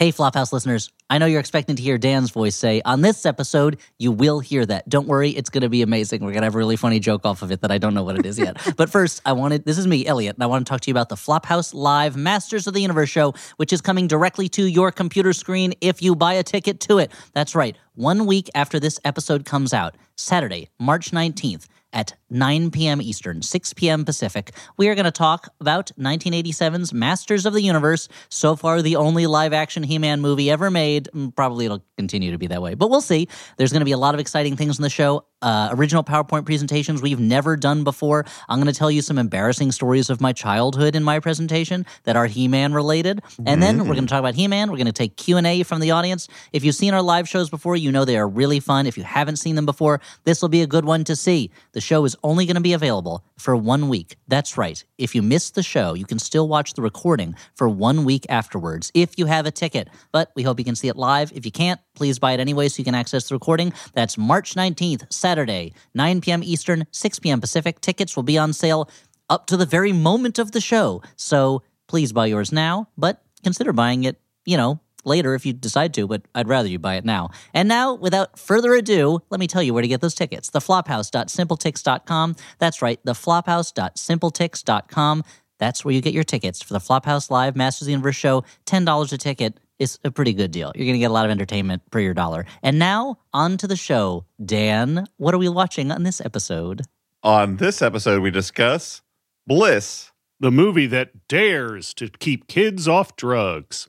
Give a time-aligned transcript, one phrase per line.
[0.00, 3.76] Hey, Flophouse listeners, I know you're expecting to hear Dan's voice say, on this episode,
[3.98, 4.88] you will hear that.
[4.88, 6.22] Don't worry, it's going to be amazing.
[6.22, 8.02] We're going to have a really funny joke off of it that I don't know
[8.02, 8.56] what it is yet.
[8.78, 10.94] but first, I wanted, this is me, Elliot, and I want to talk to you
[10.94, 14.90] about the Flophouse Live Masters of the Universe show, which is coming directly to your
[14.90, 17.12] computer screen if you buy a ticket to it.
[17.34, 23.02] That's right, one week after this episode comes out, Saturday, March 19th at 9 p.m.
[23.02, 24.04] Eastern, 6 p.m.
[24.04, 24.52] Pacific.
[24.76, 28.08] We are going to talk about 1987's Masters of the Universe.
[28.28, 31.08] So far, the only live action He Man movie ever made.
[31.14, 33.28] Mm, Probably it'll continue to be that way, but we'll see.
[33.56, 35.26] There's going to be a lot of exciting things in the show.
[35.42, 38.26] Uh, original PowerPoint presentations we've never done before.
[38.48, 42.14] I'm going to tell you some embarrassing stories of my childhood in my presentation that
[42.14, 44.70] are He-Man related, and then we're going to talk about He-Man.
[44.70, 46.28] We're going to take Q and A from the audience.
[46.52, 48.86] If you've seen our live shows before, you know they are really fun.
[48.86, 51.50] If you haven't seen them before, this will be a good one to see.
[51.72, 54.16] The show is only going to be available for one week.
[54.28, 54.82] That's right.
[54.98, 58.90] If you missed the show, you can still watch the recording for one week afterwards
[58.94, 59.88] if you have a ticket.
[60.12, 61.32] But we hope you can see it live.
[61.34, 63.72] If you can't, please buy it anyway so you can access the recording.
[63.94, 66.42] That's March 19th, Saturday, 9 p.m.
[66.42, 67.40] Eastern, 6 p.m.
[67.40, 67.80] Pacific.
[67.80, 68.88] Tickets will be on sale
[69.28, 71.02] up to the very moment of the show.
[71.16, 75.94] So please buy yours now, but consider buying it, you know, later if you decide
[75.94, 77.30] to, but I'd rather you buy it now.
[77.54, 80.50] And now, without further ado, let me tell you where to get those tickets.
[80.50, 82.36] Theflophouse.simpletix.com.
[82.58, 85.24] That's right, theflophouse.simpletix.com.
[85.58, 88.44] That's where you get your tickets for the Flophouse Live Masters of the Universe show.
[88.64, 90.72] $10 a ticket is a pretty good deal.
[90.74, 92.46] You're going to get a lot of entertainment for your dollar.
[92.62, 94.24] And now, on to the show.
[94.44, 96.82] Dan, what are we watching on this episode?
[97.22, 99.02] On this episode, we discuss
[99.46, 100.10] Bliss.
[100.38, 103.88] The movie that dares to keep kids off drugs.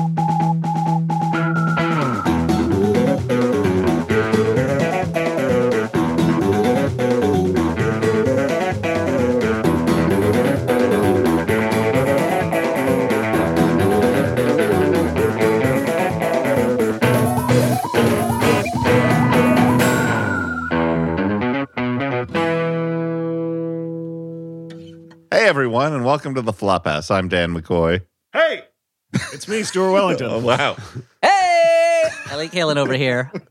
[25.51, 27.11] everyone, and welcome to the Flophouse.
[27.11, 28.05] I'm Dan McCoy.
[28.31, 28.63] Hey,
[29.33, 30.27] it's me, Stuart oh, Wellington.
[30.31, 30.77] Oh, wow.
[31.21, 32.03] Hey!
[32.29, 33.29] Ellie Kalan over here.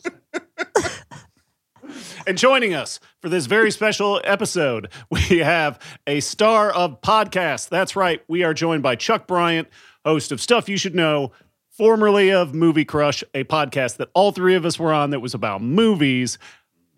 [2.26, 7.68] And joining us for this very special episode, we have a star of podcasts.
[7.68, 8.22] That's right.
[8.28, 9.68] We are joined by Chuck Bryant,
[10.04, 11.32] host of Stuff You Should Know,
[11.70, 15.34] formerly of Movie Crush, a podcast that all three of us were on that was
[15.34, 16.38] about movies.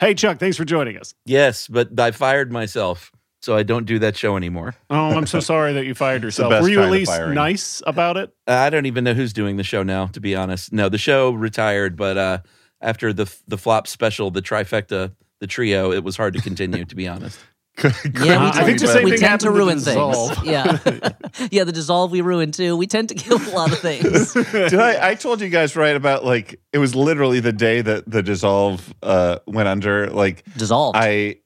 [0.01, 1.15] Hey, Chuck, thanks for joining us.
[1.25, 3.11] Yes, but I fired myself,
[3.43, 4.75] so I don't do that show anymore.
[4.89, 6.63] Oh, I'm so sorry that you fired yourself.
[6.63, 8.33] Were you at least nice about it?
[8.47, 10.73] I don't even know who's doing the show now, to be honest.
[10.73, 12.39] No, the show retired, but uh,
[12.81, 16.95] after the the flop special, the trifecta, the trio, it was hard to continue, to
[16.95, 17.39] be honest.
[17.83, 17.89] Yeah,
[18.23, 20.31] we, I tend- think the same we thing tend to happened to ruin things.
[20.45, 21.65] Yeah, yeah.
[21.65, 22.77] The dissolve we ruin too.
[22.77, 24.35] We tend to kill a lot of things.
[24.35, 28.09] Did I, I told you guys right about like it was literally the day that
[28.09, 30.09] the dissolve uh, went under.
[30.11, 30.99] Like Dissolved.
[31.01, 31.37] I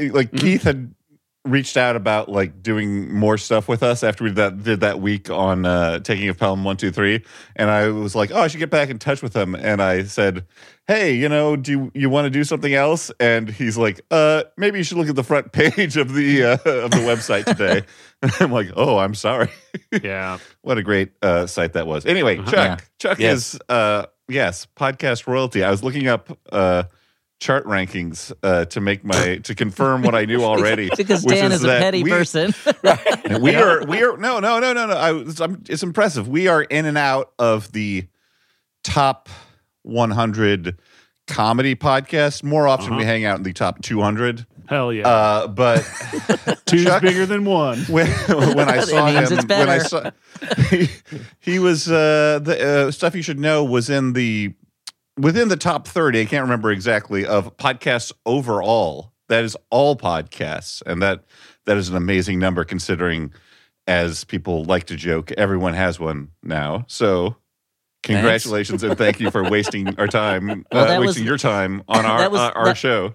[0.00, 0.94] like Keith had
[1.44, 5.00] reached out about like doing more stuff with us after we did that did that
[5.00, 7.22] week on uh, taking of Pelham one two three,
[7.56, 10.04] and I was like, oh, I should get back in touch with him, and I
[10.04, 10.46] said,
[10.86, 13.10] hey, you know, do you, you want to do something else?
[13.20, 16.52] And he's like, uh, maybe you should look at the front page of the uh,
[16.54, 17.82] of the website today.
[18.22, 19.50] and I'm like, oh, I'm sorry.
[20.02, 20.38] Yeah.
[20.62, 22.06] What a great uh, site that was.
[22.06, 22.76] Anyway, Chuck, Yeah.
[22.98, 23.52] Chuck Yes.
[23.54, 25.62] is uh, yes, podcast royalty.
[25.62, 26.84] I was looking up uh,
[27.44, 30.88] chart rankings uh, to make my to confirm what I knew already.
[30.96, 32.54] because which Dan is, a petty we, person.
[33.40, 34.94] We are we are no no no no no.
[34.94, 36.26] I, was- I'm, it's impressive.
[36.26, 38.06] We are in and out of the
[38.82, 39.28] top
[39.82, 40.78] 100
[41.26, 42.42] comedy podcasts.
[42.42, 43.12] More often, we Uh-huh.
[43.12, 44.46] hang out in the top 200.
[44.66, 45.06] Hell yeah.
[45.06, 45.80] Uh, but
[46.66, 47.78] Two's Chuck- bigger than one.
[47.84, 48.06] when
[48.56, 50.10] when I That saw means him, it's when I saw
[50.70, 50.88] he,
[51.40, 54.54] he was uh, the uh, stuff you should know was in the
[55.18, 56.20] within the top thirty.
[56.20, 59.12] I can't remember exactly of podcasts overall.
[59.28, 61.24] That is all podcasts, and that
[61.66, 63.32] that is an amazing number considering,
[63.86, 66.84] as people like to joke, everyone has one now.
[66.88, 67.36] So.
[68.02, 71.82] Congratulations and thank you for wasting our time, Well, uh, that was- wasting your time
[71.88, 73.14] on our was- uh, our that- show.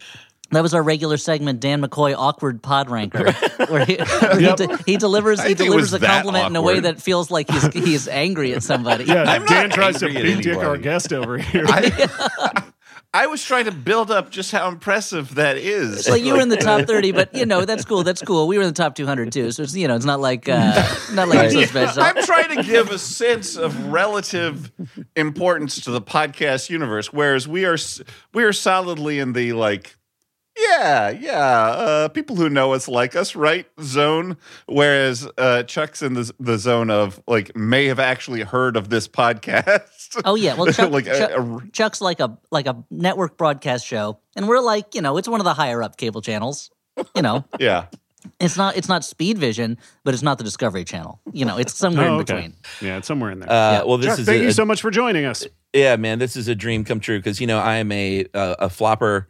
[0.52, 3.32] That was our regular segment, Dan McCoy, awkward pod ranker,
[3.68, 6.62] where he, he, de- he delivers he think it was delivers a compliment in a
[6.62, 9.04] way that feels like he's he's angry at somebody.
[9.04, 11.66] Yeah, I'm Dan tries to angry at big dick our guest over here.
[11.68, 12.64] I,
[13.12, 16.00] I was trying to build up just how impressive that is.
[16.00, 18.04] It's like you were in the top thirty, but you know that's cool.
[18.04, 18.48] That's cool.
[18.48, 20.48] We were in the top two hundred too, so it's you know it's not like
[20.48, 22.04] uh, not like you're so special.
[22.04, 24.72] I'm trying to give a sense of relative
[25.16, 27.78] importance to the podcast universe, whereas we are
[28.34, 29.96] we are solidly in the like,
[30.60, 31.40] Yeah, yeah.
[31.40, 33.66] Uh, people who know us like us, right?
[33.82, 34.38] Zone.
[34.68, 39.08] Whereas uh, Chuck's in the the zone of like may have actually heard of this
[39.08, 40.22] podcast.
[40.26, 44.20] Oh yeah, well Chuck, Like Chuck- a- Chuck's like a like a network broadcast show,
[44.36, 46.72] and we're like you know it's one of the higher up cable channels.
[47.16, 47.86] You know, yeah.
[48.40, 51.22] it's not it's not Speed Vision, but it's not the Discovery Channel.
[51.32, 52.34] You know, it's somewhere Oh, in okay.
[52.34, 52.54] between.
[52.82, 53.50] Yeah, it's somewhere in there.
[53.50, 55.46] Uh, Well, this Chuck, is thank a, you so much for joining us.
[55.74, 56.20] yeah, man.
[56.20, 59.30] This is a dream come true because you know I am a a, a flopper,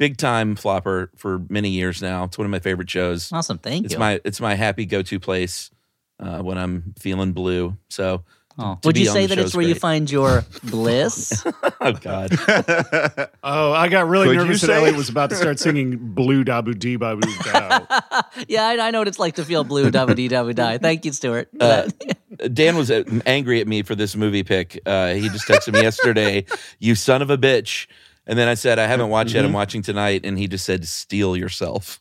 [0.00, 2.24] big time flopper for many years now.
[2.24, 3.30] It's one of my favorite shows.
[3.30, 3.96] Awesome, thank It's you.
[3.96, 5.70] It's my it's my happy go to place
[6.18, 7.76] uh, when I'm feeling blue.
[7.90, 8.24] So,
[8.58, 8.78] Oh.
[8.84, 11.46] Would you say that it's show's where you find your bliss?
[11.80, 12.30] oh god,
[13.42, 16.44] Oh, I got really Could you nervous that Elliot was about to start singing "Blue
[16.44, 17.26] Dabu Dee Babu
[18.48, 19.90] yeah, I, I know what it's like to feel blue.
[19.90, 20.76] Dabba dee dabba die.
[20.78, 21.48] Thank you, Stuart.
[21.58, 21.88] Uh,
[22.52, 24.78] Dan was uh, angry at me for this movie pick.
[24.84, 26.44] Uh, he just texted me yesterday,
[26.80, 27.86] "You son of a bitch."
[28.30, 29.44] And then I said, I haven't watched yet.
[29.44, 30.22] I'm watching tonight.
[30.24, 32.00] And he just said, steal yourself.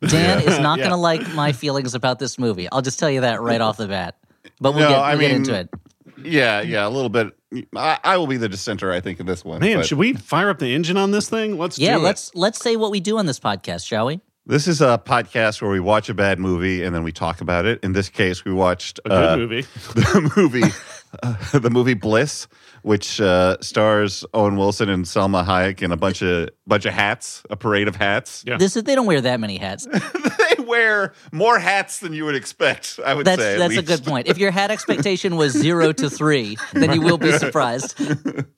[0.00, 0.84] Dan is not Yeah.
[0.88, 2.66] going to like my feelings about this movie.
[2.72, 4.16] I'll just tell you that right off the bat.
[4.60, 5.68] But we'll, No, get, we'll I get mean, into it.
[6.22, 7.36] Yeah, yeah, a little bit.
[7.76, 9.60] I, I will be the dissenter, I think, in this one.
[9.60, 11.58] Man, but should we fire up the engine on this thing?
[11.58, 12.04] Let's Yeah, do it.
[12.04, 14.20] let's let's say what we do on this podcast, shall we?
[14.46, 17.64] This is a podcast where we watch a bad movie and then we talk about
[17.66, 17.80] it.
[17.82, 19.62] In this case, we watched A good uh, movie.
[19.94, 20.62] the movie,
[21.22, 22.48] uh, the movie Bliss,
[22.82, 27.42] which uh, stars Owen Wilson and Salma Hayek in a bunch of bunch of hats,
[27.50, 28.44] a parade of hats.
[28.46, 28.56] Yeah.
[28.56, 29.86] This is they don't wear that many hats.
[30.56, 32.98] they wear more hats than you would expect.
[33.04, 33.54] I would That's say.
[33.54, 34.26] at that's a good point.
[34.26, 38.00] If your hat expectation was zero to three, then you will be surprised.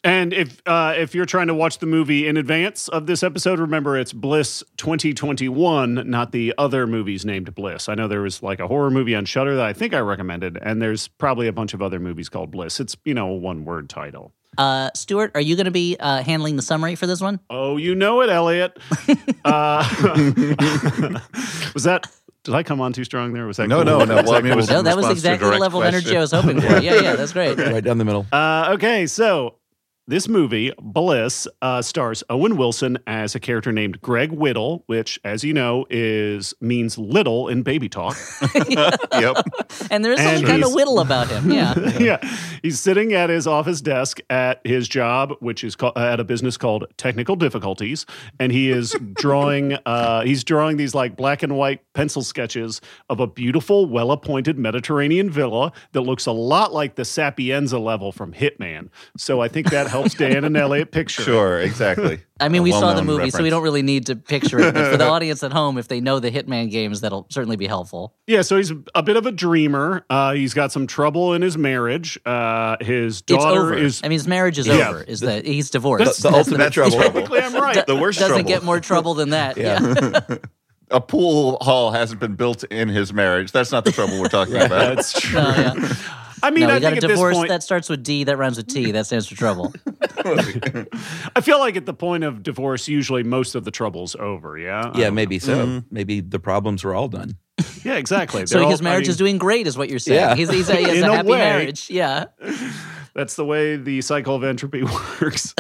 [0.04, 3.58] And if uh, if you're trying to watch the movie in advance of this episode,
[3.58, 7.88] remember it's Bliss 2021, not the other movies named Bliss.
[7.88, 10.58] I know there was like a horror movie on Shudder that I think I recommended,
[10.60, 12.80] and there's probably a bunch of other movies called Bliss.
[12.80, 14.32] It's you know a one word title.
[14.58, 17.40] Uh, Stuart, are you going to be uh, handling the summary for this one?
[17.50, 18.78] Oh, you know it, Elliot.
[19.44, 19.86] uh,
[21.74, 22.06] was that?
[22.44, 23.46] Did I come on too strong there?
[23.46, 23.84] Was that No, cool?
[23.84, 24.14] no, no.
[24.16, 24.76] Well, I that mean, it was cool?
[24.76, 26.16] No, that was response to a exactly the direct level of energy.
[26.16, 26.66] I was hoping for.
[26.80, 27.58] Yeah, yeah, that's great.
[27.58, 28.24] Right down the middle.
[28.30, 29.56] Uh, okay, so
[30.08, 35.42] this movie, Bliss, uh, stars Owen Wilson as a character named Greg Whittle, which, as
[35.42, 38.16] you know, is means little in baby talk.
[39.16, 39.36] Yep.
[39.90, 41.50] And there is And something kind of whittle about him.
[41.50, 41.74] Yeah.
[41.98, 46.24] yeah, he's sitting at his office desk at his job, which is called, at a
[46.24, 48.04] business called Technical Difficulties,
[48.38, 49.78] and he is drawing.
[49.86, 55.30] Uh, he's drawing these like black and white pencil sketches of a beautiful, well-appointed Mediterranean
[55.30, 58.88] villa that looks a lot like the Sapienza level from Hitman.
[59.16, 61.22] So I think that helps Dan and Elliot picture.
[61.22, 61.60] Sure.
[61.60, 62.20] Exactly.
[62.40, 64.58] I mean, A we saw the well-known movie, so we don't really need to picture
[64.60, 64.74] it.
[64.74, 67.66] But for the audience at home, if they know the Hitman games, that'll certainly be
[67.66, 68.14] helpful.
[68.26, 70.04] Yeah, so he's a bit of a dreamer.
[70.10, 72.18] Uh, he's got some trouble in his marriage.
[72.26, 73.74] Uh, his It's daughter over.
[73.74, 74.02] is.
[74.04, 74.90] I mean, his marriage is Yeah.
[74.90, 75.02] over.
[75.02, 76.22] Is that he's divorced?
[76.22, 76.98] The- the ultimate That's trouble.
[77.00, 77.86] Technically, I'm right.
[77.86, 78.48] The worst Doesn't trouble.
[78.48, 79.56] get more trouble than that.
[79.56, 80.20] Yeah.
[80.90, 83.50] a pool hall hasn't been built in his marriage.
[83.50, 84.68] That's not the trouble we're talking about.
[84.96, 85.40] That's true.
[85.40, 85.94] No, yeah.
[86.46, 88.24] I mean, No, I got think a at this divorce point, that starts with D
[88.24, 88.92] that rhymes with T.
[88.92, 89.74] That stands for trouble.
[91.36, 94.58] I feel like at the point of divorce, usually most of the trouble's over.
[94.58, 94.90] Yeah.
[94.94, 95.66] I Yeah, don't maybe so.
[95.66, 95.86] Mm-hmm.
[95.90, 97.36] Maybe the problems were all done.
[97.84, 98.46] Yeah, exactly.
[98.46, 100.20] So They're his all- I marriage mean, is doing great, is what you're saying.
[100.20, 100.34] Yeah.
[100.36, 101.38] He's, he's a, he has a a happy way.
[101.38, 101.90] marriage.
[101.90, 102.26] Yeah.
[103.16, 104.82] That's the way the cycle of entropy
[105.20, 105.54] works.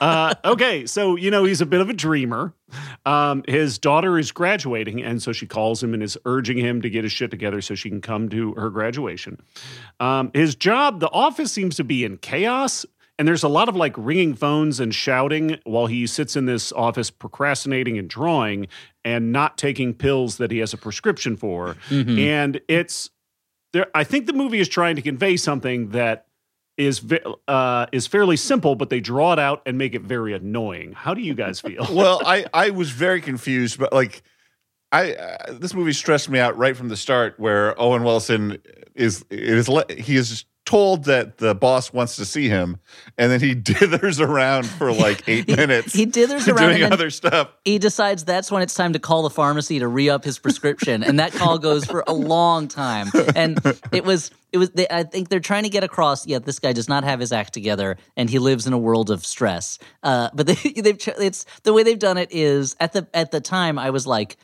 [0.00, 2.52] uh, okay, so you know he's a bit of a dreamer.
[3.06, 6.90] Um, his daughter is graduating, and so she calls him and is urging him to
[6.90, 9.40] get his shit together so she can come to her graduation.
[10.00, 12.84] Um, his job, the office, seems to be in chaos.
[13.20, 16.72] And there's a lot of like ringing phones and shouting while he sits in this
[16.72, 18.66] office procrastinating and drawing
[19.04, 21.76] and not taking pills that he has a prescription for.
[22.18, 23.10] And it's
[23.74, 23.86] there.
[23.94, 26.26] I think the movie is trying to convey something that
[26.76, 27.02] is
[27.48, 30.92] uh, is fairly simple, but they draw it out and make it very annoying.
[30.92, 31.86] How do you guys feel?
[31.90, 34.22] well, I I was very confused, but like
[34.92, 38.58] I uh, this movie stressed me out right from the start, where Owen Wilson
[38.94, 42.78] is is he is told that the boss wants to see him,
[43.18, 45.92] and then he dithers around for like eight minutes.
[45.92, 47.48] He dithers around doing other stuff.
[47.64, 51.18] he decides that's when it's time to call the pharmacy to re-up his prescription and
[51.18, 53.58] that call goes for a long time and
[53.92, 56.72] it was it was they, i think they're trying to get across yeah this guy
[56.72, 60.28] does not have his act together and he lives in a world of stress uh,
[60.34, 63.78] but they, they've it's the way they've done it is at the at the time
[63.78, 64.36] i was like "Di-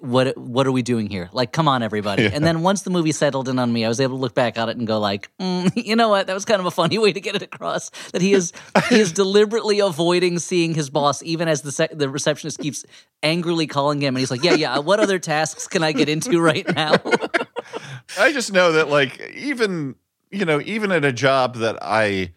[0.00, 1.28] what what are we doing here?
[1.32, 2.26] Like, come on, everybody!
[2.26, 4.58] And then once the movie settled in on me, I was able to look back
[4.58, 6.26] at it and go like, mm, you know what?
[6.26, 8.52] That was kind of a funny way to get it across that he is
[8.88, 12.84] he is deliberately avoiding seeing his boss, even as the sec- the receptionist keeps
[13.22, 14.78] angrily calling him, and he's like, yeah, yeah.
[14.78, 16.94] What other tasks can I get into right now?
[18.18, 19.96] I just know that like even
[20.30, 22.32] you know even at a job that I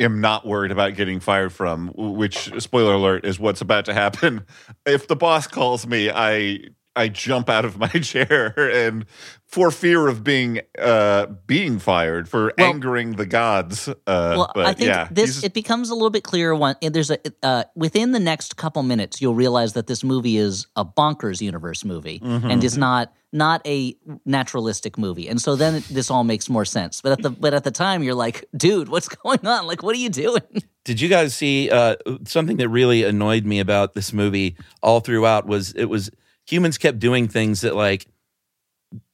[0.00, 4.44] am not worried about getting fired from, which spoiler alert is what's about to happen.
[4.86, 6.60] If the boss calls me, I
[6.96, 9.06] I jump out of my chair and
[9.46, 13.88] for fear of being uh being fired for Well- angering the gods.
[13.88, 16.54] Uh Well, but I think yeah, this it becomes a little bit clearer.
[16.54, 20.66] One, there's a uh, within the next couple minutes, you'll realize that this movie is
[20.76, 22.50] a bonkers universe movie Mm-hmm.
[22.50, 23.94] and is not not a
[24.24, 25.28] naturalistic movie.
[25.28, 27.00] And so then this all makes more sense.
[27.00, 29.66] But at the but at the time, you're like, dude, what's going on?
[29.66, 30.42] Like, what are you doing?
[30.84, 35.46] Did you guys see uh, something that really annoyed me about this movie all throughout?
[35.46, 36.10] Was it was
[36.50, 38.06] humans kept doing things that like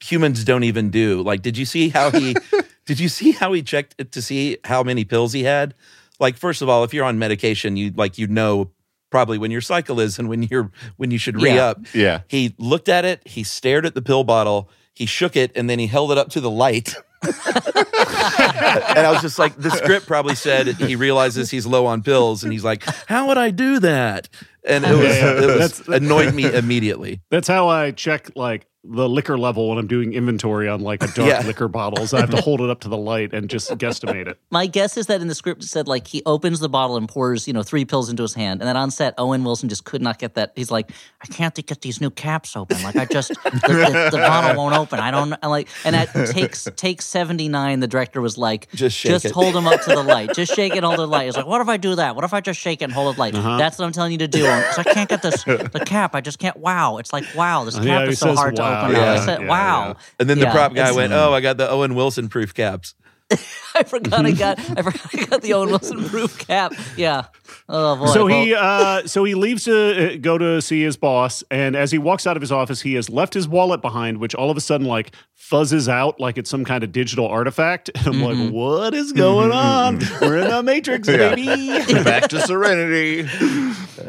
[0.02, 1.23] humans don't even do.
[1.23, 2.35] Like, did you see how he?
[2.87, 5.75] did you see how he checked to see how many pills he had?
[6.19, 8.71] Like, first of all, if you're on medication, you like you know
[9.11, 11.66] probably when your cycle is and when you're when you should re Yeah.
[11.66, 11.81] up.
[11.95, 12.21] yeah.
[12.28, 13.26] He looked at it.
[13.26, 14.71] He stared at the pill bottle.
[14.95, 16.95] He shook it and then he held it up to the light.
[17.23, 22.45] and I was just like, the script probably said he realizes he's low on pills,
[22.45, 24.28] and he's like, "How would I do that?"
[24.66, 25.42] And it was, Yeah, yeah.
[25.42, 27.20] it was That's- annoyed me immediately.
[27.30, 31.08] That's how I check like the liquor level when I'm doing inventory on like a
[31.08, 31.42] dark Yeah.
[31.44, 32.14] liquor bottles.
[32.14, 34.38] I have to hold it up to the light and just guesstimate it.
[34.52, 37.08] My guess is that in the script it said like he opens the bottle and
[37.08, 39.85] pours you know three pills into his hand, and then on set Owen Wilson just
[39.85, 40.52] could not get that.
[40.54, 42.80] He's like, I can't get these new caps open.
[42.85, 45.00] Like I just the, the, the bottle won't open.
[45.00, 45.66] I don't I'm like.
[45.85, 49.32] And at takes take seventy nine, the director was like, Just shake just it.
[49.32, 51.25] hold him up to the light, just shake it, hold the light.
[51.25, 52.14] He's like, what if I do that?
[52.14, 53.35] What if I just shake it and hold the light?
[53.35, 53.58] Uh-huh.
[53.58, 54.44] That's what I'm telling you to do.
[54.60, 56.14] Because I can't get this the cap.
[56.14, 56.56] I just can't.
[56.56, 58.80] Wow, it's like wow, this cap Yeah, is so hard wow.
[58.80, 58.92] to open.
[58.94, 59.00] now.
[59.14, 59.86] Yeah, I said yeah, wow.
[59.88, 59.94] yeah.
[60.20, 62.94] And then the prop guy went, "Oh, I got the Owen Wilson proof caps."
[63.75, 66.73] I forgot I got I forgot I got the Owen Wilson proof cap.
[66.97, 67.25] Yeah.
[67.68, 68.06] Oh boy.
[68.06, 71.90] So he uh, so he leaves to uh, go to see his boss, and as
[71.90, 74.56] he walks out of his office, he has left his wallet behind, which all of
[74.56, 77.90] a sudden like fuzzes out like it's some kind of digital artifact.
[78.06, 78.23] I'm Mm-hmm.
[78.45, 79.99] like, what is going on?
[80.21, 81.35] We're in the Matrix, Yeah.
[81.35, 82.02] baby.
[82.04, 83.28] Back to serenity.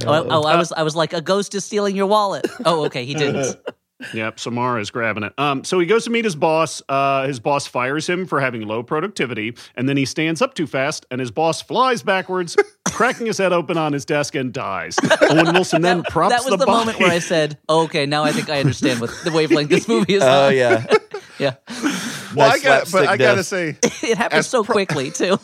[0.06, 2.46] Oh, oh, I was I was like a ghost is stealing your wallet.
[2.66, 3.56] Oh, okay, he didn't.
[4.14, 5.34] Yep, Samara is grabbing it.
[5.40, 6.84] Um, so he goes to meet his boss.
[6.88, 10.68] Uh, his boss fires him for having low productivity, and then he stands up too
[10.68, 12.56] fast, and his boss flies backwards,
[12.90, 14.98] cracking his head open on his desk and dies.
[15.22, 16.86] Owen Wilson then props that was the, the, body.
[16.86, 19.88] moment where I said, oh, "Okay, now I think I understand what the wavelength this
[19.88, 20.56] movie is." Oh on.
[20.56, 20.86] yeah,
[21.40, 21.56] yeah.
[22.36, 25.40] Well, I got, but slapstick I gotta say, It happens so pro- quickly too.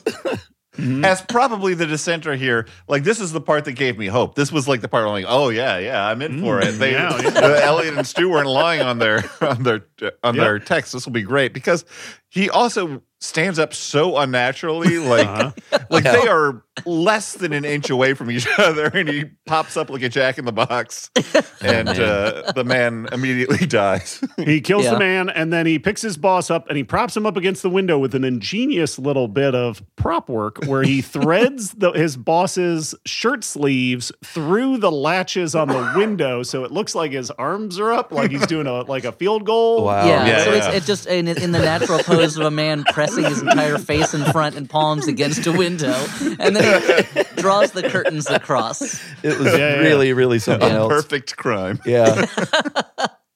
[0.78, 4.36] As probably the dissenter here, like this is the part that gave me hope.
[4.36, 6.72] This was like the part where I'm like, oh yeah, yeah, I'm in for it.
[6.80, 7.60] They, yeah, yeah.
[7.64, 9.86] Elliot and Stu weren't lying on their on their
[10.24, 10.44] on Yep.
[10.44, 10.94] their text.
[10.94, 11.86] This will be great because
[12.30, 15.80] he also stands up so unnaturally, like Uh-huh.
[15.90, 16.12] like Yeah.
[16.14, 20.02] they are less than an inch away from each other, and he pops up like
[20.02, 21.10] a jack in the box,
[21.62, 24.24] and uh, the man immediately dies.
[24.38, 24.94] He kills Yeah.
[24.94, 27.62] the man and then he picks his boss up and he props him up against
[27.64, 32.18] the window with an ingenious little bit of prop work where he threads the, his
[32.18, 37.80] boss's shirt sleeves through the latches on the window so it looks like his arms
[37.80, 39.86] are up like he's doing a like a field goal.
[39.86, 40.06] Wow.
[40.08, 40.26] yeah.
[40.26, 40.58] yeah, so yeah.
[40.68, 44.14] it's, it's just in, in the natural pose of a man pressing his entire face
[44.14, 45.94] in front and palms against a window,
[46.40, 46.63] and then he
[47.36, 48.82] draws the curtains across.
[49.24, 49.76] it was Yeah, yeah.
[49.80, 50.92] really, really something else.
[50.92, 51.80] Perfect crime.
[51.86, 52.26] Yeah,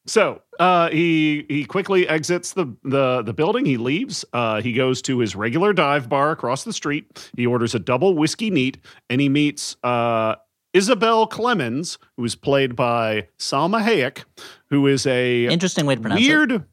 [0.09, 3.65] So uh, he he quickly exits the, the the building.
[3.65, 4.23] He leaves.
[4.31, 7.29] Uh, he goes to his regular dive bar across the street.
[7.35, 8.77] He orders a double whiskey neat,
[9.09, 10.35] and he meets uh,
[10.73, 14.23] Isabel Clemens, who is played by Salma Hayek,
[14.69, 16.27] who is a Interesting way to pronounce it.
[16.29, 16.63] weird.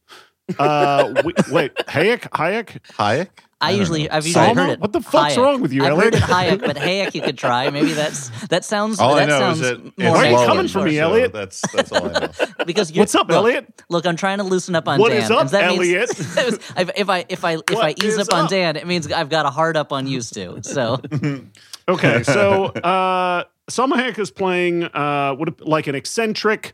[0.56, 3.30] Uh, w- wait, Hayek, Hayek, Hayek.
[3.64, 4.08] I, don't usually know.
[4.12, 4.54] I've usually Salma?
[4.56, 4.80] heard it.
[4.80, 5.42] What the fuck's Hayek.
[5.42, 6.14] wrong with you, I've Elliot?
[6.14, 7.70] heard it Hayek, but Hayek you could try.
[7.70, 9.00] Maybe that's that sounds.
[9.00, 10.82] All that I know sounds is that more it's Why are you Lowell, coming for
[10.84, 11.32] me, so Elliot?
[11.32, 12.28] That's that's all I know.
[12.66, 13.82] because you're, What's up, look, Elliot?
[13.88, 15.22] Look, I'm trying to loosen up on What Dan.
[15.22, 16.10] is up, that Elliot?
[16.18, 16.36] Means,
[16.76, 18.50] if if I if I if I What ease is up on up?
[18.50, 20.62] Dan, it means I've got a hard up on used to.
[20.62, 21.00] So
[21.88, 26.72] Okay, so uh, Salma Hayek is playing uh, what like an eccentric,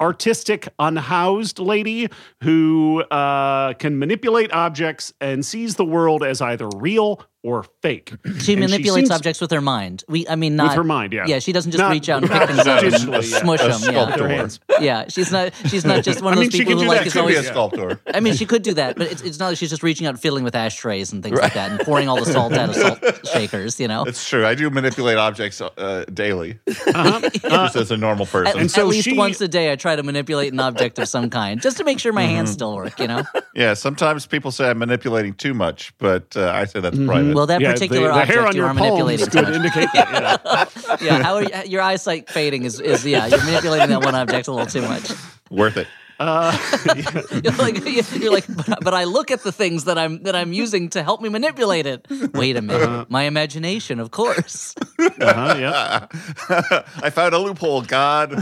[0.00, 2.08] artistic, unhoused lady
[2.42, 8.12] who uh, can manipulate objects and sees the world as either real or fake.
[8.40, 10.02] she And manipulates seems- objects with her mind.
[10.08, 11.12] We, I mean, not with her mind.
[11.12, 13.38] Yeah, Yeah, she doesn't just Not- reach out and pick things up and digitally, yeah.
[13.40, 13.94] smush them.
[13.94, 14.28] Yeah.
[14.28, 14.60] hands.
[14.80, 15.52] yeah, she's not.
[15.68, 17.20] She's not just one of I those mean, people who do like that is too,
[17.22, 18.00] Could be a sculptor.
[18.14, 20.10] I mean, she could do that, but it's, it's not like she's just reaching out,
[20.10, 22.74] and filling with ashtrays and things like that, and pouring all the salt out of
[23.02, 23.78] salt shakers.
[23.78, 24.44] You know, It's true.
[24.44, 27.20] I do manipulate objects uh, daily, Uh-huh.
[27.30, 28.58] just as a normal at, person.
[28.60, 31.08] And so at least she- once a day, I try to manipulate an object of
[31.08, 32.34] some kind, just to make sure my Mm-hmm.
[32.34, 32.98] hands still work.
[32.98, 33.22] You know.
[33.54, 37.27] yeah, sometimes people say I'm manipulating too much, but uh, I say that's private.
[37.34, 39.54] Well, that Yeah, particular the, the hair object on you are palms manipulating too could
[39.54, 40.70] indicate that.
[40.74, 40.96] Yeah.
[41.00, 44.48] yeah, how are you, your eyesight fading is, is yeah, you're manipulating that one object
[44.48, 45.10] a little too much.
[45.50, 45.88] Worth it.
[46.20, 46.50] Uh,
[47.44, 50.52] You're like, you're like, but, but I look at the things that I'm that I'm
[50.52, 52.08] using to help me manipulate it.
[52.34, 54.74] Wait a minute, my imagination, of course.
[54.98, 56.06] uh-huh, yeah.
[57.02, 58.34] I found a loophole, God.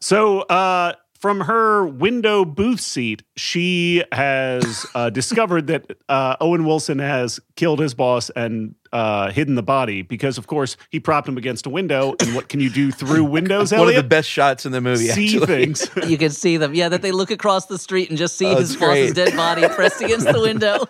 [0.00, 6.98] So, uh, from her window booth seat, she has uh, discovered that uh, Owen Wilson
[6.98, 11.38] has killed his boss and uh, hidden the body because, of course, he propped him
[11.38, 12.16] against a window.
[12.18, 15.06] And what can you do through windows, One of the best shots in the movie.
[15.06, 15.46] See actually.
[15.46, 15.88] things.
[16.08, 16.74] You can see them.
[16.74, 19.14] Yeah, that they look across the street and just see Oh, his boss's great.
[19.14, 20.86] dead body pressed against the window.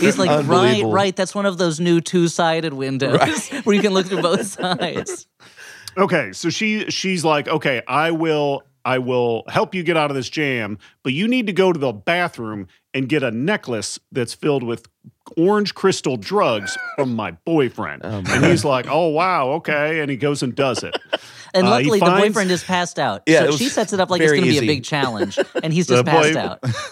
[0.00, 1.14] He's like, right, right.
[1.14, 5.28] That's one of those new two-sided windows where you can look through both sides.
[5.96, 10.16] Okay, so she she's like, okay, I will I will help you get out of
[10.16, 14.34] this jam, but you need to go to the bathroom and get a necklace that's
[14.34, 14.86] filled with
[15.36, 18.04] orange crystal drugs from my boyfriend.
[18.04, 20.96] and he's like, oh wow, okay, and he goes and does it.
[21.54, 23.22] And Uh, he luckily, the boyfriend is passed out.
[23.26, 25.72] Yeah, so she sets it up like it's going to be a big challenge, and
[25.72, 26.40] he's just passed boy-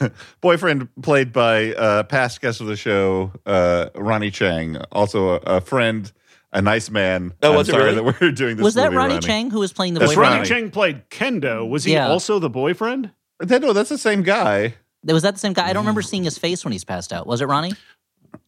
[0.07, 0.13] out.
[0.41, 5.61] Boyfriend played by uh, past guest of the show, uh, Ronnie Chieng, also a, a
[5.61, 6.11] friend,
[6.53, 7.35] a nice man.
[7.43, 7.95] Oh, I'm sorry really?
[7.97, 8.65] that we're doing this.
[8.65, 10.35] Was that Ronnie Ronnie Chieng who was playing the That's boyfriend?
[10.37, 10.69] Ronnie Ronnie.
[10.69, 11.69] Chieng played Kendo.
[11.69, 12.09] Was he Yeah.
[12.09, 13.11] also the boyfriend?
[13.41, 14.75] That- no, that's the same guy.
[15.05, 15.69] Was that the same guy?
[15.69, 17.27] I don't remember seeing his face when he's passed out.
[17.27, 17.73] Was it Ronnie?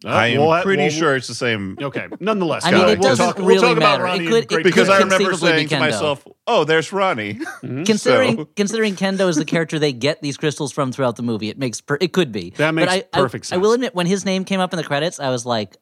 [0.04, 1.76] Uh, I am well, pretty well, sure it's the same.
[1.80, 4.02] Okay, nonetheless, I mean, guys, it we'll doesn't talk, we'll really talk about matter.
[4.02, 8.36] It Ronnie could- it Because could I remember saying to myself, "Oh, there's Ronnie." Considering
[8.38, 11.58] So- considering Kendo is the character they get these crystals from throughout the movie, it
[11.58, 12.50] makes per- it could be.
[12.56, 14.84] That makes I, I- perfect I, will admit, when his name came up in the
[14.84, 15.76] credits, I was like,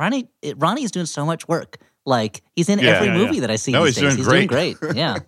[0.00, 1.76] Ronnie, it, Ronnie's doing so much work.
[2.06, 3.40] Like he's in Yeah, every yeah, movie yeah.
[3.42, 4.02] that I see No, he's days.
[4.02, 4.78] doing he's doing great.
[4.80, 4.96] great.
[4.96, 5.18] Yeah,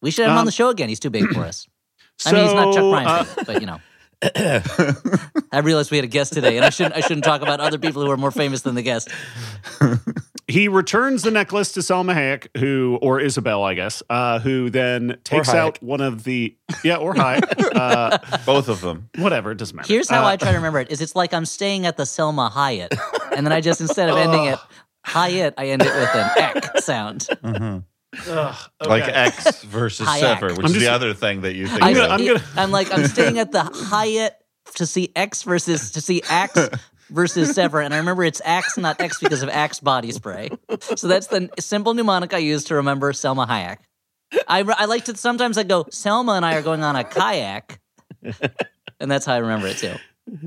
[0.00, 0.88] we should have him on Um, the show again.
[0.88, 1.68] He's too big for us.
[2.26, 3.78] I mean, he's not Chuck So, Bryant, uh, but you know.
[5.52, 6.96] I realized we had a guest today, and I shouldn't.
[6.96, 9.08] I shouldn't talk about other people who are more famous than the guest.
[10.48, 15.18] He returns the necklace to Salma Hayek, who or Isabel, I guess, uh, who then
[15.22, 17.42] takes out one of the yeah or Hayek,
[17.76, 19.10] uh, Both of them.
[19.16, 19.50] whatever.
[19.52, 19.86] It doesn't matter.
[19.92, 22.06] Here's how Uh, I try to remember it: is it's like I'm staying at the
[22.06, 22.94] Selma Hyatt,
[23.36, 24.58] and then I just instead of ending it
[25.04, 27.28] Hyatt, I end it with an ek sound.
[27.44, 27.82] ugh,
[28.26, 28.88] okay.
[28.88, 30.20] Like X versus Hayek.
[30.20, 32.26] Sever, which I'm is just- the other thing that you think I, I'm gonna- I'm
[32.26, 34.34] gonna- I'm like I'm staying at the Hyatt
[34.76, 36.68] to see X versus to see Axe
[37.10, 40.50] versus Sever, and I remember it's Axe, not X, because of Axe body spray.
[40.96, 43.78] So that's the simple mnemonic I use to remember Salma Hayek.
[44.46, 47.80] I I like to sometimes I go Selma and I are going on a kayak,
[49.00, 49.94] and that's how I remember it too.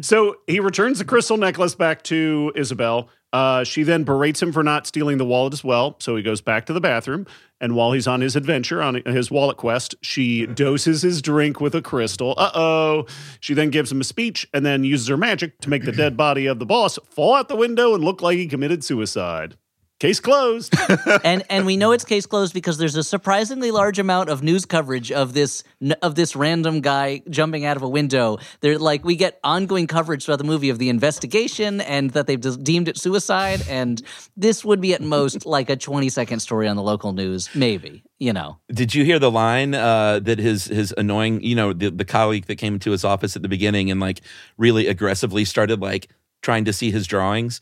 [0.01, 3.09] So he returns the crystal necklace back to Isabel.
[3.33, 5.95] Uh, she then berates him for not stealing the wallet as well.
[5.99, 7.25] So he goes back to the bathroom.
[7.61, 11.75] And while he's on his adventure, on his wallet quest, she doses his drink with
[11.75, 12.33] a crystal.
[12.37, 13.05] Uh oh.
[13.39, 16.17] She then gives him a speech and then uses her magic to make the dead
[16.17, 19.57] body of the boss fall out the window and look like he committed suicide.
[20.01, 20.73] Case closed.
[21.23, 24.65] and and we know it's case closed because there's a surprisingly large amount of news
[24.65, 25.63] coverage of this
[26.01, 28.39] of this random guy jumping out of a window.
[28.61, 32.41] They're like we get ongoing coverage throughout the movie of the investigation and that they've
[32.63, 33.61] deemed it suicide.
[33.69, 34.01] And
[34.35, 38.01] this would be at most like a 20 second story on the local news, maybe.
[38.17, 41.91] You know, Did you hear the line uh, that his his annoying, you know, the,
[41.91, 44.21] the colleague that came into his office at the beginning and like
[44.57, 46.07] really aggressively started like
[46.41, 47.61] trying to see his drawings?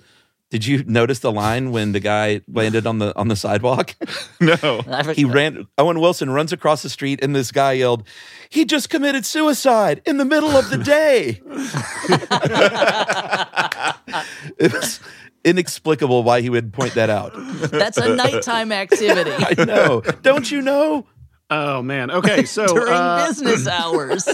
[0.49, 3.95] Did you notice the line when the guy landed on the on the sidewalk?
[4.41, 4.81] no.
[5.15, 5.67] He ran.
[5.77, 8.07] Owen Wilson runs across the street, and this guy yelled,
[8.49, 11.39] "He just committed suicide in the middle of the day."
[14.57, 14.99] it was
[15.45, 17.31] inexplicable why he would point that out.
[17.35, 20.01] that's a nighttime activity I know.
[20.23, 21.05] Don't you know?
[21.51, 22.09] oh, man.
[22.09, 22.45] Okay.
[22.45, 24.27] So during uh, business hours.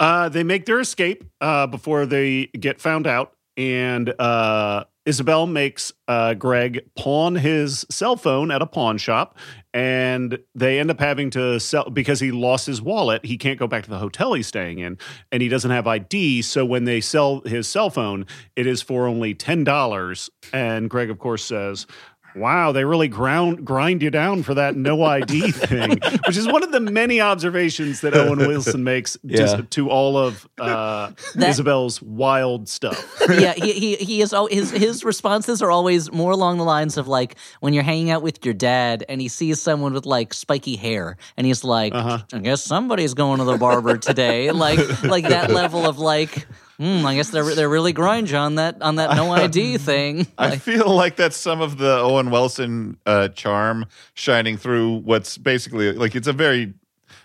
[0.00, 5.92] Uh, they make their escape uh, before they get found out, and uh, Isabel makes
[6.06, 9.36] uh, Greg pawn his cell phone at a pawn shop,
[9.74, 13.24] and they end up having to sell because he lost his wallet.
[13.24, 14.98] He can't go back to the hotel he's staying in,
[15.32, 16.42] and he doesn't have ID.
[16.42, 20.30] So when they sell his cell phone, it is for only ten dollars.
[20.52, 21.86] And Greg, of course, says.
[22.34, 26.62] Wow, they really ground grind you down for that no ID thing, which is one
[26.62, 29.62] of the many observations that Owen Wilson makes just Yeah.
[29.70, 33.04] to all of uh, That- Isabel's wild stuff.
[33.28, 36.96] yeah, he, he he is al- his his responses are always more along the lines
[36.96, 40.32] of like when you're hanging out with your dad and he sees someone with like
[40.34, 42.18] spiky hair and he's like, Uh-huh.
[42.32, 46.46] I guess somebody's going to the barber today, like like that level of like,
[46.82, 50.26] hmm, I guess they're they're really grind you on that on that no ID thing.
[50.36, 55.38] I Like, feel like that's some of the Owen Wilson uh, charm shining through what's
[55.38, 56.74] basically like it's a very,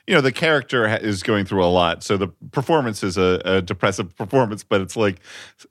[0.06, 2.04] you know, the character ha- is going through a lot.
[2.04, 5.20] So the performance is a, a depressive performance, but it's like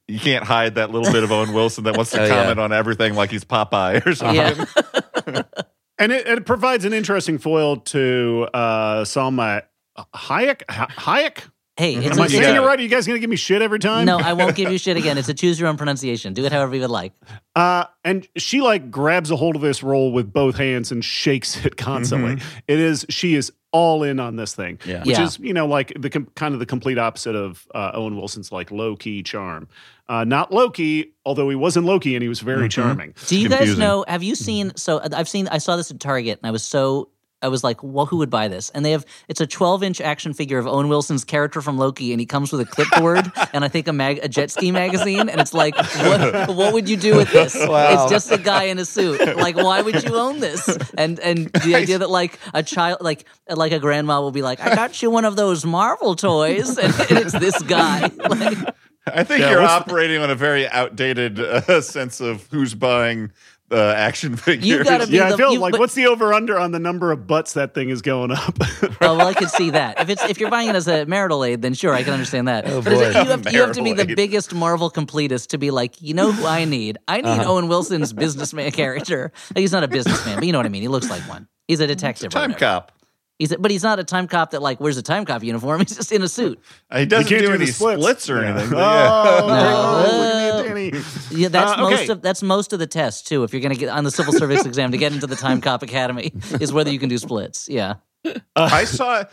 [0.09, 2.43] you can't hide that little bit of Owen Wilson that wants to Oh, yeah.
[2.43, 4.67] comment on everything like he's Popeye or something.
[5.27, 5.43] yeah.
[5.99, 9.63] And it, it provides an interesting foil to uh, Salma
[10.15, 10.63] Hayek.
[10.67, 11.45] Hayek?
[11.79, 12.61] Hey, it's Am I a, saying got it it.
[12.67, 12.79] right?
[12.79, 14.07] Are you guys going to give me shit every time?
[14.07, 15.19] no, I won't give you shit again.
[15.19, 16.33] It's a choose your own pronunciation.
[16.33, 17.13] Do it however you would like.
[17.55, 21.65] Uh, and she like grabs a hold of this roll with both hands and shakes
[21.67, 22.39] it constantly.
[22.67, 25.01] It is she is all in on this thing, Yeah.
[25.01, 25.25] which Yeah.
[25.25, 28.51] is you know like the com- kind of the complete opposite of uh, Owen Wilson's
[28.51, 29.69] like low key charm.
[30.09, 33.13] Uh, not Loki, although he wasn't Loki and he was very charming.
[33.27, 34.05] Do you guys know?
[34.09, 34.73] Have you seen?
[34.77, 35.49] So I've seen.
[35.49, 37.11] I saw this at Target, and I was so.
[37.47, 38.71] I was like, well, who would buy this?
[38.71, 39.07] And they have.
[39.29, 42.51] It's a 12 inch action figure of Owen Wilson's character from Loki, and he comes
[42.51, 45.77] with a clipboard and I think a mag, a jet ski magazine, and it's like,
[45.77, 47.55] what, what would you do with this?
[47.57, 47.93] Wow.
[47.93, 49.37] It's just a guy in a suit.
[49.37, 50.69] Like, why would you own this?
[50.99, 54.61] And and the idea that like a child, like like a grandma will be like,
[54.61, 58.11] I got you one of those Marvel toys, and, and it's this guy.
[58.19, 58.59] Like,
[59.07, 63.31] I think Yeah, you're operating on a very outdated uh, sense of who's buying
[63.71, 64.85] uh, action figures.
[64.89, 67.11] gotta be- Yeah, I feel you- like but- what's the over under on the number
[67.13, 68.57] of butts that thing is going up?
[69.01, 70.01] Oh well, I could see that.
[70.01, 72.49] If it's if you're buying it as a marital aid, then sure, I can understand
[72.49, 72.67] that.
[72.67, 73.21] Oh, but is it, boy.
[73.21, 74.17] you, have, you have to be the aid.
[74.17, 76.99] biggest Marvel completist to be like, you know who I need?
[77.07, 77.53] I need Uh-huh.
[77.53, 79.33] Owen Wilson's businessman character.
[79.55, 80.83] Like, he's not a businessman, but you know what I mean.
[80.83, 81.47] He looks like one.
[81.69, 82.29] He's a detective.
[82.29, 82.93] or Time cop.
[83.39, 85.81] He's a, but he's not a time cop that like wears a time cop uniform.
[85.87, 86.59] He's just in a suit.
[86.91, 88.01] Uh, He doesn't can't do, do any splits.
[88.03, 88.51] splits, or Yeah.
[88.55, 88.71] anything.
[88.71, 90.51] but Oh, yeah.
[90.51, 90.57] No.
[90.57, 90.93] look Danny.
[91.31, 91.97] Yeah, that's Uh, okay.
[91.97, 93.45] most of that's most of the test too.
[93.45, 95.61] If you're going to get on the civil service exam to get into the time
[95.61, 97.69] cop academy, is whether you can do splits.
[97.69, 97.97] Yeah.
[98.57, 99.25] I saw.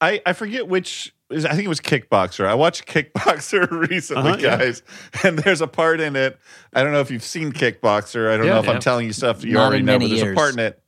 [0.00, 1.14] I I forget which.
[1.32, 2.44] I think it was Kickboxer.
[2.44, 4.56] I watched Kickboxer recently, Uh-huh, yeah.
[4.56, 4.82] guys,
[5.22, 6.36] and there's a part in it.
[6.72, 8.28] I don't know if you've seen Kickboxer.
[8.32, 8.72] I don't Yeah, know if yeah.
[8.72, 10.32] I'm telling you stuff you Not already know, but there's years.
[10.32, 10.79] a part in it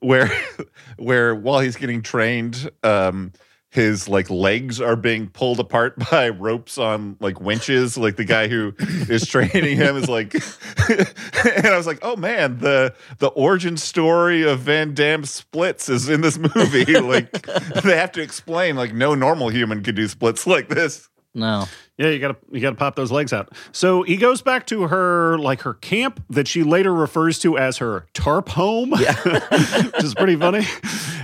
[0.00, 0.30] where
[0.98, 3.32] where while he's getting trained, um,
[3.70, 7.96] his like legs are being pulled apart by ropes on like winches.
[7.96, 10.34] Like the guy who is training him is like,
[10.88, 16.08] and I was like, oh man, the the origin story of Van Damme splits is
[16.08, 16.98] in this movie.
[17.00, 17.30] like
[17.82, 21.08] they have to explain like no normal human could do splits like this.
[21.34, 21.66] No.
[21.96, 23.52] Yeah, you gotta you gotta pop those legs out.
[23.72, 27.76] So he goes back to her like her camp that she later refers to as
[27.78, 30.66] her tarp home, which is pretty funny.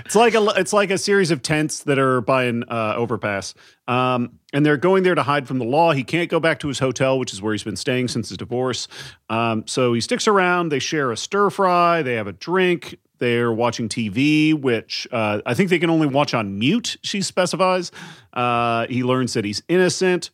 [0.04, 3.54] It's like a it's like a series of tents that are by an uh, overpass,
[3.88, 5.92] um, and they're going there to hide from the law.
[5.92, 8.38] He can't go back to his hotel, which is where he's been staying since his
[8.38, 8.86] divorce.
[9.28, 10.68] Um, so he sticks around.
[10.68, 12.02] They share a stir fry.
[12.02, 12.98] They have a drink.
[13.18, 17.90] They're watching TV, which uh, I think they can only watch on mute, she specifies.
[18.33, 20.31] Uh, he learns that he's innocent.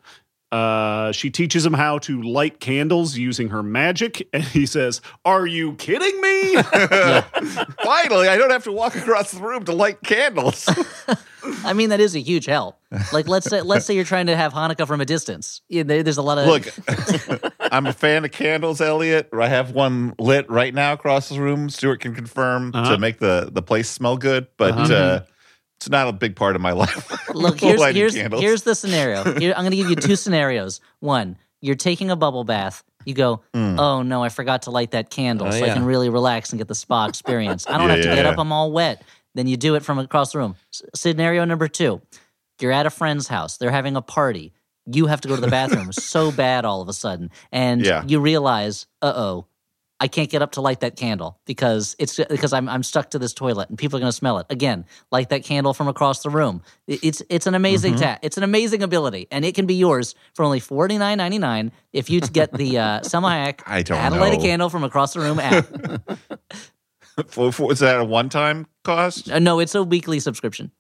[0.53, 4.29] Uh, she teaches him how to light candles using her magic.
[4.35, 6.63] And he says, Are you kidding me?
[7.83, 10.69] Finally, I don't have to walk across the room to light candles.
[11.65, 12.77] I mean, that is a huge help.
[13.13, 15.61] Like, let's say, let's say you're trying to have Hanukkah from a distance.
[15.69, 19.29] Yeah, there- there's a lot of Look, I'm a fan of candles, Elliot.
[19.33, 21.69] I have one lit right now across the room.
[21.71, 22.93] Stuart can confirm Uh-huh.
[22.93, 24.95] to make the, the place smell good, but Uh-huh.
[24.95, 25.21] uh,
[25.83, 27.29] it's not a big part of my life.
[27.35, 29.25] Look, here's here's here's the scenario.
[29.39, 30.81] Here, I'm going to give you two scenarios.
[31.01, 32.83] One, you're taking a bubble bath.
[33.05, 33.79] You go, Hmm.
[33.81, 36.59] oh no, I forgot to light that candle, Oh, so I can really relax and
[36.59, 37.67] get the spa experience.
[37.67, 38.31] I don't Yeah, have to yeah, get yeah.
[38.31, 38.39] up.
[38.39, 39.03] I'm all wet.
[39.35, 40.55] Then you do it from across the room.
[40.73, 42.01] S- scenario number two,
[42.61, 43.57] you're at a friend's house.
[43.57, 44.53] They're having a party.
[44.87, 48.05] You have to go to the bathroom so bad all of a sudden, and Yeah.
[48.07, 49.47] you realize, uh oh.
[50.03, 53.21] I can't get up to light that candle because it's because I'm I'm stuck to
[53.21, 54.47] this toilet and people are going to smell it.
[54.51, 56.61] Again, light that candle from across the room.
[56.89, 58.03] It's it's an amazing Mm-hmm.
[58.03, 61.39] ta- It's an amazing ability, and it can be yours for only forty nine ninety
[61.39, 64.39] nine if you get the uh, Hayek I don't to Light a.
[64.43, 65.67] Candle from Across the Room app.
[67.29, 69.31] For- for- is that a one time cost?
[69.31, 70.73] Uh, no, it's a weekly subscription.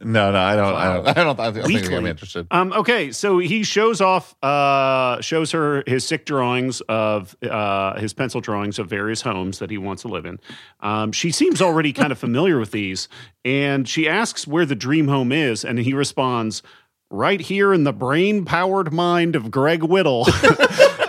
[0.00, 0.74] No, no, I don't.
[0.74, 1.08] I don't.
[1.08, 1.40] I don't.
[1.40, 2.10] I don't think I'm Weekly.
[2.10, 2.46] interested.
[2.52, 8.12] um, okay, so he shows off, uh, shows her his sick drawings of uh, his
[8.12, 10.38] pencil drawings of various homes that he wants to live in.
[10.78, 13.08] Um, she seems already kind of familiar with these,
[13.44, 16.62] and she asks where the dream home is, and he responds,
[17.10, 20.24] "Right here in the brain-powered mind of Greg Whittle."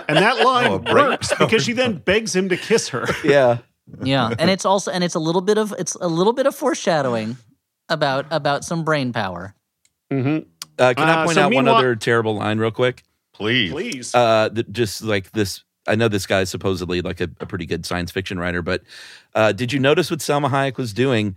[0.08, 3.06] and that line Oh, works because she then begs him to kiss her.
[3.24, 3.58] Yeah.
[4.02, 6.54] Yeah, and it's also and it's a little bit of it's a little bit of
[6.54, 7.36] foreshadowing
[7.92, 9.54] about about some brain power.
[10.12, 10.48] Mm-hmm.
[10.78, 13.02] Uh, can Uh, I point so out one meanwhile- other terrible line real quick?
[13.32, 13.70] Please.
[13.72, 14.14] Please.
[14.14, 17.86] Uh, th- just like this, I know this guy's supposedly like a, a pretty good
[17.86, 18.82] science fiction writer, but
[19.34, 21.34] uh, did you notice what Salma Hayek was doing?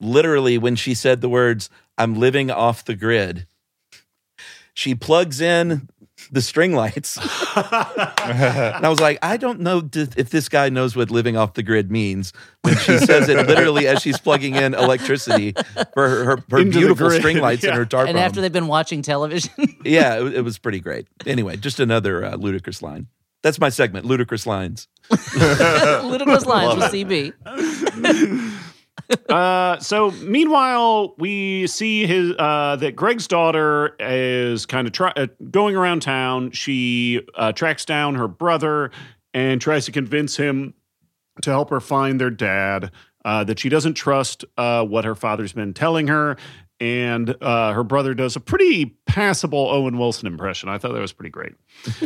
[0.00, 1.68] Literally, when she said the words,
[1.98, 3.46] I'm living off the grid,
[4.74, 5.88] she plugs in
[6.30, 7.16] the string lights.
[7.56, 11.62] and I was like, I don't know if this guy knows what living off the
[11.62, 15.54] grid means when she says it literally as she's plugging in electricity
[15.94, 17.70] for her, her, her beautiful string lights yeah.
[17.70, 18.08] and her tarp.
[18.08, 18.24] And home.
[18.24, 19.52] after they've been watching television,
[19.84, 21.06] Yeah, it, it was pretty great.
[21.24, 23.06] Anyway, just another uh, ludicrous line.
[23.42, 24.88] That's my segment, ludicrous lines.
[25.10, 28.52] ludicrous lines with CB.
[29.28, 35.26] Uh, so meanwhile, we see his uh, that Greg's daughter is kind of try- uh,
[35.50, 36.50] going around town.
[36.52, 38.90] She uh, tracks down her brother
[39.34, 40.74] and tries to convince him
[41.42, 42.90] to help her find their dad.
[43.24, 46.36] Uh, that she doesn't trust uh, what her father's been telling her.
[46.78, 50.68] And her brother does a pretty passable Owen Wilson impression.
[50.68, 51.54] I thought that was pretty great.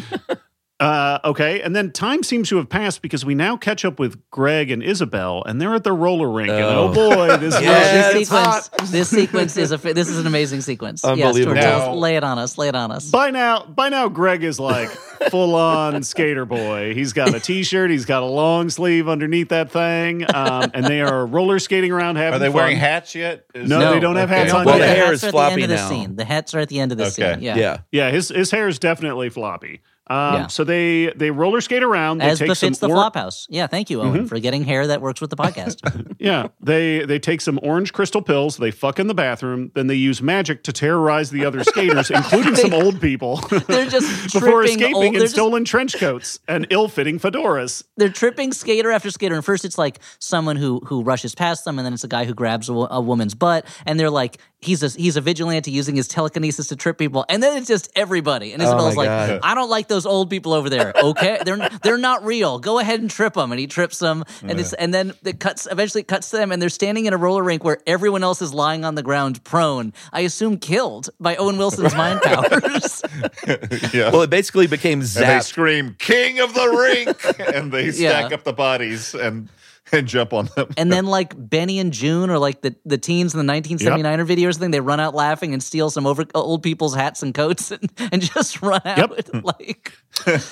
[0.81, 4.19] Uh, okay, and then time seems to have passed because we now catch up with
[4.31, 6.49] Greg and Isabel, and they're at the roller rink.
[6.51, 6.89] And Oh.
[6.89, 8.13] oh boy, this is Yes.
[8.15, 8.65] this it's hot.
[8.65, 11.05] sequence, this sequence is a this is an amazing sequence.
[11.05, 11.55] Unbelievable.
[11.55, 12.57] George, Now- lay it on us.
[12.57, 13.11] Lay it on us.
[13.11, 14.89] By now, by now, Greg is like
[15.31, 16.95] full on skater boy.
[16.95, 17.91] He's got a t-shirt.
[17.91, 22.17] He's got a long sleeve underneath that thing, um, and they are roller skating around
[22.17, 22.55] having Are they fun.
[22.55, 23.45] weering hats yet?
[23.55, 24.41] Is No, it- they don't have Okay.
[24.41, 24.87] hats on Well, yet.
[24.89, 25.89] the hair is floppy the now.
[25.89, 26.17] the scene.
[26.17, 27.35] The hats are at the end of the Okay.
[27.35, 27.43] scene.
[27.43, 27.57] Yeah.
[27.57, 27.77] Yeah.
[27.93, 29.81] Yeah, his his hair is definitely floppy.
[30.11, 30.47] Um, Yeah.
[30.49, 32.19] So they they roller skate around.
[32.19, 33.47] They As take befits some the or- Flophouse.
[33.49, 35.79] Yeah, thank you, Owen, for getting hair that works with the podcast.
[36.21, 38.59] Yeah, they they take some orange crystal pills.
[38.59, 39.71] They fuck in the bathroom.
[39.75, 43.37] Then they use magic to terrorize the other skaters, including some old people,
[43.69, 47.85] they're just before tripping escaping old- in they're just- stolen trench coats and ill-fitting fedoras.
[47.97, 51.79] they're tripping skater after skater, and first it's like someone who who rushes past them,
[51.79, 54.83] and then it's a guy who grabs a, a woman's butt, and they're like, he's
[54.83, 58.53] a he's a vigilante using his telekinesis to trip people, and then it's just everybody,
[58.53, 59.41] and Isabel's my like, God.
[59.43, 60.93] I don't like those old people over there.
[60.97, 62.59] Okay, they're they're not real.
[62.59, 65.67] Go ahead and trip them, and he trips them, and it's and then it cuts
[65.71, 68.43] eventually it cuts to them, and they're standing in a roller rink where everyone else
[68.43, 69.93] is lying on the ground prone.
[70.13, 73.03] I assume killed by Owen Wilson's mind powers.
[73.93, 74.11] yeah.
[74.11, 78.35] Well, it basically became and they scream "King of the Rink" and they stack Yeah.
[78.37, 79.49] up the bodies and
[79.93, 80.69] and jump on them.
[80.77, 84.59] And then like Benny and Joon or like the, the teens in the 1979er videos
[84.59, 87.91] thing, they run out laughing and steal some over old people's hats and coats and,
[88.13, 89.45] and just run out Yep.
[89.45, 89.93] like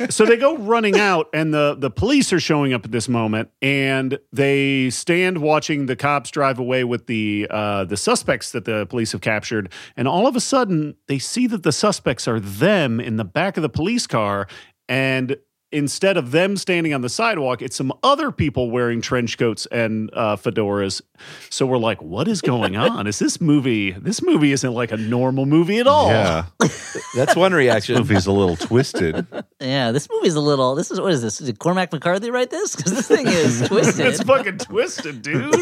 [0.09, 3.51] so they go running out and the the police are showing up at this moment
[3.61, 8.87] and they stand watching the cops drive away with the uh, the suspects that the
[8.87, 13.01] police have captured and all of a sudden they see that the suspects are them
[13.01, 14.47] in the back of the police car
[14.89, 15.37] and
[15.71, 20.11] instead of them standing on the sidewalk it's some other people wearing trench coats and
[20.15, 21.03] uh, fedoras
[21.51, 24.97] so we're like what is going on is this movie this movie isn't like a
[24.97, 26.47] normal movie at all Yeah,
[27.15, 27.95] That's one reaction.
[27.95, 29.27] This movie's a little twisted.
[29.61, 31.39] yeah, this movie's a little this is what is this?
[31.39, 32.77] Did Cormac McCarthy write this?
[32.77, 34.07] Because this thing is twisted.
[34.07, 35.55] It's fucking twisted, dude.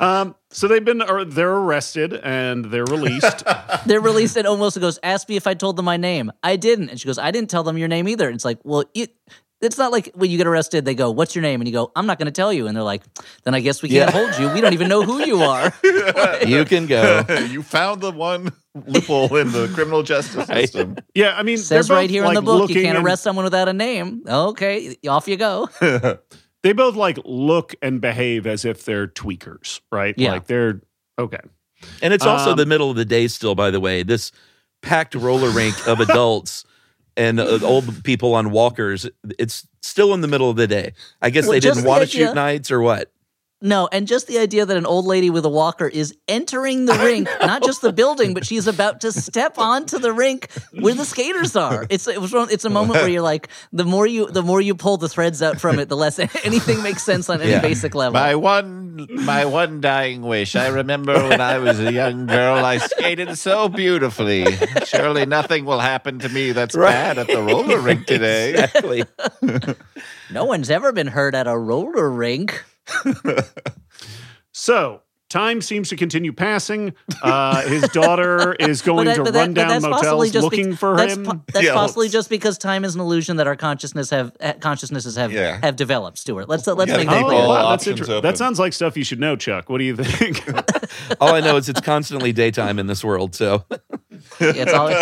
[0.00, 3.44] Um, so they've been, or they're arrested and they're released.
[3.86, 6.32] They're released and almost goes, ask me if I told them my name.
[6.42, 6.88] I didn't.
[6.90, 8.26] And she goes, I didn't tell them your name either.
[8.26, 9.14] And it's like, well, it,
[9.60, 11.60] it's not like when you get arrested, they go, What's your name?
[11.60, 12.66] And you go, I'm not going to tell you.
[12.66, 13.02] And they're like,
[13.44, 14.26] Then I guess we can't Yeah.
[14.26, 14.52] hold you.
[14.54, 15.72] We don't even know who you are.
[16.46, 17.24] You can go.
[17.50, 20.96] you found the one loophole in the criminal justice system.
[21.14, 23.22] yeah, I mean, Says they're right both, here in the book, you can't and- arrest
[23.22, 24.22] someone without a name.
[24.28, 25.68] Okay, off you go.
[26.66, 30.16] They both like look and behave as if they're tweakers, right?
[30.18, 30.32] Yeah.
[30.32, 30.80] Like they're
[31.16, 31.38] okay.
[32.02, 34.02] And it's also Um, the middle of the day still, by the way.
[34.02, 34.32] This
[34.82, 36.64] packed roller rink of adults
[37.16, 40.94] and uh, old people on walkers, it's still in the middle of the day.
[41.22, 43.12] I guess Well, they didn't want to shoot nights or what?
[43.66, 46.94] No, and just the idea that an old lady with a walker is entering the
[47.04, 51.04] rink, not just the building, but she's about to step onto the rink where the
[51.04, 51.84] skaters are.
[51.90, 54.76] It's it was it's a moment where you're like, the more you the more you
[54.76, 57.60] pull the threads out from it, the less anything makes sense on any Yeah.
[57.60, 58.12] basic level.
[58.12, 60.54] My one, my one dying wish.
[60.54, 64.46] I remember when I was a young girl, I skated so beautifully.
[64.84, 66.92] Surely nothing will happen to me that's Right.
[66.92, 68.50] bad at the roller rink today.
[68.54, 69.04] Exactly.
[70.30, 72.64] no one's ever been hurt at a roller rink.
[74.52, 76.94] So time seems to continue passing.
[77.22, 81.14] Uh, his daughter is going that- to run but down motels looking bec- for that's
[81.14, 81.24] him.
[81.24, 84.32] po- that's Yeah, possibly let's- just because time is an illusion that our consciousness have
[84.40, 85.58] uh, consciousnesses have Yeah.
[85.62, 86.16] have developed.
[86.18, 87.38] Stuart, let's let's Yeah, make that Oh, clear.
[87.40, 88.30] all wow, that's options inter- open.
[88.30, 89.68] that sounds like stuff you should know, Chuck.
[89.68, 90.42] What do you think?
[91.20, 93.34] All I know is it's constantly daytime in this world.
[93.34, 93.64] So
[94.40, 94.96] It's always,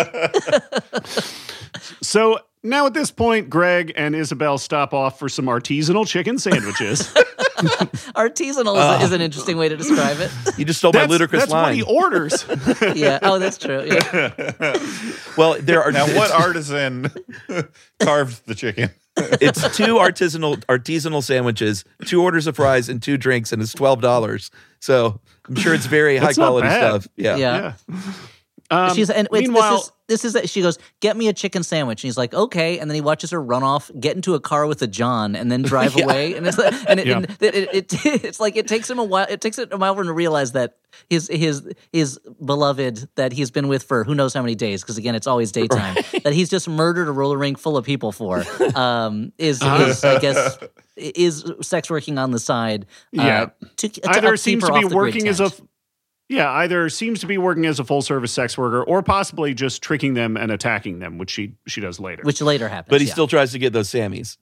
[2.01, 7.13] so now at this point, Greg and Isabel stop off for some artisanal chicken sandwiches.
[8.15, 10.31] artisanal is, is an interesting way to describe it.
[10.57, 12.45] you just stole my that's ludicrous that's what he orders.
[12.95, 13.19] yeah.
[13.21, 13.85] Oh, that's true.
[13.85, 14.31] Yeah.
[15.37, 17.11] well, there are Now, what artisan
[17.99, 18.89] carved the chicken?
[19.17, 24.01] it's two artisanal artisanal sandwiches, two orders of fries, and two drinks, and it's twelve
[24.01, 24.51] dollars.
[24.79, 27.01] So I'm sure it's very high quality bad.
[27.01, 27.07] stuff.
[27.15, 27.37] Yeah.
[27.37, 27.73] Yeah.
[27.87, 27.95] yeah.
[28.71, 31.61] Um, She's and wait, meanwhile, this is this is she goes get me a chicken
[31.61, 34.39] sandwich and he's like okay and then he watches her run off get into a
[34.39, 36.05] car with a John and then drive Yeah.
[36.05, 37.17] away and it's like, and, it, Yeah.
[37.17, 39.77] and it, it, it- it's like it takes him a while it takes it a
[39.77, 40.77] while for him to realize that
[41.11, 44.97] his his his beloved that he's been with for who knows how many days because
[44.97, 48.43] again it's always daytime that he's just murdered a roller rink full of people for
[48.75, 50.57] um is, is I guess
[50.97, 52.85] is sex working on the side.
[53.17, 53.45] uh, Yeah.
[53.77, 55.51] to, to either seems to be off the grid working as a.
[56.29, 59.81] yeah either seems to be working as a full service sex worker or possibly just
[59.81, 62.89] tricking them and attacking them which she she does later which later happens.
[62.89, 63.13] But he yeah.
[63.13, 64.37] still tries to get those Sammys.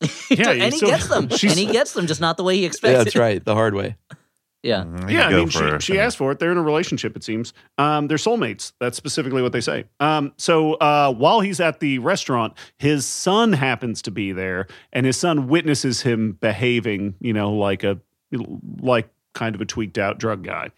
[0.30, 2.62] yeah and he still- gets them, and he gets them, just not the way he
[2.64, 3.44] Yeah, that's right.
[3.44, 3.96] The hard way.
[4.64, 6.38] Yeah, Mhm, yeah, I mean, for she, she asked for it.
[6.38, 7.52] They're in a relationship, it seems.
[7.78, 8.72] Um, they're soulmates.
[8.78, 9.86] That's specifically what they say.
[9.98, 15.04] Um, so uh, while he's at the restaurant, his son happens to be there, and
[15.04, 17.98] his son witnesses him behaving, you know, like a
[18.78, 20.70] like kind of a tweaked out drug guy.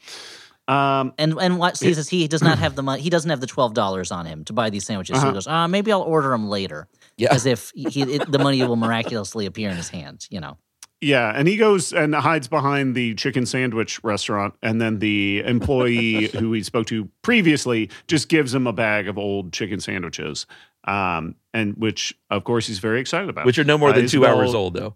[0.67, 3.03] Um, and and what he says he does not have the money.
[3.03, 5.17] He doesn't have the twelve dollars on him to buy these sandwiches.
[5.19, 5.27] Uh-huh.
[5.27, 6.89] he goes, uh, maybe I'll order them later,
[7.19, 7.35] Yeah.
[7.35, 10.27] as if he, it, the money will miraculously appear in his hand.
[10.31, 10.57] You know.
[11.03, 16.29] Yeah, and he goes and hides behind the chicken sandwich restaurant, and then the employee
[16.39, 20.47] who he spoke to previously just gives him a bag of old chicken sandwiches,
[20.85, 23.45] um, and which of course he's very excited about.
[23.45, 24.95] Which are no more Uh, than two Isabel- hours old, though.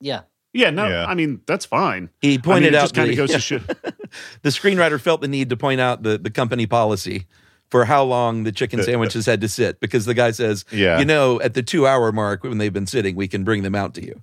[0.00, 0.22] Yeah.
[0.52, 1.04] Yeah, no, Yeah.
[1.06, 2.10] I mean that's fine.
[2.20, 3.58] He I mean, pointed it out just kind of goes yeah, to show.
[4.42, 7.26] the screenwriter felt the need to point out the, the company policy
[7.70, 10.98] for how long the chicken sandwiches had to sit because the guy says, Yeah.
[10.98, 13.74] you know, at the two hour mark when they've been sitting, we can bring them
[13.74, 14.22] out to you.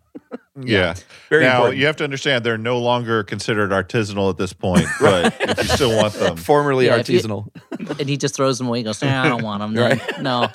[0.62, 0.96] Yeah.
[1.30, 1.80] Very now important.
[1.80, 5.64] you have to understand they're no longer considered artisanal at this point, but if you
[5.66, 7.50] still want them, Formerly Yeah, if you- artisanal.
[8.00, 8.78] and he just throws them away.
[8.80, 9.76] He goes, nah, I don't want them.
[9.76, 10.02] Right.
[10.22, 10.48] No,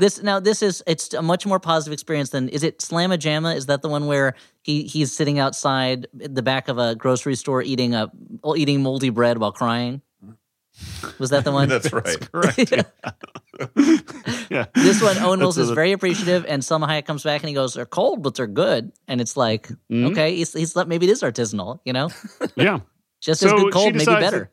[0.00, 3.54] this now this is it's a much more positive experience than is it Slamma Jamma?
[3.54, 7.62] Is that the one where he he's sitting outside the back of a grocery store
[7.62, 8.10] eating a
[8.56, 10.02] eating moldy bread while crying?
[11.18, 11.68] Was that the one?
[11.68, 12.32] that's right.
[12.32, 12.70] Correct.
[12.72, 12.82] yeah.
[14.74, 17.74] This one, Owen Wilson is very appreciative, and Salma Hayek comes back and he goes,
[17.74, 20.10] "They're cold, but they're good." And it's like, Mhm.
[20.12, 22.10] okay, he's, he's maybe it is artisanal, you know,
[22.56, 22.80] Yeah.
[23.20, 24.38] just So as good cold, maybe better.
[24.38, 24.50] that-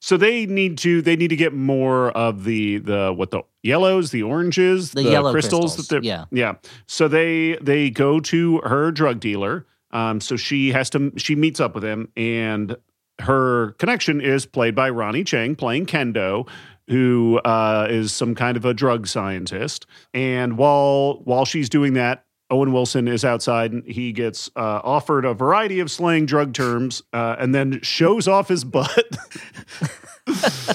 [0.00, 4.10] So they need to they need to get more of the the what the yellows,
[4.10, 6.24] the oranges, The yellow crystals, crystals, that yeah.
[6.30, 6.54] yeah.
[6.86, 9.66] So they they go to her drug dealer.
[9.92, 12.76] Um, so she has to she meets up with him, and
[13.20, 16.46] her connection is played by Ronny Chieng playing Kendo,
[16.88, 19.86] who uh, is some kind of a drug scientist.
[20.14, 22.22] And while while she's doing that.
[22.48, 27.02] Owen Wilson is outside and he gets uh, offered a variety of slang drug terms
[27.12, 29.04] uh, and then shows off his butt.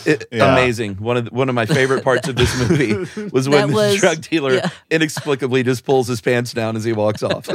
[0.06, 0.54] It- Yeah.
[0.54, 0.96] Amazing.
[0.96, 2.94] One of the, one of my favorite parts of this movie
[3.34, 4.70] was when That the was- drug dealer yeah.
[4.92, 7.48] inexplicably just pulls his pants down as he walks off.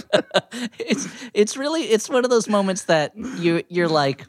[0.78, 4.26] it's it's really it's one of those moments that you you're like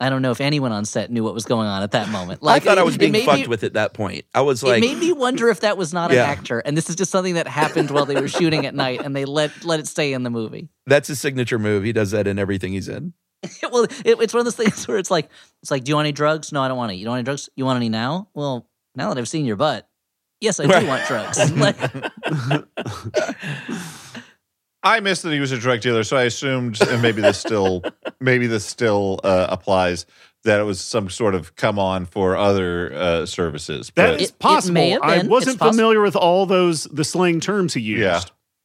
[0.00, 2.42] I don't know if anyone on set knew what was going on at that moment.
[2.42, 4.24] Like I thought I was being fucked me- with at that point.
[4.34, 6.96] I was it made me wonder if that was not an actor, and this is
[6.96, 9.86] just something that happened while they were shooting at night, and they let let it
[9.86, 10.70] stay in the movie.
[10.86, 11.84] that's his signature move.
[11.84, 13.12] He does that in everything he's in.
[13.72, 15.28] well, it, it's one of those things where it's like
[15.62, 16.52] it's like, do you want any drugs?
[16.52, 16.98] No, I don't want any.
[16.98, 17.48] You don't want any drugs?
[17.56, 18.28] You want any now?
[18.34, 19.88] Well, now that I've seen your butt,
[20.40, 20.86] yes, I do Right.
[20.86, 21.52] want drugs.
[21.56, 21.76] Like,
[24.82, 27.82] I missed that he was a drug dealer, so I assumed, and maybe this still,
[28.20, 30.06] maybe this still uh, applies,
[30.44, 33.92] that it was some sort of come on for other uh, services.
[33.94, 34.80] That But is It- it possible.
[35.02, 35.70] I wasn't It's possible.
[35.72, 38.02] familiar with all those the slang terms he used.
[38.02, 38.20] Yeah.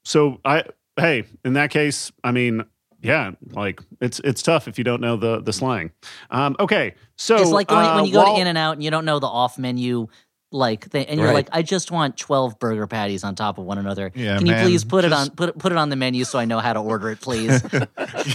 [0.05, 0.63] So I
[0.97, 2.63] hey, in that case, I mean,
[3.01, 5.91] yeah, like it's it's tough if you don't know the the slang.
[6.31, 8.73] Um, okay, so it's like going, uh, when you go while- to In and Out
[8.73, 10.07] and you don't know the off menu.
[10.51, 11.33] Like they, and you're Right.
[11.33, 14.11] like, I just want twelve burger patties on top of one another.
[14.15, 16.23] Yeah, Can you man, please put it on put it, put it on the menu
[16.23, 17.61] so I know how to order it, please?
[17.61, 17.87] don't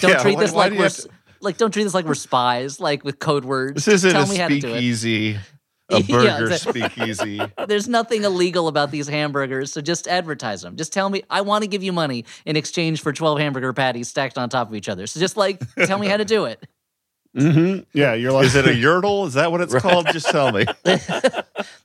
[0.02, 1.08] Yeah, treat why- this why like we're to-
[1.40, 3.84] like don't treat this like we're spies, like with code words.
[3.86, 4.70] this isn't Tell a me how to do it.
[4.72, 5.38] speakeasy,
[5.90, 7.40] a burger a- speakeasy.
[7.68, 10.76] There's nothing illegal about these hamburgers, so just advertise them.
[10.76, 14.08] Just tell me I want to give you money in exchange for 12 hamburger patties
[14.08, 15.06] stacked on top of each other.
[15.06, 16.66] So just like tell me how to do it.
[17.36, 17.86] Mhm.
[17.92, 19.26] Yeah, you're like Is it a yurtle?
[19.28, 20.06] Is that what it's called?
[20.12, 20.64] Just tell me.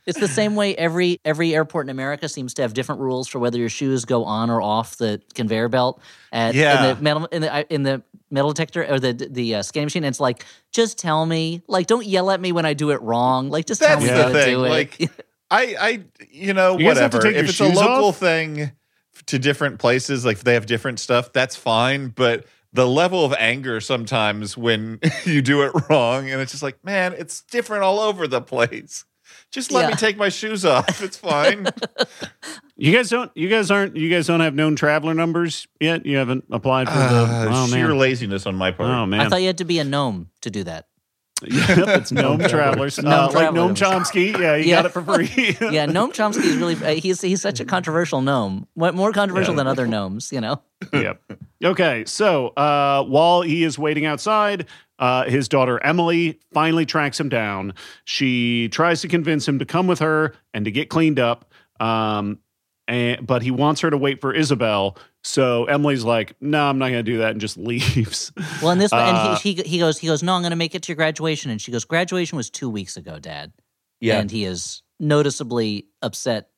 [0.08, 3.40] It's the same way every every airport in America seems to have different rules for
[3.40, 6.00] whether your shoes go on or off the conveyor belt
[6.32, 6.90] at Yeah.
[6.92, 10.04] in the metal in the in the metal detector or the the uh, scanning machine.
[10.04, 13.02] And it's like just tell me, like don't yell at me when I do it
[13.02, 13.50] wrong.
[13.50, 14.70] Like just tell That's me the how to thing, do it.
[14.70, 15.12] like-
[15.52, 17.22] I, I, you know, You guys have to whatever.
[17.24, 18.18] take your If it's a local off?
[18.18, 18.72] thing
[19.28, 22.08] to different places, like if they have different stuff, that's fine.
[22.10, 26.84] But the level of anger sometimes when you do it wrong, and it's just like,
[26.84, 29.06] man, it's different all over the place.
[29.52, 29.88] Just let Yeah.
[29.90, 31.02] me take my shoes off.
[31.02, 31.68] It's fine.
[32.76, 36.06] you guys don't you guys aren't you guys don't have known traveler numbers yet.
[36.06, 38.90] You haven't applied for the Uh, oh sheer man laziness on my part.
[38.90, 40.88] oh man I thought you had to be a gnome to do that.
[41.52, 44.10] yep, it's gnome travelers Gnome uh, like Noam Travelers.
[44.12, 44.38] Chomsky.
[44.40, 44.76] Yeah, you Yeah.
[44.78, 45.58] got it for free.
[45.74, 48.68] Yeah, Gnome Chomsky is really uh, he's he's such a controversial gnome.
[48.74, 49.58] What more controversial Yeah.
[49.58, 50.62] than other gnomes, you know?
[50.94, 51.22] yep.
[51.64, 54.68] Okay, so uh, while he is waiting outside,
[55.00, 57.74] uh, his daughter Emily finally tracks him down.
[58.06, 61.52] She tries to convince him to come with her and to get cleaned up.
[61.80, 62.40] Um,
[62.88, 64.98] and but he wants her to wait for Isabel.
[65.24, 68.32] So Emily's like, "No, I'm not going to do that," and just leaves.
[68.62, 70.56] Well, and this, Uh, and he, he he goes, he goes, no, I'm going to
[70.56, 73.52] make it to your graduation, and she goes, graduation was two weeks ago, Dad.
[74.02, 74.20] Yeah.
[74.20, 76.50] and he is noticeably upset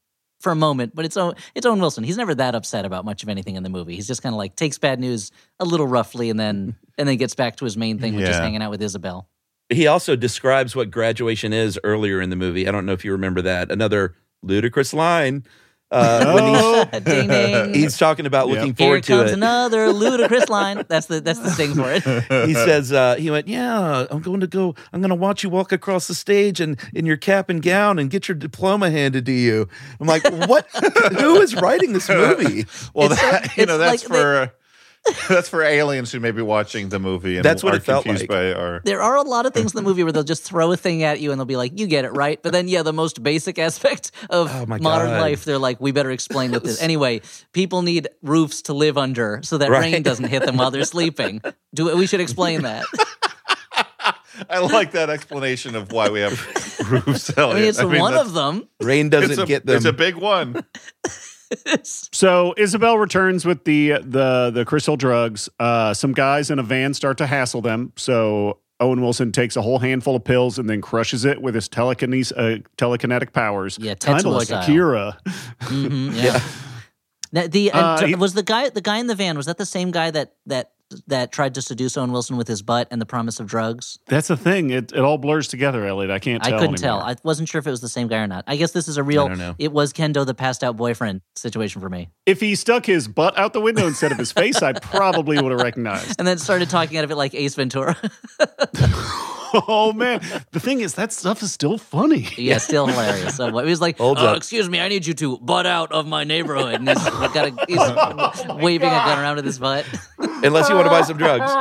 [0.42, 0.94] for a moment.
[0.96, 2.04] But it's Owen, it's Owen Wilson.
[2.04, 3.96] He's never that upset about much of anything in the movie.
[3.96, 7.16] He's just kind of like takes bad news a little roughly, and then and then
[7.18, 9.30] gets back to his main thing, which is hanging out with Isabel.
[9.70, 12.68] he also describes what graduation is earlier in the movie.
[12.68, 13.72] I don't know if you remember that.
[13.72, 15.44] Another ludicrous line.
[15.90, 17.74] Uh, when he's, Oh, ding ding.
[17.74, 18.58] he's talking about Yep.
[18.58, 19.16] looking forward to it.
[19.16, 19.36] Here comes it.
[19.36, 20.84] another ludicrous line.
[20.90, 22.04] That's the that's the sting for it.
[22.48, 25.50] he says uh, he went yeah i'm going to go i'm going to watch you
[25.50, 29.26] walk across the stage and in your cap and gown and get your diploma handed
[29.26, 29.68] to you
[30.02, 30.68] i'm like what
[31.20, 34.52] who is writing this movie Well, It's that, like- you know, that's like for
[35.30, 38.04] that's for aliens who may be watching the movie and That's what are it felt
[38.06, 38.30] confused like.
[38.30, 38.82] by our.
[38.84, 41.04] There are a lot of things in the movie where they'll just throw a thing
[41.04, 43.22] at you and they'll be like, "You get it right," but then yeah, the most
[43.24, 45.22] basic aspect of Oh my modern God.
[45.22, 47.22] life, they're like, "We better explain what this." Anyway,
[47.54, 49.92] people need roofs to live under so that Right.
[49.94, 51.42] rain doesn't hit them while they're sleeping.
[51.74, 52.86] Do we should explain that?
[54.50, 56.34] I like that explanation of why we have
[56.90, 57.36] roofs.
[57.38, 58.68] I mean, it's one of them.
[58.82, 60.64] rain doesn't a, get them it's a big one.
[61.84, 65.50] So Isabel returns with the the the crystal drugs.
[65.60, 67.94] Uh, some guys in a van start to hassle them.
[67.96, 71.68] So Owen Wilson takes a whole handful of pills and then crushes it with his
[71.68, 73.78] telekinesis, uh, telekinetic powers.
[73.82, 74.64] Yeah, kind of like style.
[74.64, 75.18] Akira.
[75.62, 76.40] Mhm, yeah.
[77.32, 79.66] Now, the Uh, he- was the guy the guy in the van was that the
[79.66, 80.72] same guy that that
[81.08, 84.00] that tried to seduce Owen Wilson with his butt and the promise of drugs?
[84.08, 84.70] That's the thing.
[84.70, 86.12] It it all blurs together, Elliott.
[86.12, 86.46] I can't.
[86.46, 86.78] I couldn't anymore.
[86.78, 87.00] tell.
[87.02, 88.44] I wasn't sure if it was the same guy or not.
[88.48, 89.28] I guess this is a real.
[89.28, 89.56] don't know.
[89.60, 92.10] It was Kendo, the passed out boyfriend situation for me.
[92.26, 95.52] if he stuck his butt out the window instead of his face, I probably would
[95.52, 96.16] have recognized.
[96.20, 97.96] And then started talking out of it like Ace Ventura.
[99.54, 100.22] oh man,
[100.52, 102.28] the thing is that stuff is still funny.
[102.38, 103.36] yeah, still hilarious.
[103.36, 104.38] So he was like, Holds "Oh, uh, up.
[104.38, 107.66] excuse me, I need you to butt out of my neighborhood." And he's, got a,
[107.68, 109.86] he's oh, waving a gun around with his butt.
[110.20, 111.52] unless you want to buy some drugs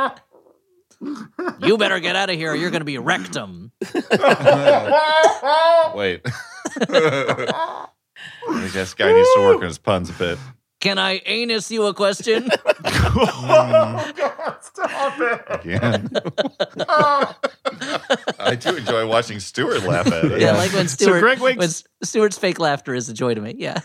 [1.59, 2.51] You better get out of here.
[2.51, 3.71] or You're going to be rectum.
[5.95, 6.21] Wait.
[6.81, 7.85] I
[8.61, 10.39] think this guy needs to work on his puns a bit.
[10.79, 12.49] Can I anus you a question?
[15.65, 15.97] Yeah.
[18.39, 20.41] I do enjoy watching Stuart laugh at it.
[20.41, 21.19] yeah, like when Stuart.
[21.19, 21.69] Greg wakes- when
[22.07, 23.55] Stuart's fake laughter is a joy to me.
[23.57, 23.79] Yeah.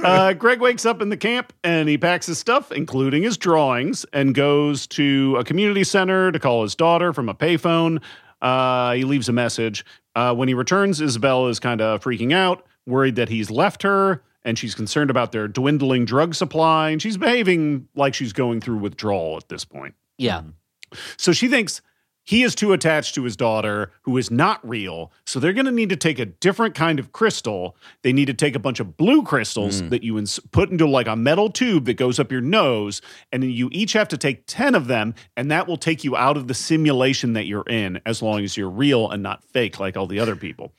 [0.00, 4.04] Uh, Greg wakes up in the camp and he packs his stuff, including his drawings,
[4.12, 8.02] and goes to a community center to call his daughter from a payphone.
[8.42, 9.84] Uh, he leaves a message.
[10.14, 14.22] Uh, when he returns, Isabel is kind of freaking out, worried that he's left her,
[14.44, 16.90] and she's concerned about their dwindling drug supply.
[16.90, 19.94] And she's behaving like she's going through withdrawal at this point.
[20.18, 20.42] Yeah.
[21.16, 21.80] So she thinks
[22.24, 25.12] he is too attached to his daughter, who is not real.
[25.26, 27.76] So they're going to need to take a different kind of crystal.
[28.02, 31.06] They need to take a bunch of blue crystals that you ins- put into like
[31.06, 33.02] a metal tube that goes up your nose.
[33.30, 35.14] And then you each have to take 10 of them.
[35.36, 38.56] And that will take you out of the simulation that you're in as long as
[38.56, 40.72] you're real and not fake like all the other people.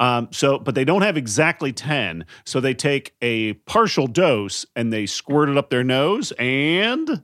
[0.00, 2.26] Um, so, but they don't have exactly 10.
[2.44, 7.22] So they take a partial dose and they squirt it up their nose and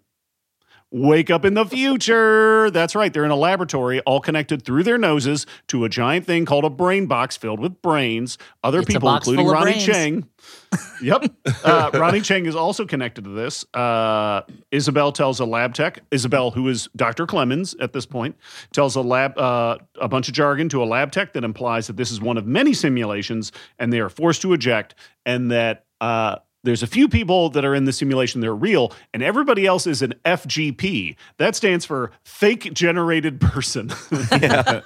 [0.94, 2.70] wake up in the future.
[2.70, 3.12] That's right.
[3.12, 6.70] They're in a laboratory, all connected through their noses to a giant thing called a
[6.70, 8.38] brain box filled with brains.
[8.62, 9.86] Other It's people, including Ronny brains.
[9.86, 10.24] Chieng.
[11.02, 11.24] yep.
[11.64, 13.64] Uh, Ronny Chieng is also connected to this.
[13.74, 17.26] Uh, Isabel tells a lab tech, Isabel, who is Dr.
[17.26, 18.36] Clemens at this point,
[18.72, 21.96] tells a lab uh, a bunch of jargon to a lab tech that implies that
[21.96, 24.94] this is one of many simulations and they are forced to eject
[25.26, 28.92] and that uh, there's a few people that are in the simulation that are real,
[29.12, 31.14] and everybody else is an FGP.
[31.36, 33.90] That stands for fake generated person.
[34.40, 34.80] Yeah.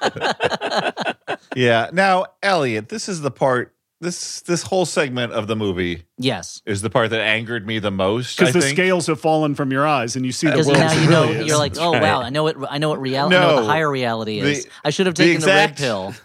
[1.54, 1.90] yeah.
[1.92, 3.74] Now, Elliott, this is the part.
[4.00, 6.62] This this whole segment of the movie Yes.
[6.64, 8.38] is the part that angered me the most.
[8.38, 8.76] Because the think.
[8.76, 11.22] scales have fallen from your eyes and you see the Because world now you know
[11.24, 11.46] really is.
[11.48, 12.02] you're like, oh right.
[12.02, 13.60] wow, I know what I know what reality, I know what No.
[13.62, 14.66] the higher reality is.
[14.66, 16.14] The- I should have the taken the, red pill.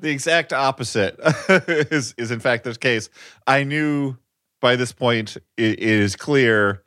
[0.00, 1.18] the exact opposite
[1.90, 3.08] is is in fact this case.
[3.46, 4.16] I knew
[4.66, 6.82] by this point it, it is clear.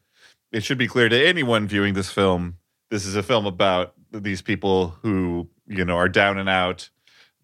[0.51, 2.57] It should be clear to anyone viewing this film.
[2.91, 6.89] This is a film about these people who you know are down and out.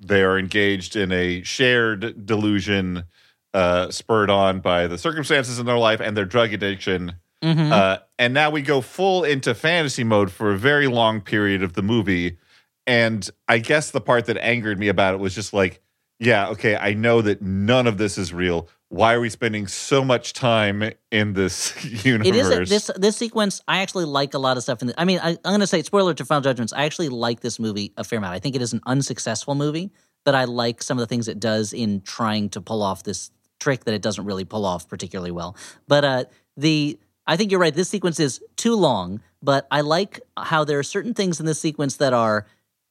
[0.01, 3.05] They are engaged in a shared delusion,
[3.53, 7.13] uh, spurred on by the circumstances in their life and their drug addiction.
[7.41, 7.71] Mhm.
[7.71, 11.73] Uh, and now we go full into fantasy mode for a very long period of
[11.73, 12.39] the movie.
[12.85, 15.81] And I guess the part that angered me about it was just like,
[16.19, 18.69] yeah, okay, I know that none of this is real.
[18.89, 22.27] Why are we spending so much time in this universe?
[22.27, 23.61] It is a, this this sequence.
[23.67, 24.89] I actually like a lot of stuff in.
[24.89, 26.71] The, I mean, I, I'm going to say spoiler to Final Judgments.
[26.71, 28.33] I actually like this movie a fair amount.
[28.33, 29.91] I think it is an unsuccessful movie,
[30.23, 33.31] but I like some of the things it does in trying to pull off this
[33.59, 35.57] trick that it doesn't really pull off particularly well.
[35.87, 37.73] But uh, the I think you're right.
[37.73, 41.59] This sequence is too long, but I like how there are certain things in this
[41.59, 42.45] sequence that are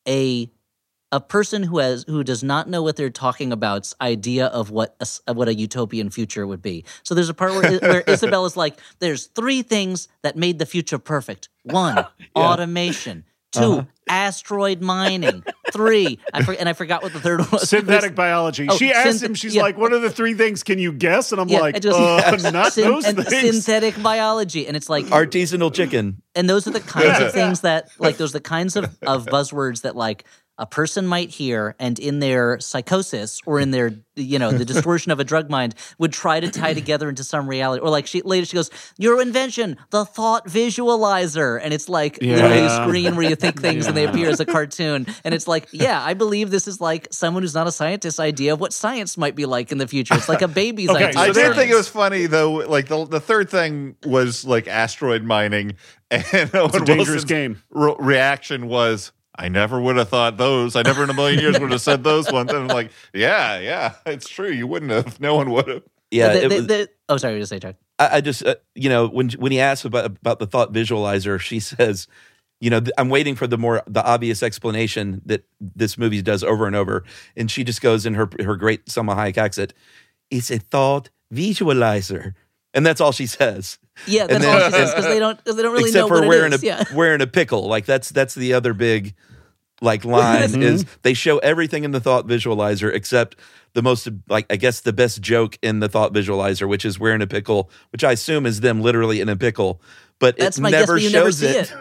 [0.07, 0.51] a
[1.15, 4.97] a person who has who does not know what they're talking about's idea of what
[5.01, 6.85] a, s- of what a utopian future would be.
[7.05, 10.67] So there's a part where, where Isabel is like, "There's three things that made the
[10.67, 11.49] future perfect.
[11.63, 12.05] One,
[12.37, 13.25] automation.
[13.53, 13.83] 2 Uh-huh.
[14.09, 15.45] asteroid mining.
[15.73, 17.69] Three, I for, and I forgot what the third one was.
[17.69, 18.67] Synthetic biology.
[18.69, 19.63] Oh, she asked synth- him, she's yeah.
[19.63, 20.65] like, what are the three things?
[20.65, 21.31] Can you guess?
[21.31, 23.65] And I'm Yeah, like, just- uh, not Syn- those and things.
[23.65, 26.21] synthetic biology, and it's like Artisanal chicken.
[26.35, 29.27] and those are the kinds of things that like those are the kinds of, of
[29.27, 30.25] buzzwords that like
[30.57, 35.11] a person might hear and in their psychosis or in their you know the distortion
[35.11, 37.83] of a drug mind would try to tie together into some reality.
[37.83, 41.59] Or like she later she goes your invention the thought visualizer.
[41.63, 44.45] And it's like literally a screen where you think things and they appear as a
[44.47, 45.07] cartoon.
[45.25, 48.53] And it's like yeah i believe this is like someone who's not a scientist's idea
[48.53, 50.15] of what science might be like in the future.
[50.15, 52.53] It's like a baby's Okay, idea I did there- think it was funny though.
[52.53, 55.77] Like the the third thing was like asteroid mining,
[56.11, 57.63] and Owen It's a dangerous Wilson's game.
[57.71, 60.77] re- reaction was, "I never would have thought those.
[60.77, 63.59] I never in a million years would have said those ones." And I'm like, "Yeah,
[63.61, 64.51] yeah, it's true.
[64.51, 65.21] You wouldn't have.
[65.21, 67.59] No one would have." Yeah, The- it the- was- the- oh sorry you to say
[67.59, 70.73] Chuck I, I just uh, you know when when he asks about about the thought
[70.73, 72.07] visualizer, she says,
[72.61, 76.43] you know, th- I'm waiting for the more the obvious explanation that this movie does
[76.45, 77.05] over and over,
[77.37, 79.75] and she just goes in her her great Salma Hayek accent,
[80.31, 82.35] "It's a thought visualizer,"
[82.75, 83.79] and that's all she says.
[84.07, 86.09] yeah that's And all she says because they don't because they don't really Except know
[86.09, 86.63] for what wearing it is.
[86.63, 86.85] a yeah.
[86.95, 89.15] wearing a pickle, like that's that's the other big
[89.81, 93.37] like line is they show everything in the thought visualizer except
[93.75, 97.21] the most like I guess the best joke in the thought visualizer, which is wearing
[97.23, 99.83] a pickle, which I assume is them literally in a pickle,
[100.21, 101.75] but That's it my guess, never but you never shows see it.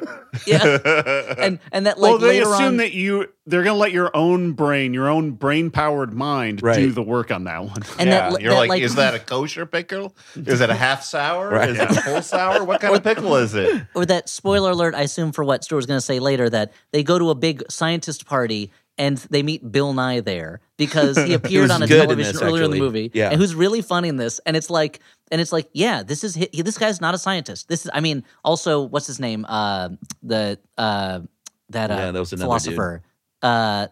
[0.47, 3.79] yeah, and and that like well, they later assume on, that you they're going to
[3.79, 7.83] let your own brain, your own brain powered mind, do the work on that one.
[7.99, 10.15] and yeah, that, you're that, like, is that a kosher pickle?
[10.35, 11.49] Is it a half sour?
[11.49, 11.69] Right.
[11.69, 12.63] Is it a full sour?
[12.63, 13.85] What kind of pickle is it?
[13.93, 14.95] or that spoiler alert?
[14.95, 17.63] I assume for what Stuart's going to say later that they go to a big
[17.69, 22.41] scientist party and they meet Bill Nye there because he appeared on a television this,
[22.41, 23.29] earlier in the movie, Yeah.
[23.29, 24.39] and who's really funny in this.
[24.45, 24.99] And it's like,
[25.31, 27.67] and it's like, yeah, this is hi- this guy's not a scientist.
[27.69, 29.45] This is, I mean, also what's his name?
[29.47, 29.89] Uh,
[30.21, 31.21] the uh,
[31.69, 33.01] that uh, Yeah, that was philosopher.
[33.41, 33.87] Uh,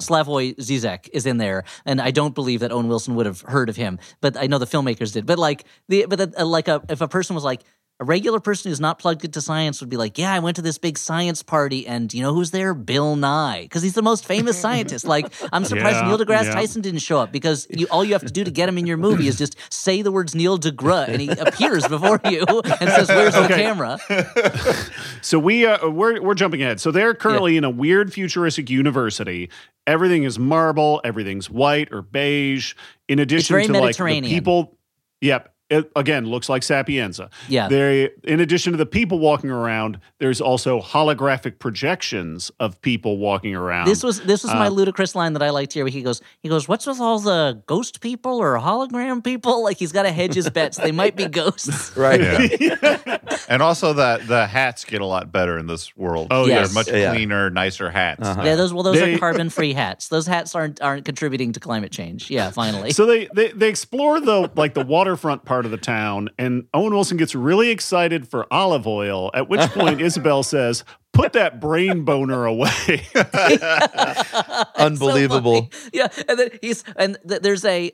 [0.00, 3.70] Slavoj Zizek is in there, and I don't believe that Owen Wilson would have heard
[3.70, 5.24] of him, but I know the filmmakers did.
[5.24, 7.62] But like the, but the, uh, like a, if a person was like
[7.98, 10.62] a regular person who's not plugged into science would be like, yeah, I went to
[10.62, 12.74] this big science party, and you know who's there?
[12.74, 15.06] Bill Nye, because he's the most famous scientist.
[15.16, 16.54] Like, I'm surprised Yeah, Neil deGrasse yeah.
[16.54, 18.86] Tyson didn't show up because you, all you have to do to get him in
[18.86, 22.44] your movie is just say the words Neil deGrasse, and he appears before you
[22.80, 23.98] and says, "Where's the camera?"
[25.22, 26.80] So we uh, we're we're jumping ahead.
[26.80, 29.50] So they're currently in a weird futuristic university.
[29.86, 31.00] Everything is marble.
[31.04, 32.74] Everything's white or beige.
[33.08, 34.76] In addition to like the people,
[35.20, 35.55] yep.
[35.68, 37.28] It, again, looks like Sapienza.
[37.48, 37.66] Yeah.
[37.68, 43.54] They, in addition to the people walking around, there's also holographic projections of people walking
[43.56, 43.86] around.
[43.88, 45.84] This was this was my Uh, ludicrous line that I liked here.
[45.84, 49.62] Where he goes, he goes, "What's with all the ghost people or hologram people?
[49.66, 50.76] Like he's got to hedge his bets.
[50.76, 52.20] They might be ghosts." right.
[52.60, 53.18] Yeah.
[53.48, 56.28] and also that the hats get a lot better in this world.
[56.30, 56.68] Oh, yes.
[56.68, 57.12] They're much Yeah.
[57.12, 58.26] cleaner, nicer hats.
[58.28, 58.42] Uh-huh.
[58.44, 60.08] Yeah, those well, those They- are carbon free hats.
[60.08, 62.30] Those hats aren't aren't contributing to climate change.
[62.30, 62.92] Yeah, finally.
[62.92, 66.92] So they, they they explore the like the waterfront part of the town, and Owen
[66.92, 69.30] Wilson gets really excited for olive oil.
[69.34, 72.70] At which point Isabel says, "Put that brain boner away."
[74.76, 75.68] Unbelievable.
[75.70, 77.92] So yeah, and then he's and th- there's a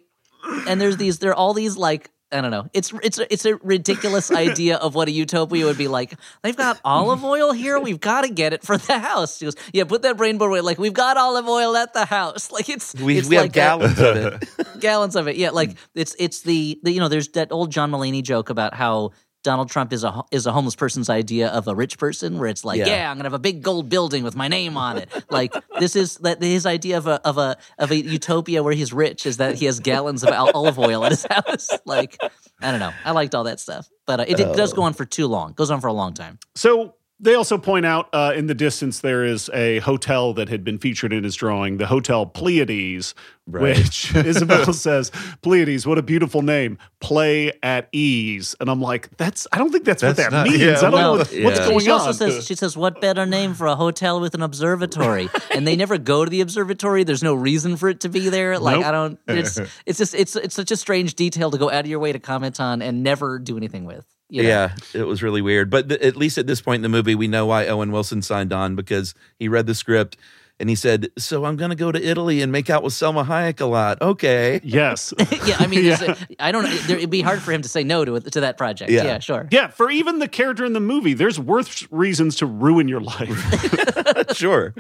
[0.67, 2.68] and there's these there are all these like I don't know.
[2.72, 6.14] It's it's a, it's a ridiculous idea of what a utopia would be like.
[6.43, 7.78] They've got olive oil here.
[7.78, 9.39] We've got to get it for the house.
[9.39, 10.61] She goes, yeah, put that rainbow away.
[10.62, 12.51] Like we've got olive oil at the house.
[12.51, 14.49] Like it's We, it's we have like a- gallons of it.
[14.80, 15.37] gallons of it.
[15.37, 18.74] Yeah, like it's it's the, the you know there's that old John Mulaney joke about
[18.74, 19.11] how
[19.43, 22.64] Donald Trump is a is a homeless person's idea of a rich person, where it's
[22.64, 22.86] like, Yeah.
[22.86, 25.09] yeah, I'm gonna have a big gold building with my name on it.
[25.30, 28.93] Like this is that his idea of a of a of a utopia where he's
[28.93, 31.70] rich is that he has gallons of olive oil at his house.
[31.86, 32.16] Like
[32.61, 34.93] I don't know, I liked all that stuff, but uh, it, it does go on
[34.93, 35.53] for too long.
[35.55, 36.38] Goes on for a long time.
[36.55, 40.64] So they also point out uh, in the distance there is a hotel that had
[40.64, 43.14] been featured in his drawing, the Hotel Pleiades,
[43.45, 43.77] Right.
[43.77, 45.11] which Isabel says,
[45.43, 46.79] Pleiades, what a beautiful name.
[47.01, 48.55] Play at ease.
[48.61, 50.61] And I'm like, that's I don't think that's, what that not- means.
[50.61, 51.45] yeah, I don't know what, yeah.
[51.45, 52.14] what's She- going she also on.
[52.14, 55.99] says she says what better name for a hotel with an observatory and they never
[55.99, 58.87] go to the observatory there's no reason for it to be there like Nope.
[58.87, 61.87] i don't it's it's just it's it's such a strange detail to go out of
[61.91, 64.49] your way to comment on and never do anything with you know?
[64.49, 65.68] Yeah, it was really weird.
[65.70, 68.22] But th- at least at this point in the movie, we know why Owen Wilson
[68.22, 70.16] signed on because he read the script
[70.61, 73.26] and he said, "So I'm going to go to Italy and make out with Salma
[73.26, 74.61] Hayek a lot." Okay.
[74.62, 75.12] Yes.
[75.47, 75.97] yeah, I mean, Yeah.
[75.97, 76.64] there's a- I don't.
[76.87, 78.91] There, it'd be hard for him to say no to to that project.
[78.91, 79.05] Yeah.
[79.05, 79.49] Yeah, sure.
[79.51, 84.33] Yeah, for even the character in the movie, there's worse reasons to ruin your life.
[84.35, 84.74] sure.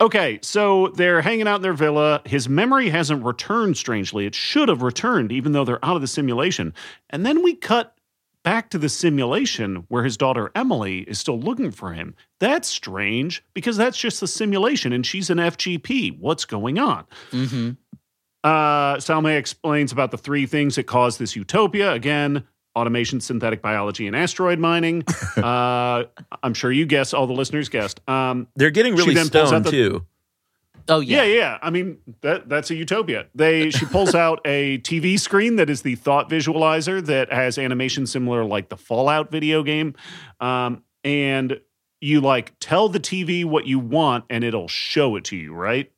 [0.00, 2.22] okay, so they're hanging out in their villa.
[2.24, 4.26] His memory hasn't returned, strangely.
[4.26, 6.74] It should have returned, even though they're out of the simulation.
[7.10, 7.91] And then we cut
[8.44, 12.14] back to the simulation where his daughter Emily is still looking for him.
[12.40, 16.18] That's strange because that's just the simulation and she's an FGP.
[16.18, 17.04] What's going on?
[17.30, 17.70] hmm
[18.44, 21.92] Uh, Salma explains about the three things that cause this utopia.
[21.92, 22.42] Again,
[22.74, 25.04] automation, synthetic biology, and asteroid mining.
[25.36, 26.04] uh,
[26.42, 28.00] I'm sure you guessed, all the listeners guessed.
[28.08, 30.06] Um, They're getting really stoned the- too.
[30.88, 31.22] Oh yeah.
[31.22, 31.34] yeah.
[31.34, 33.26] yeah, I mean, that that's a utopia.
[33.34, 38.06] They she pulls out a TV screen that is the thought visualizer that has animation
[38.06, 39.94] similar like the Fallout video game,
[40.40, 41.60] um, and
[42.00, 45.90] you like tell the TV what you want and it'll show it to you, right?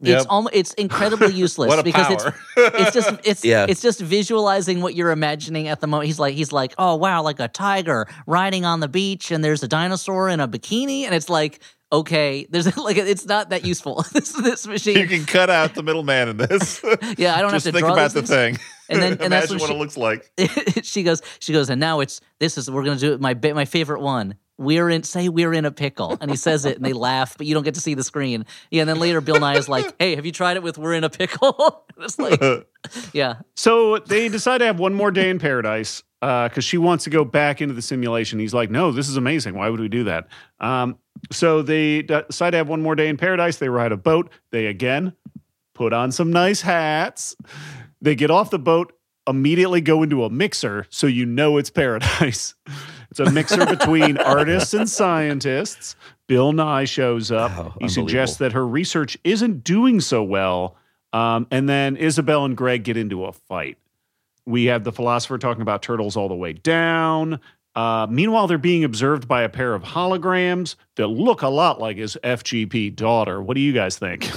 [0.00, 0.26] It's Yep.
[0.30, 2.34] almost it's incredibly useless What a because power.
[2.56, 3.66] it's it's just it's Yeah.
[3.68, 6.08] it's just visualizing what you're imagining at the moment.
[6.08, 9.62] He's like he's like, "Oh wow, like a tiger riding on the beach and there's
[9.62, 11.60] a dinosaur in a bikini." And it's like,
[11.92, 14.98] "Okay, there's like it's not that useful." this this machine.
[14.98, 16.82] you can cut out the middleman in this.
[17.18, 18.58] Yeah, I don't Just have to think draw about those the thing.
[18.88, 20.84] And then- and that's imagine when what she- it looks like.
[20.84, 23.34] she goes she goes and now it's this is we're going to do it my
[23.54, 24.36] my favorite one.
[24.58, 26.16] We're in say we're in a pickle.
[26.20, 28.44] And he says it and they laugh, but you don't get to see the screen.
[28.70, 30.94] Yeah, and then later Bill Nye is like, "Hey, have you tried it with we're
[30.94, 32.40] in a pickle?" it's like
[33.12, 33.36] yeah.
[33.56, 37.24] So they decide to have one more day in paradise because she wants to go
[37.24, 38.38] back into the simulation.
[38.38, 39.54] He's like, no, this is amazing.
[39.56, 40.28] Why would we do that?
[40.60, 40.96] Um,
[41.30, 43.58] so they decide to have one more day in paradise.
[43.58, 44.30] They ride a boat.
[44.50, 45.14] They again
[45.74, 47.36] put on some nice hats.
[48.00, 48.92] They get off the boat,
[49.28, 52.54] immediately go into a mixer so you know it's paradise.
[53.12, 55.96] It's a mixer between artists and scientists.
[56.28, 57.50] Bill Nye shows up.
[57.50, 60.76] Wow, he suggests that her research isn't doing so well.
[61.12, 63.76] Um, and then Isabel and Greg get into a fight.
[64.46, 67.38] We have the philosopher talking about turtles all the way down.
[67.74, 71.96] Uh, meanwhile, they're being observed by a pair of holograms that look a lot like
[71.96, 73.40] his FGP daughter.
[73.40, 74.30] What do you guys think?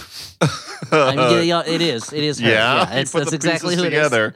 [0.92, 2.14] I mean, yeah, yeah, it is.
[2.14, 2.50] It is her.
[2.50, 4.04] yeah, you it's, that's exactly pieces who it is.
[4.10, 4.36] together.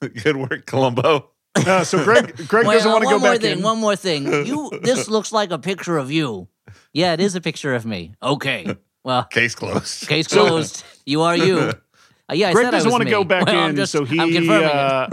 [0.22, 1.30] Good work, Columbo.
[1.56, 3.58] Uh, so Greg, Greg Wait, doesn't uh, want to go more back thing.
[3.58, 3.64] in.
[3.64, 4.26] One more thing.
[4.46, 4.70] You.
[4.82, 6.46] This looks like a picture of you.
[6.92, 8.14] Yeah, it is a picture of me.
[8.22, 8.76] Okay.
[9.02, 10.06] Well, Case closed.
[10.08, 10.84] case closed.
[11.06, 11.72] you are you.
[12.30, 14.20] Uh, yeah, I Greg said doesn't want to go back Well, in, just- so he.
[14.20, 14.74] I'm confirming it.
[14.74, 15.08] uh,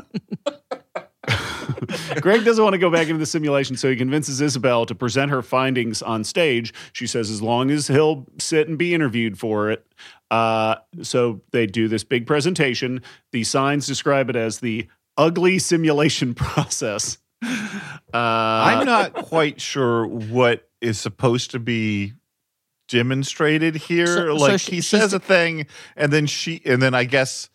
[2.21, 5.31] Greg doesn't want to go back into the simulation, so he convinces Isabel to present
[5.31, 6.73] her findings on stage.
[6.93, 9.85] She says, as long as he'll sit and be interviewed for it.
[10.31, 13.01] Uh, so they do this big presentation.
[13.31, 17.17] The signs describe it as the ugly simulation process.
[17.43, 17.47] Uh,
[18.13, 22.13] I'm not quite sure what is supposed to be
[22.87, 24.07] demonstrated here.
[24.07, 27.49] So- so like she- he says a thing, and then she, and then I guess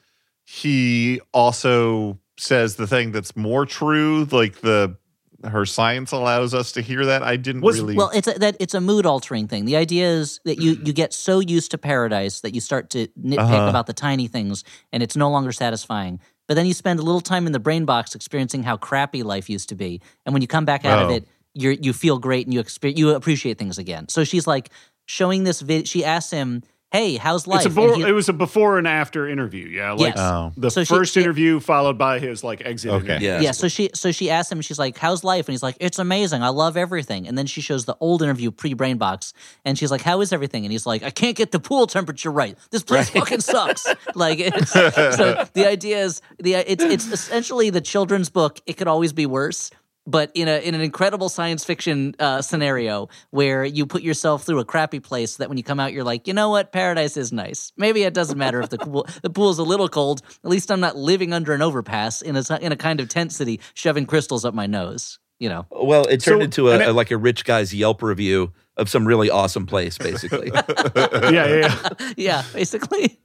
[0.44, 4.26] he also says the thing that's more true.
[4.30, 4.96] Like the
[5.44, 7.22] her science allows us to hear that.
[7.22, 7.96] I didn't Was- really.
[7.96, 9.64] Well, it's a, that it's a mood altering thing.
[9.64, 13.06] The idea is that you you get so used to paradise that you start to
[13.18, 13.68] nitpick Uh-huh.
[13.68, 16.20] about the tiny things, and it's no longer satisfying.
[16.46, 19.48] But then you spend a little time in the brain box experiencing how crappy life
[19.48, 21.14] used to be, and when you come back out of Oh.
[21.14, 24.08] it, you you feel great and you exper- you appreciate things again.
[24.08, 24.70] So she's like
[25.06, 25.88] showing this vid.
[25.88, 26.62] She asks him,
[26.92, 29.68] "Hey, how's life?" it's a And before, he- it was a before and after interview.
[29.68, 30.18] Yeah, like Yes.
[30.18, 31.22] oh, the So first yeah.
[31.22, 32.90] interview followed by his like exit.
[32.92, 33.06] Okay.
[33.06, 33.28] interview.
[33.28, 33.40] Yeah.
[33.40, 35.98] yeah, so she so she asked him, she's like, "How's life?" And he's like, "It's
[35.98, 36.42] amazing.
[36.42, 39.32] I love everything." And then she shows the old interview pre brain box,
[39.64, 42.30] and she's like, "How is everything?" And he's like, "I can't get the pool temperature
[42.30, 42.56] right.
[42.70, 47.80] This place fucking sucks." like, it's, so the idea is the it's it's essentially the
[47.80, 48.60] children's book.
[48.66, 49.70] It could always be worse.
[50.06, 54.58] But in a in an incredible science fiction uh, scenario where you put yourself through
[54.58, 57.32] a crappy place, that when you come out, you're like, you know what, paradise is
[57.32, 57.72] nice.
[57.76, 60.22] Maybe it doesn't matter if the pool the pool's a little cold.
[60.42, 63.32] At least I'm not living under an overpass in a in a kind of tent
[63.32, 65.18] city, shoving crystals up my nose.
[65.38, 68.02] You know, Well, it turned So- into a, it- a- like a rich guy's Yelp
[68.02, 70.50] review of some really awesome place, basically.
[70.96, 71.46] yeah, yeah.
[71.56, 71.88] yeah.
[72.16, 73.18] yeah, basically.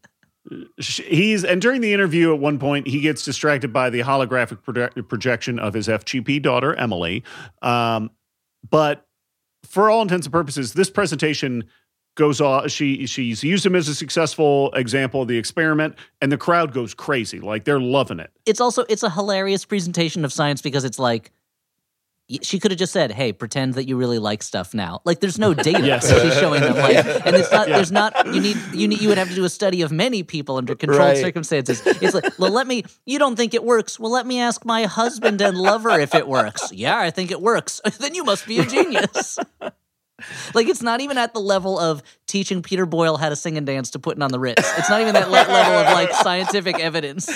[0.78, 5.08] He's and during the interview at one point he gets distracted by the holographic proje-
[5.08, 7.24] projection of his FGP daughter Emily.
[7.62, 8.12] Um,
[8.70, 9.08] but
[9.64, 11.64] for all intents and purposes, this presentation
[12.16, 12.70] goes off.
[12.72, 16.94] She she's used him as a successful example of the experiment, and the crowd goes
[16.94, 17.40] crazy.
[17.40, 18.32] Like they're loving it.
[18.46, 21.32] It's also it's a hilarious presentation of science because it's like
[22.42, 25.38] she could have just said, "Hey, pretend that you really like stuff now." Like, there's
[25.38, 26.10] no data Yes.
[26.10, 26.76] she's showing them.
[26.76, 27.68] Like, and it's not.
[27.68, 27.76] Yeah.
[27.76, 28.26] There's not.
[28.34, 28.58] You need.
[28.74, 29.02] You need.
[29.02, 31.18] You would have to do a study of many people under controlled Right.
[31.18, 31.82] circumstances.
[31.86, 32.84] It's like, well, let me.
[33.06, 34.00] You don't think it works?
[34.00, 36.72] Well, let me ask my husband and lover if it works.
[36.72, 37.80] Yeah, I think it works.
[38.00, 39.38] then you must be a genius.
[40.56, 43.68] like it's not even at the level of teaching Peter Boyle how to sing and
[43.68, 44.64] dance to putting on the Ritz.
[44.80, 47.30] It's not even that le- level of like scientific evidence.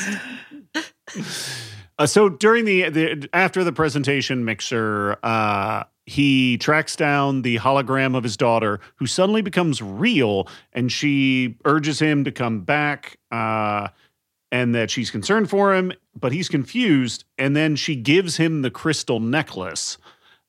[2.00, 8.16] Uh, so during the, the after the presentation, Mixer uh, he tracks down the hologram
[8.18, 13.90] of his daughter, who suddenly becomes real, and she urges him to come back, uh,
[14.52, 18.72] and that she's concerned for him, but he's confused, and then she gives him the
[18.72, 20.00] crystal necklace.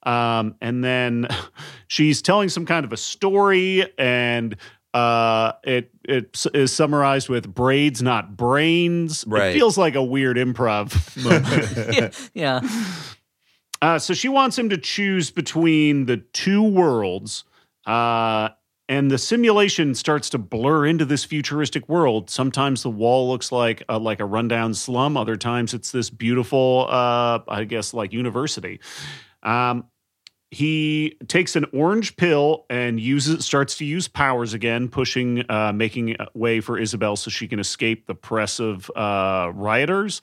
[0.04, 1.28] Um, and then
[1.88, 4.56] she's telling some kind of a story, and
[4.94, 9.24] uh, it it is summarized with braids, not brains.
[9.26, 9.48] Right.
[9.48, 12.30] It feels like a weird improv moment.
[12.34, 12.60] yeah.
[13.82, 17.44] Uh, so she wants him to choose between the two worlds.
[17.86, 18.50] Uh,
[18.88, 22.28] and the simulation starts to blur into this futuristic world.
[22.28, 25.16] Sometimes the wall looks like a, like a rundown slum.
[25.16, 28.80] Other times it's this beautiful, uh, I guess, like university.
[29.44, 29.84] Um,
[30.50, 36.16] he takes an orange pill and uses starts to use powers again, pushing, uh, making
[36.34, 40.20] way for Isabel so she can escape the press of uh, rioters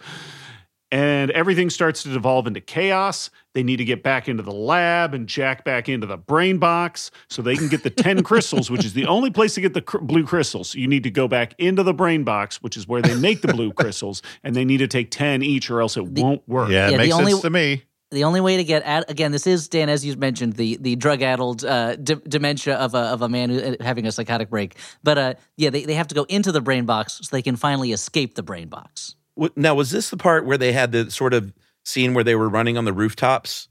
[0.90, 3.30] and everything starts to devolve into chaos.
[3.54, 7.12] They need to get back into the lab and jack back into the brain box
[7.30, 9.82] so they can get the 10 crystals, which is the only place to get the
[9.82, 10.76] cr- blue crystals.
[10.76, 13.54] You need to go back into the brain box, which is where they make the
[13.54, 16.70] blue crystals, and they need to take 10 each or else it won't work.
[16.70, 17.84] Yeah, it Yeah, the makes only- sense to me.
[18.12, 20.96] The only way to get at again this is dan as you mentioned the the
[20.96, 24.50] drug addled uh, d- dementia of a, of a man who, uh, having a psychotic
[24.50, 27.42] break but uh, yeah they, they have to go into the brain box so they
[27.42, 29.16] can finally escape the brain box
[29.56, 31.54] Now, was this the part where they had the sort of
[31.86, 33.68] scene where they were running on the rooftops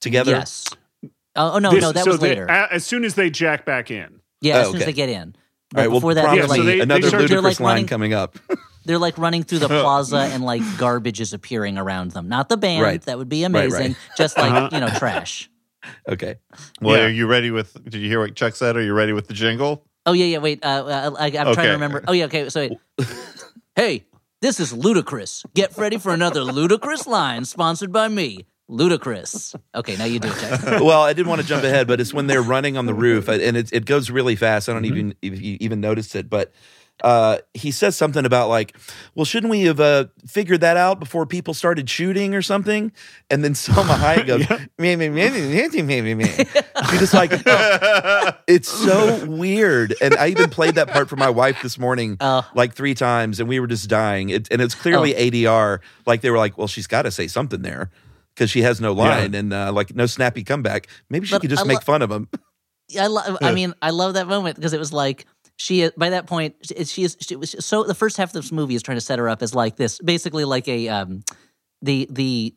[0.00, 0.32] together?
[0.32, 0.66] yes
[1.36, 3.30] oh, oh, no This- no that so was they- later a- as soon as they
[3.30, 4.20] jack back in.
[4.40, 5.32] yeah as Oh, soon as they get in All
[5.72, 5.88] but right.
[5.90, 7.86] Well, before that Yeah, they're so they- they another start- ludicrous they're like line running-
[7.86, 8.38] coming up.
[8.88, 12.56] they're like running through the plaza and like garbage is appearing around them not the
[12.56, 13.00] band Right.
[13.02, 13.46] that would be right.
[13.46, 14.68] amazing just like Uh-huh.
[14.72, 15.48] you know trash
[16.08, 16.36] okay.
[16.82, 17.04] Well, Yeah.
[17.04, 17.72] are you ready with?
[17.84, 18.76] Did you hear what Chuck said?
[18.76, 19.84] Are you ready with the jingle?
[20.06, 20.38] Oh yeah, yeah.
[20.38, 22.02] Wait, uh, uh, I, I'm trying to remember.
[22.08, 22.48] Oh yeah, okay.
[22.48, 22.78] So, wait.
[23.76, 24.04] hey,
[24.42, 25.44] this is ludicrous.
[25.54, 29.54] Get ready for another ludicrous line sponsored by me, ludicrous.
[29.74, 30.38] Okay, now you do it.
[30.40, 30.62] Jack.
[30.82, 33.28] well, I didn't want to jump ahead, but it's when they're running on the roof,
[33.28, 34.68] and it, it goes really fast.
[34.68, 34.96] I don't Mm-hmm.
[34.96, 36.52] even if you even noticed it, but
[37.02, 38.76] uh, he says something about like,
[39.14, 42.92] "Well, shouldn't we have uh, figured that out before people started shooting or something?"
[43.30, 46.24] And then Salma Hayek goes, "Me, me, me, me, me, me, me, me."
[46.90, 49.94] You're just like, oh, it's so weird.
[50.00, 52.46] And I even played that part for my wife this morning, Oh.
[52.54, 54.30] like three times, and we were just dying.
[54.30, 55.20] It, and it's clearly Oh.
[55.20, 55.80] ADR.
[56.06, 57.90] Like they were like, "Well, she's got to say something there."
[58.34, 60.86] Because she has no line and uh, like no snappy comeback.
[61.10, 62.28] Maybe she But could just I make fun of him.
[62.98, 65.26] I, lo- I mean, I love that moment because it was like
[65.58, 65.90] she.
[65.96, 67.16] By that point, she, she is.
[67.20, 67.84] She was so.
[67.84, 69.98] The first half of this movie is trying to set her up as like this,
[69.98, 71.22] basically like a um,
[71.82, 72.54] the the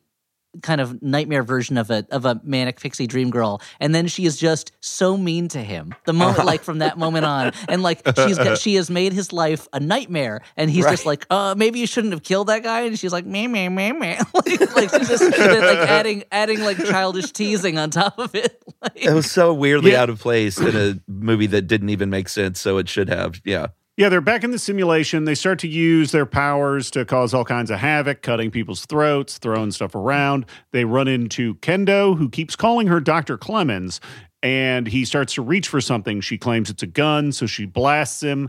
[0.62, 4.26] kind of nightmare version of a of a manic pixie dream girl and then she
[4.26, 8.02] is just so mean to him the moment like from that moment on and like
[8.26, 11.78] she's got, she has made his life a nightmare and he's just like uh maybe
[11.78, 13.90] you shouldn't have killed that guy and she's like meh meh meh
[14.34, 15.32] like, like she's just like
[15.88, 20.02] adding adding like childish teasing on top of it like, It was so weirdly Yeah.
[20.02, 22.60] out of place in a movie that didn't even make sense.
[22.60, 23.40] So it should have.
[23.44, 23.68] Yeah.
[23.98, 25.26] Yeah, they're back in the simulation.
[25.26, 29.36] They start to use their powers to cause all kinds of havoc, cutting people's throats,
[29.36, 30.46] throwing stuff around.
[30.72, 33.36] They run into Kendo, who keeps calling her Dr.
[33.36, 34.00] Clemens,
[34.42, 36.22] and he starts to reach for something.
[36.22, 38.48] She claims it's a gun, so she blasts him.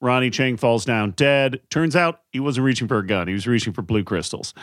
[0.00, 1.60] Ronny Chieng falls down dead.
[1.70, 4.54] Turns out he wasn't reaching for a gun, he was reaching for blue crystals.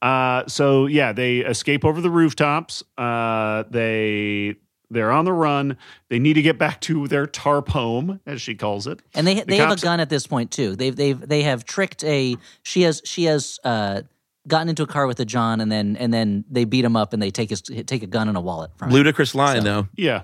[0.00, 2.84] Uh, so, yeah, they escape over the rooftops.
[2.96, 4.54] Uh, they.
[4.90, 5.76] They're on the run.
[6.08, 9.00] They need to get back to their tarp home, as she calls it.
[9.14, 10.74] And they they have a gun at this point too.
[10.76, 14.02] They've they've they have tricked a she has she has uh
[14.48, 17.12] gotten into a car with a John and then and then they beat him up
[17.12, 18.94] and they take his take a gun and a wallet from him.
[18.94, 19.88] Ludicrous line, So- though.
[19.96, 20.22] Yeah.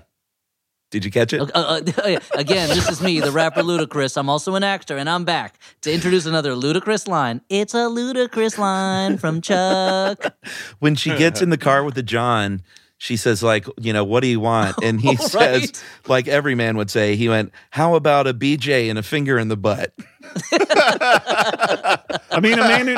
[0.89, 1.41] Did you catch it?
[1.41, 1.81] Uh, uh,
[2.35, 4.15] again, this is me, the rapper Ludacris.
[4.15, 7.41] I'm also an actor, and I'm back to introduce another ludicrous line.
[7.49, 10.33] It's a ludicrous line from Chuck.
[10.79, 12.61] When she gets in the car with the John,
[12.99, 14.75] she says, like, you know, what do you want?
[14.83, 15.19] And he Right.
[15.19, 19.37] says, like every man would say, he went, How about a BJ and a finger
[19.37, 19.93] in the butt?
[20.51, 22.95] I mean, a man who,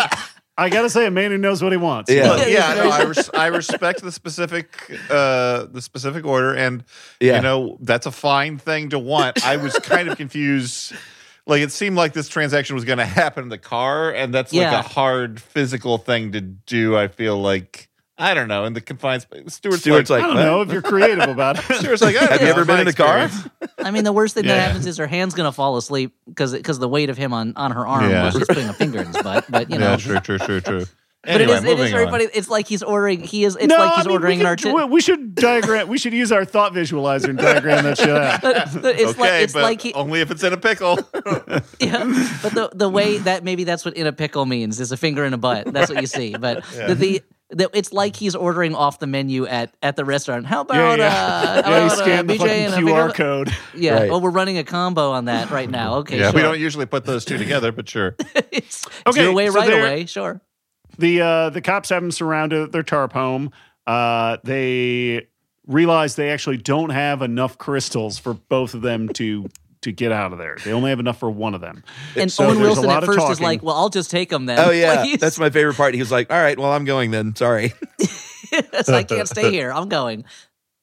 [0.57, 2.11] I gotta say, a man who knows what he wants.
[2.11, 2.23] Yeah.
[2.23, 6.53] Well, Yeah, yeah, yeah, no, I, res- I respect the specific uh the specific order
[6.55, 6.83] and
[7.19, 7.37] Yeah.
[7.37, 9.45] you know that's a fine thing to want.
[9.45, 10.93] I was kind of confused
[11.45, 14.53] like it seemed like this transaction was going to happen in the car and that's
[14.53, 14.71] Yeah.
[14.75, 16.95] like a hard physical thing to do.
[16.97, 17.88] I feel like
[18.19, 19.53] I don't know in the confines, space.
[19.53, 21.63] Stuart's, Stuart's like, I don't "What?" know if you're creative about it.
[21.79, 23.29] Stuart's like, I Have you ever been in a car?
[23.79, 26.79] I mean, the worst thing that happens is her hand's gonna fall asleep because because
[26.79, 28.25] the weight of him on on her arm Yeah.
[28.25, 29.45] was just putting a finger in his butt.
[29.49, 30.85] But you know, Yeah, true, true, true, true.
[31.21, 32.11] But Anyway, it is, it is moving very on.
[32.11, 32.27] funny.
[32.33, 33.19] It's like he's ordering.
[33.19, 33.57] He is.
[33.57, 35.89] It's no, like he's I mean, ordering we, an could, arti- we- we should diagram.
[35.89, 38.41] we should use our thought visualizer and diagram that shit out.
[38.41, 38.55] But
[38.97, 40.97] it's okay, like it's but like he, only if it's in a pickle.
[41.79, 42.05] yeah.
[42.41, 45.25] But the the way that maybe that's what in a pickle means is a finger
[45.25, 45.71] in a butt.
[45.73, 46.35] That's what you see.
[46.37, 50.45] But the, the the, it's like he's ordering off the menu at, at the restaurant.
[50.45, 51.07] How about Yeah, yeah.
[51.07, 53.53] uh, how yeah, you about, uh, scan the BJ fucking and a QR code.
[53.75, 53.93] Yeah.
[53.93, 54.09] Right.
[54.11, 55.95] Oh, we're running a combo on that right now.
[55.97, 56.19] Okay.
[56.19, 56.35] yeah, sure.
[56.35, 58.15] we don't usually put those two together, but sure.
[58.35, 60.05] it's, it's Okay, your way so right there- away.
[60.05, 60.41] Sure.
[60.97, 63.51] The uh, the cops have them surrounded at their tarp home.
[63.87, 65.27] Uh, they
[65.65, 69.47] realize they actually don't have enough crystals for both of them to
[69.81, 70.57] to get out of there.
[70.63, 71.83] They only have enough for one of them.
[72.15, 74.11] And So Owen there's a Wilson lot at of first is like, "Well, I'll just
[74.11, 75.93] take them then." Oh yeah, Like, that's my favorite part.
[75.93, 77.35] He was like, "All right, well, I'm going then.
[77.35, 77.73] Sorry."
[78.83, 79.71] so I can't stay here.
[79.71, 80.25] I'm going.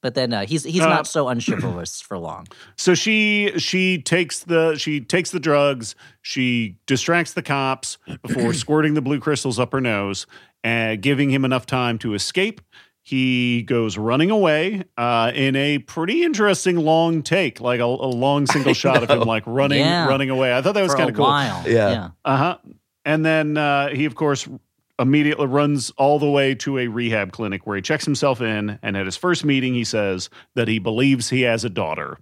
[0.03, 2.47] But then uh, he's he's Uh, not so unchivalrous for long.
[2.76, 5.94] So she she takes the she takes the drugs.
[6.22, 10.26] She distracts the cops before squirting the blue crystals up her nose,
[10.62, 12.61] and giving him enough time to escape.
[13.09, 18.46] He goes running away uh, in a pretty interesting long take, like a, a long
[18.48, 20.09] single shot of him like running Yeah.
[20.09, 20.52] running away.
[20.57, 21.24] I thought that was kind of cool.
[21.26, 21.62] while.
[21.68, 21.90] Yeah.
[21.90, 22.09] yeah.
[22.24, 22.59] Uh huh.
[23.04, 24.48] And then uh, he, of course,
[24.98, 28.76] immediately runs all the way to a rehab clinic where he checks himself in.
[28.82, 32.18] And at his first meeting, he says that he believes he has a daughter.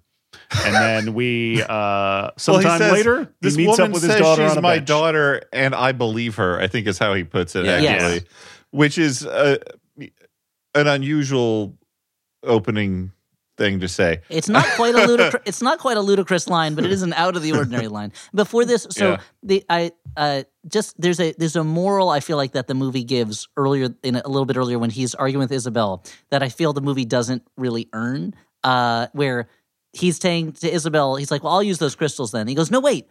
[0.66, 4.02] And then we, uh, Well, he sometime says, later, this he meets woman up with
[4.02, 4.88] his says daughter she's on a my bench.
[4.88, 6.60] daughter, and I believe her.
[6.60, 7.64] I think is how he puts it.
[7.64, 7.72] Yeah.
[7.76, 8.22] Actually, Yes.
[8.70, 9.56] which is uh,
[10.74, 11.76] an unusual
[12.42, 13.12] opening
[13.56, 14.20] thing to say.
[14.28, 15.42] It's not quite a ludicrous.
[15.46, 18.12] it's not quite a ludicrous line, but it is an out of the ordinary line.
[18.34, 19.20] Before this, so Yeah.
[19.42, 23.04] the I uh just there's a there's a moral I feel like that the movie
[23.04, 26.48] gives earlier in a, a little bit earlier when he's arguing with Isabel that I
[26.48, 28.34] feel the movie doesn't really earn.
[28.64, 29.46] Uh, where
[29.92, 32.80] he's saying to Isabel, he's like, "Well, I'll use those crystals then." He goes, "No,
[32.80, 33.06] wait."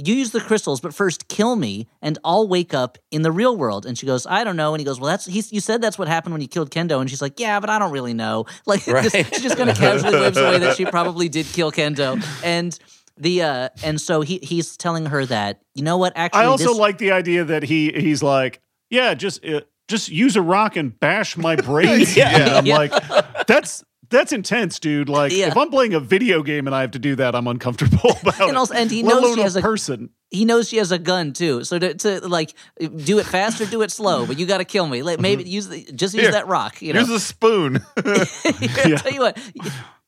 [0.00, 3.56] You use the crystals, but first kill me, and I'll wake up in the real
[3.56, 3.84] world.
[3.84, 5.98] And she goes, "I don't know." And he goes, "Well, that's he's, you said that's
[5.98, 8.46] what happened when you killed Kendo." And she's like, "Yeah, but I don't really know."
[8.66, 9.02] Like, Right.
[9.02, 12.22] just, she just kind of casually waves away that she probably did kill Kendo.
[12.44, 12.78] And
[13.16, 16.12] the uh, and so he he's telling her that you know what?
[16.14, 20.10] Actually, I also this, like the idea that he he's like, yeah, just uh, just
[20.10, 22.16] use a rock and bash my brains.
[22.16, 22.36] Yeah.
[22.36, 22.76] in." I'm Yeah.
[22.76, 25.08] like, that's that's intense, dude.
[25.08, 25.48] Like, Yeah.
[25.48, 28.40] if I'm playing a video game and I have to do that, I'm uncomfortable about
[28.40, 28.70] And it.
[28.74, 30.10] and he knows she has a person.
[30.30, 31.64] he knows she has a gun too.
[31.64, 34.64] So to, to like do it fast or do it slow, but you got to
[34.64, 35.02] kill me.
[35.02, 35.52] Like maybe mm-hmm.
[35.52, 36.80] use the just use Here, that rock.
[36.82, 37.84] You know, Here's a spoon.
[37.96, 39.38] I'll tell you what.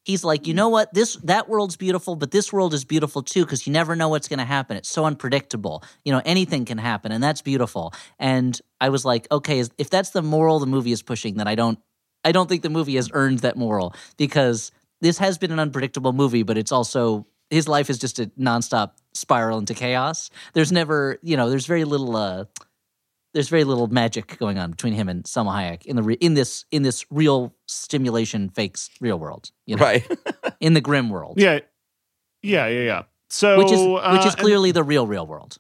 [0.03, 0.92] He's like, you know what?
[0.94, 4.28] This that world's beautiful, but this world is beautiful too because you never know what's
[4.28, 4.78] going to happen.
[4.78, 5.84] It's so unpredictable.
[6.05, 7.92] You know, anything can happen, and that's beautiful.
[8.18, 11.55] And I was like, okay, if that's the moral the movie is pushing, then I
[11.55, 11.78] don't,
[12.25, 16.12] I don't think the movie has earned that moral because this has been an unpredictable
[16.12, 20.31] movie, but it's also his life is just a nonstop spiral into chaos.
[20.53, 22.14] There's never, you know, there's very little.
[22.16, 22.45] uh
[23.33, 26.35] there's very little magic going on between him and Salma Hayek in the re- in
[26.35, 30.05] this in this real stimulation fakes real world, you know, Right.
[30.61, 31.61] in the grim world, Yeah,
[32.43, 33.03] yeah, yeah, yeah.
[33.29, 35.59] So, which is uh, which is and- clearly the real real world.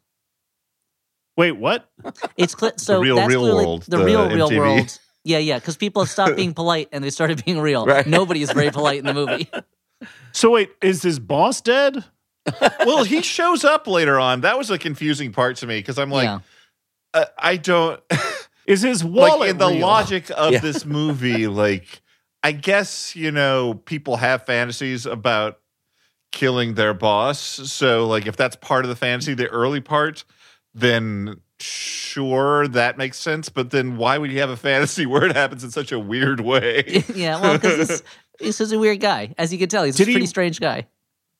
[1.36, 1.88] wait, what?
[2.36, 4.58] It's cl- so real, that's real world, the, the real real MTV.
[4.58, 4.98] world.
[5.30, 7.86] Yeah, yeah, because people have stopped being polite and they started being real.
[7.86, 8.06] Right.
[8.06, 9.48] Nobody is very polite in the movie.
[10.32, 12.04] So wait, is his boss dead?
[12.86, 14.40] well, he shows up later on.
[14.42, 16.38] That was a confusing part to me because I'm like, yeah,
[17.12, 18.00] uh, I don't
[18.66, 19.80] Is his wallet like in the real?
[19.80, 20.60] logic of Yeah.
[20.60, 21.48] this movie.
[21.48, 22.00] Like,
[22.42, 25.58] I guess you know people have fantasies about
[26.32, 27.38] killing their boss.
[27.40, 30.24] So, like, if that's part of the fantasy, the early part,
[30.72, 33.48] then sure that makes sense.
[33.48, 36.40] But then why would you have a fantasy where it happens in such a weird
[36.40, 37.04] way?
[37.14, 37.40] yeah.
[37.40, 38.02] Well, because this,
[38.38, 39.84] this is a weird guy, as you can tell.
[39.84, 40.86] He's Did a he- pretty strange guy.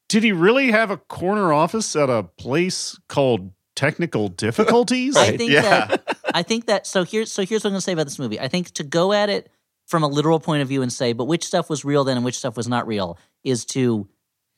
[0.08, 5.16] Did he really have a corner office at a place called Technical Difficulties?
[5.16, 5.86] I think Yeah.
[5.86, 8.40] that I think that so here's so here's what I'm gonna say about this movie.
[8.40, 9.48] I think to go at it
[9.86, 12.24] from a literal point of view and say, but which stuff was real then and
[12.24, 14.08] which stuff was not real is to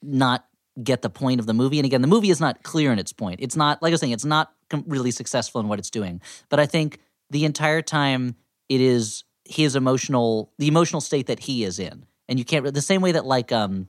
[0.03, 0.47] not
[0.83, 1.79] get the point of the movie.
[1.79, 3.41] And again, the movie is not clear in its point.
[3.43, 6.20] It's not like I was saying, it's not com- really successful in what it's doing.
[6.49, 6.99] But I think
[7.31, 8.37] the entire time
[8.68, 12.81] it is his emotional, the emotional state that he is in, and you can't the
[12.81, 13.89] same way that like um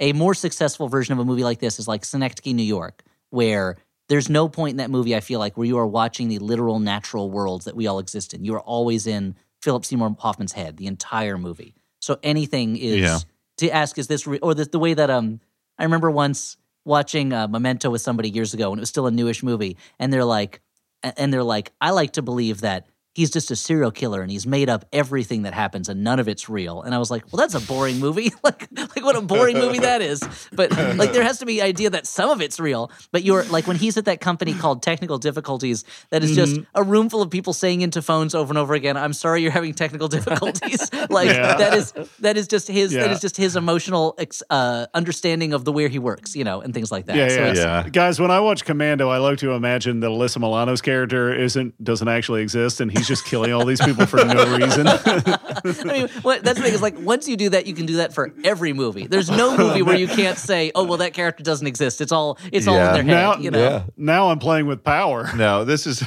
[0.00, 3.76] a more successful version of a movie like this is like Synecdoche, New York, where
[4.08, 6.80] there's no point in that movie I feel like where you are watching the literal
[6.80, 8.44] natural worlds that we all exist in.
[8.44, 11.74] You are always in Philip Seymour Hoffman's head the entire movie.
[12.00, 13.18] So anything is Yeah.
[13.58, 15.40] to ask is this re- or the, the way that um
[15.78, 19.10] I remember once watching uh, Memento with somebody years ago and it was still a
[19.10, 20.60] newish movie and they're like
[21.02, 24.46] and they're like I like to believe that he's just a serial killer and he's
[24.46, 26.80] made up everything that happens and none of it's real.
[26.82, 28.30] And I was like, well, that's a boring movie.
[28.42, 30.22] like, like what a boring movie that is.
[30.52, 32.90] But like, there has to be an idea that some of it's real.
[33.10, 36.82] But you're like when he's at that company called Technical Difficulties, that is just a
[36.82, 39.74] room full of people saying into phones over and over again, "I'm sorry, you're having
[39.74, 41.56] technical difficulties." like Yeah.
[41.56, 43.12] that is that is just his that Yeah.
[43.12, 46.72] is just his emotional ex, uh, understanding of the where he works, you know, and
[46.72, 47.16] things like that.
[47.16, 47.88] Yeah, yeah, it's- Yeah.
[47.90, 52.08] Guys, when I watch Commando, I like to imagine that Alyssa Milano's character isn't doesn't
[52.08, 54.86] actually exist, and he's just killing all these people for no reason.
[54.86, 57.96] I mean, what, that's the thing is like once you do that, you can do
[57.96, 59.08] that for every movie.
[59.08, 62.38] There's no movie where you can't say, "Oh, well, that character doesn't exist." It's all
[62.52, 62.92] it's all in Yeah.
[62.92, 63.58] their head, now, you know.
[63.58, 63.82] Yeah.
[63.96, 65.28] now I'm playing with power.
[65.36, 66.04] No, this is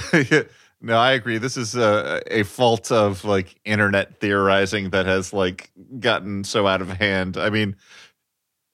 [0.81, 0.95] no.
[0.97, 1.37] I agree.
[1.39, 6.81] This is a, a fault of like internet theorizing that has like gotten so out
[6.81, 7.35] of hand.
[7.35, 7.75] I mean,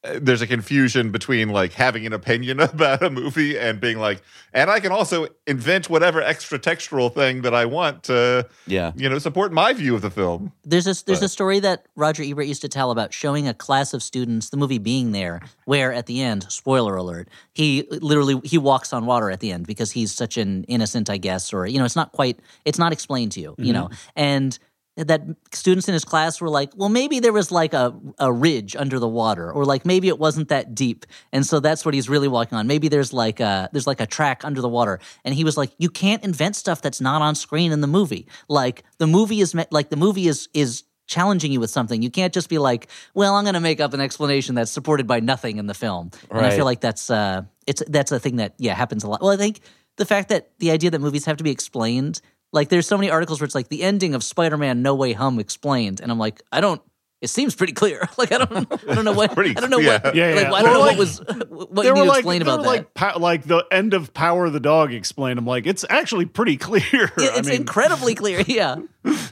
[0.03, 4.21] there's a confusion between like having an opinion about a movie and being like,
[4.53, 8.93] and I can also invent whatever extra textual thing that I want to, Yeah.
[8.95, 10.51] you know, support my view of the film.
[10.63, 13.53] There's a there's But- a story that Roger Ebert used to tell about showing a
[13.53, 18.41] class of students the movie being there, where at the end, spoiler alert, he literally
[18.43, 21.67] he walks on water at the end because he's such an innocent, I guess, or
[21.67, 23.73] you know, it's not quite it's not explained to you, you mm-hmm.
[23.73, 24.57] know, and
[24.97, 25.21] that
[25.53, 28.99] students in his class were like, well, maybe there was like a, a ridge under
[28.99, 32.27] the water, or like maybe it wasn't that deep, and so that's what he's really
[32.27, 32.67] walking on.
[32.67, 35.71] Maybe there's like a there's like a track under the water, and he was like,
[35.77, 38.27] you can't invent stuff that's not on screen in the movie.
[38.49, 42.01] Like the movie is like the movie is is challenging you with something.
[42.01, 45.07] You can't just be like, well, I'm going to make up an explanation that's supported
[45.07, 46.11] by nothing in the film.
[46.29, 49.21] And I feel like that's uh, it's that's a thing that yeah happens a lot.
[49.21, 49.59] Well, I think
[49.97, 52.21] the fact that the idea that movies have to be explained,
[52.51, 55.39] like there's so many articles where it's like the ending of Spider-Man No Way Home
[55.39, 56.81] explained, and I'm like, I don't.
[57.21, 58.09] It seems pretty clear.
[58.17, 59.99] Like I don't, I don't know what, pretty- I don't know yeah.
[60.03, 60.53] what, Yeah, like yeah.
[60.53, 62.59] I don't Or know like- what was what They you were like, explain they about
[62.59, 62.97] were that.
[62.97, 65.37] like, like the end of Power of the Dog explained.
[65.37, 66.81] I'm like, it's actually pretty clear.
[67.19, 68.41] Yeah, I it's mean, incredibly clear.
[68.47, 68.77] Yeah,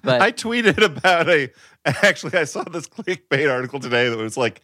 [0.04, 1.50] but I tweeted about a.
[1.86, 4.62] Actually, I saw this clickbait article today that was like.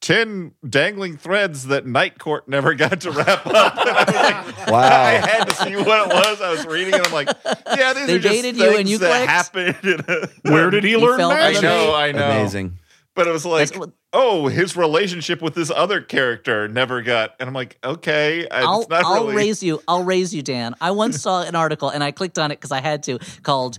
[0.00, 3.74] 10 dangling threads that Night Court never got to wrap up.
[3.84, 6.40] And I was like, I had to see what it was.
[6.42, 7.06] I was reading it.
[7.06, 7.28] I'm like,
[7.76, 9.30] yeah, these They are just dated you and things you that clicked?
[9.30, 9.76] happened.
[9.84, 12.30] in a- where did he You learn felt I know, I know.
[12.30, 12.78] Amazing.
[13.14, 17.34] But it was like, That's oh, his relationship with this other character never got.
[17.38, 19.36] And I'm like, okay, I- I'll, it's not I'll really.
[19.36, 19.80] raise you.
[19.88, 20.74] I'll raise you, Dan.
[20.80, 23.78] I once saw an article and I clicked on it because I had to called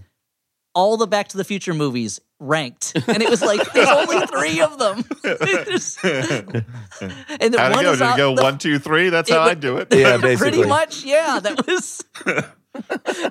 [0.76, 4.62] all the Back to the Future movies ranked, and it was like there's only three
[4.62, 5.04] of them.
[5.24, 7.92] There's- and the How'd one go?
[7.94, 9.10] is Did it go the- one, two, three?
[9.10, 9.88] That's how wa- I do it.
[9.94, 11.40] Yeah, Pretty much, yeah.
[11.42, 12.04] That was.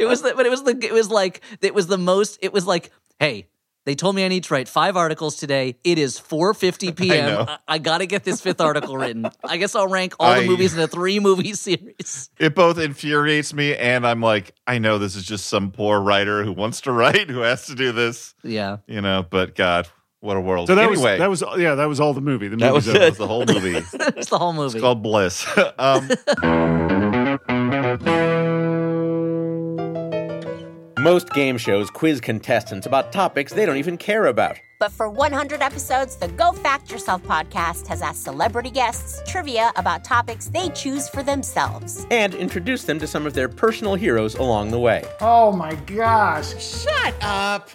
[0.00, 0.78] it was, the, but it was the.
[0.82, 2.38] It was like it was the most.
[2.42, 2.90] It was like,
[3.20, 3.46] hey.
[3.86, 5.76] They told me I need to write five articles today.
[5.84, 7.26] It is 4:50 p.m.
[7.26, 7.44] know.
[7.48, 9.26] I, I got to get this fifth article written.
[9.44, 12.30] I guess I'll rank all the movies in a three movie series.
[12.38, 16.44] It both infuriates me, and I'm like, I know this is just some poor writer
[16.44, 18.78] who wants to write, who has to do this, Yeah.
[18.86, 19.24] you know.
[19.28, 19.86] But God,
[20.20, 20.68] what a world!
[20.68, 22.48] So that anyway, was that was yeah that was all the movie.
[22.48, 23.74] The That was that was the whole movie.
[23.76, 24.78] It's the whole movie.
[24.78, 25.46] It's called Bliss.
[25.78, 26.08] um,
[31.04, 34.56] Most game shows quiz contestants about topics they don't even care about.
[34.78, 40.02] But for 100 episodes, the Go Fact Yourself podcast has asked celebrity guests trivia about
[40.02, 42.06] topics they choose for themselves.
[42.10, 45.04] And introduced them to some of their personal heroes along the way.
[45.20, 46.54] Oh my gosh.
[46.58, 47.68] Shut up.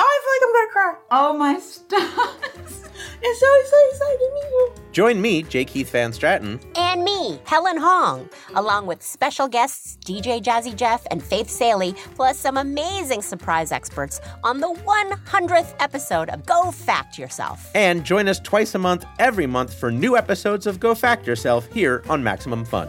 [0.00, 0.94] Oh, I feel like I'm gonna cry.
[1.10, 2.84] Oh my stars.
[3.20, 4.72] It's so, so exciting to meet you.
[4.92, 5.64] Join me, J.
[5.64, 11.22] Keith Van Straaten, And me, Helen Hong, along with special guests DJ Jazzy Jeff and
[11.22, 17.70] Faith Salie, plus some amazing surprise experts on the 100th episode of Go Fact Yourself.
[17.74, 21.66] and join us twice a month every month for new episodes of Go Fact Yourself
[21.72, 22.88] here on Maximum Fun.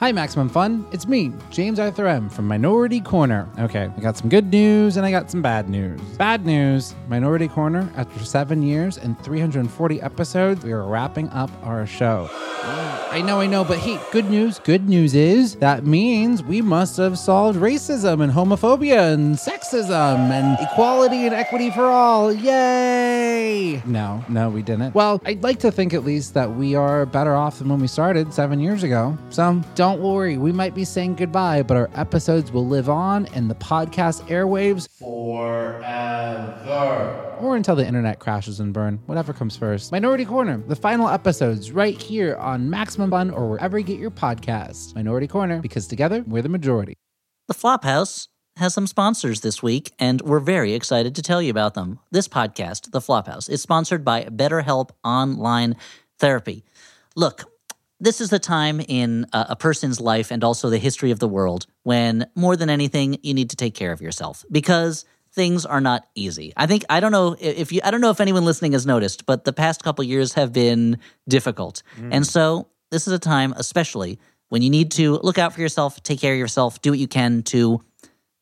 [0.00, 0.86] Hi, Maximum Fun.
[0.92, 2.28] It's me, James Arthur M.
[2.28, 3.48] from Minority Korner.
[3.58, 6.00] Okay, I got some good news and I got some bad news.
[6.16, 11.84] Bad news Minority Korner, after seven years and 340 episodes, we are wrapping up our
[11.84, 12.30] show.
[13.10, 14.58] I know, I know, but hey, good news.
[14.58, 20.58] Good news is that means we must have solved racism and homophobia and sexism and
[20.60, 22.30] equality and equity for all.
[22.32, 23.82] Yay!
[23.86, 24.94] No, no, we didn't.
[24.94, 27.86] Well, I'd like to think at least that we are better off than when we
[27.86, 29.16] started seven years ago.
[29.30, 33.48] So don't worry, we might be saying goodbye, but our episodes will live on in
[33.48, 35.68] the podcast airwaves forever.
[37.40, 39.90] Or until the internet crashes and burn, whatever comes first.
[39.92, 44.10] Minority Korner, the final episodes right here on Maximum Fun or wherever you get your
[44.10, 44.94] podcasts.
[44.94, 46.94] Minority Korner, because together we're the majority.
[47.46, 51.74] The Flophouse has some sponsors this week, and we're very excited to tell you about
[51.74, 52.00] them.
[52.10, 55.76] This podcast, The Flophouse, is sponsored by BetterHelp Online
[56.18, 56.64] Therapy.
[57.14, 57.44] Look,
[58.00, 61.28] this is the time in a, a person's life and also the history of the
[61.28, 65.80] world when more than anything you need to take care of yourself because things are
[65.80, 66.52] not easy.
[66.56, 69.26] I think I don't know if you I don't know if anyone listening has noticed,
[69.26, 71.82] but the past couple years have been difficult.
[71.98, 72.08] Mm.
[72.12, 74.18] And so this is a time especially
[74.48, 77.08] when you need to look out for yourself, take care of yourself, do what you
[77.08, 77.82] can to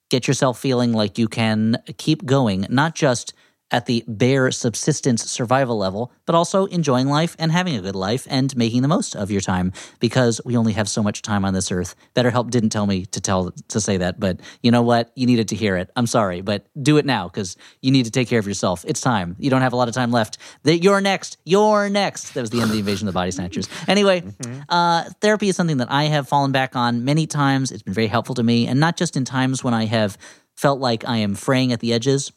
[0.08, 3.34] get yourself feeling like you can keep going, not just
[3.70, 8.26] at the bare subsistence survival level, but also enjoying life and having a good life
[8.30, 11.52] and making the most of your time because we only have so much time on
[11.52, 11.96] this earth.
[12.14, 15.10] BetterHelp didn't tell me to tell to say that, but you know what?
[15.16, 15.90] You needed to hear it.
[15.96, 18.84] I'm sorry, but do it now because you need to take care of yourself.
[18.86, 19.34] It's time.
[19.38, 20.38] You don't have a lot of time left.
[20.62, 21.38] That you're next.
[21.44, 22.34] You're next.
[22.34, 23.68] That was the end of the invasion of the body snatchers.
[23.88, 24.22] Anyway,
[24.68, 27.72] uh, therapy is something that I have fallen back on many times.
[27.72, 30.16] It's been very helpful to me, and not just in times when I have
[30.56, 32.32] felt like I am fraying at the edges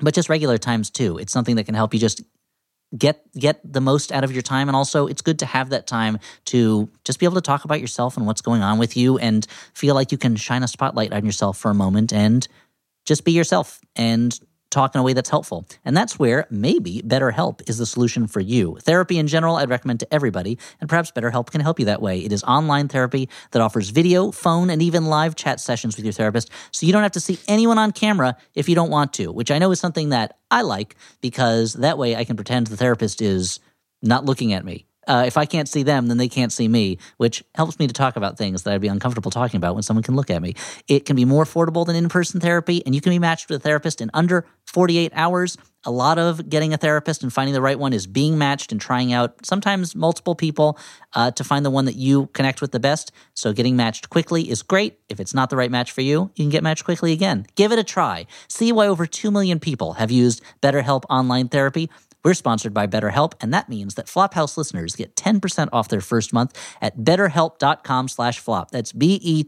[0.00, 1.18] but just regular times too.
[1.18, 2.22] It's something that can help you just
[2.96, 5.86] get get the most out of your time and also it's good to have that
[5.86, 9.18] time to just be able to talk about yourself and what's going on with you
[9.18, 12.46] and feel like you can shine a spotlight on yourself for a moment and
[13.04, 14.38] just be yourself and
[14.70, 15.66] talk in a way that's helpful.
[15.84, 18.76] And that's where maybe BetterHelp is the solution for you.
[18.82, 22.20] Therapy in general, I'd recommend to everybody, and perhaps BetterHelp can help you that way.
[22.20, 26.12] It is online therapy that offers video, phone, and even live chat sessions with your
[26.12, 29.32] therapist, so you don't have to see anyone on camera if you don't want to,
[29.32, 32.76] which I know is something that I like because that way I can pretend the
[32.76, 33.60] therapist is
[34.02, 34.86] not looking at me.
[35.06, 37.92] Uh, if I can't see them, then they can't see me, which helps me to
[37.92, 40.54] talk about things that I'd be uncomfortable talking about when someone can look at me.
[40.88, 43.60] It can be more affordable than in person therapy, and you can be matched with
[43.60, 45.56] a therapist in under 48 hours.
[45.84, 48.80] A lot of getting a therapist and finding the right one is being matched and
[48.80, 50.78] trying out sometimes multiple people
[51.14, 53.12] uh, to find the one that you connect with the best.
[53.34, 54.98] So getting matched quickly is great.
[55.08, 57.46] If it's not the right match for you, you can get matched quickly again.
[57.54, 58.26] Give it a try.
[58.48, 61.88] See why over 2 million people have used BetterHelp online therapy.
[62.26, 66.32] We're sponsored by BetterHelp, and that means that Flophouse listeners get 10% off their first
[66.32, 68.72] month at betterhelp.com slash flop.
[68.72, 69.42] That's B-E-T-T-E-R-H-E-L-P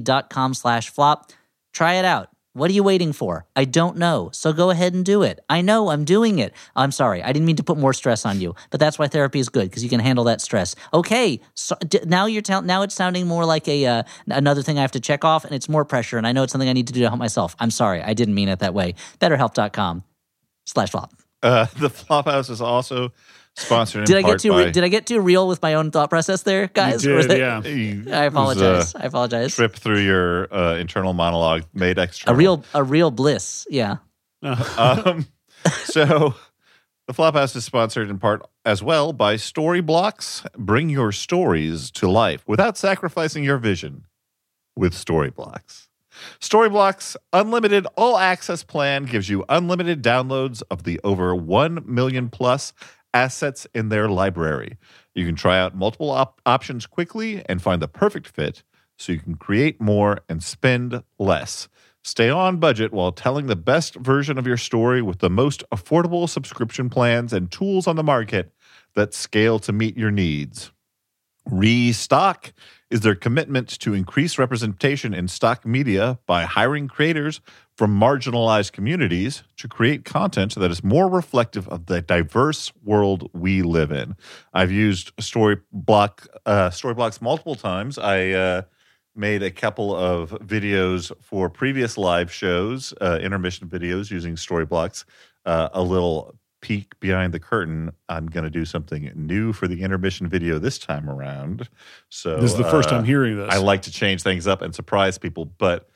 [0.00, 1.32] dot com slash flop.
[1.72, 2.28] Try it out.
[2.52, 3.46] What are you waiting for?
[3.56, 4.28] I don't know.
[4.34, 5.40] So go ahead and do it.
[5.48, 6.52] I know I'm doing it.
[6.76, 7.22] I'm sorry.
[7.22, 9.70] I didn't mean to put more stress on you, but that's why therapy is good
[9.70, 10.76] because you can handle that stress.
[10.92, 11.40] Okay.
[11.54, 14.82] So d- now you're tell- now it's sounding more like a uh, another thing I
[14.82, 16.88] have to check off and it's more pressure and I know it's something I need
[16.88, 17.56] to do to help myself.
[17.58, 18.02] I'm sorry.
[18.02, 18.94] I didn't mean it that way.
[19.20, 20.04] betterhelp.com
[20.66, 21.12] slash flop.
[21.42, 23.12] Uh, the Flophouse is also
[23.56, 24.00] sponsored.
[24.00, 25.74] in Did I get part too by re- did I get too real with my
[25.74, 27.04] own thought process there, guys?
[27.04, 27.62] You did, that- yeah.
[27.62, 28.94] You- I apologize.
[28.94, 29.54] I apologize.
[29.54, 32.32] Trip through your uh, internal monologue made extra.
[32.32, 33.66] A real a real bliss.
[33.70, 33.96] Yeah.
[34.42, 35.26] um,
[35.84, 36.34] so
[37.06, 40.46] the Flophouse is sponsored in part as well by Storyblocks.
[40.56, 44.04] Bring your stories to life without sacrificing your vision
[44.76, 45.88] with Storyblocks.
[46.40, 52.72] Storyblocks Unlimited All Access Plan gives you unlimited downloads of the over 1 million plus
[53.12, 54.76] assets in their library.
[55.14, 58.62] You can try out multiple op- options quickly and find the perfect fit
[58.98, 61.68] so you can create more and spend less.
[62.02, 66.28] Stay on budget while telling the best version of your story with the most affordable
[66.28, 68.52] subscription plans and tools on the market
[68.94, 70.70] that scale to meet your needs.
[71.46, 72.52] Restock
[72.94, 77.40] is their commitment to increase representation in stock media by hiring creators
[77.76, 83.62] from marginalized communities to create content that is more reflective of the diverse world we
[83.62, 84.14] live in.
[84.52, 87.98] I've used Storyblock uh, Storyblocks multiple times.
[87.98, 88.62] I uh,
[89.16, 95.04] made a couple of videos for previous live shows, uh, intermission videos using Storyblocks.
[95.44, 97.92] Uh, a little peek behind the curtain.
[98.08, 101.68] I'm going to do something new for the intermission video this time around.
[102.08, 103.52] So This is the first uh, time hearing this.
[103.52, 105.90] I like to change things up and surprise people, but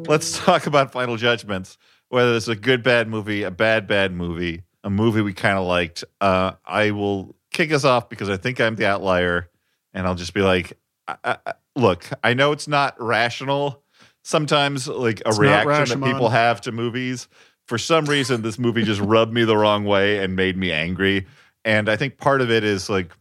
[0.08, 1.78] Let's talk about Final Judgments.
[2.10, 5.66] Whether it's a good bad movie, a bad bad movie, a movie we kind of
[5.66, 6.06] liked.
[6.22, 9.50] Uh, I will kick us off because I think I'm the outlier,
[9.94, 10.78] and I'll just be like,
[11.08, 13.82] I, I, "Look, I know it's not rational.
[14.24, 17.28] Sometimes, like a It's reaction that people have to movies.
[17.66, 21.26] For some reason, this movie just rubbed me the wrong way and made me angry.
[21.64, 23.12] And I think part of it is like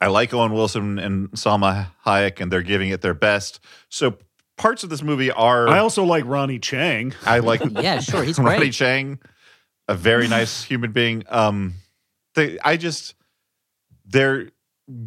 [0.00, 3.60] I like Owen Wilson and Salma Hayek, and they're giving it their best.
[3.88, 4.18] So
[4.56, 7.14] parts of this movie are I also like Ronny Chieng.
[7.24, 8.72] I like Yeah, sure, he's Ronny great.
[8.72, 9.18] Chieng,
[9.88, 11.24] a very nice human being.
[11.28, 11.74] Um,
[12.34, 13.14] they, I just
[14.04, 14.50] they're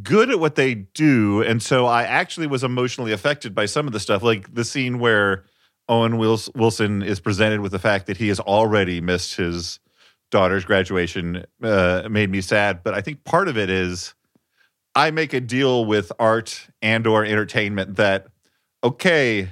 [0.01, 3.93] good at what they do, and so I actually was emotionally affected by some of
[3.93, 5.43] the stuff, like the scene where
[5.89, 9.79] Owen Wilson is presented with the fact that he has already missed his
[10.31, 11.45] daughter's graduation.
[11.61, 14.13] Uh, made me sad, but I think part of it is
[14.95, 18.27] I make a deal with art and or entertainment that
[18.83, 19.49] okay,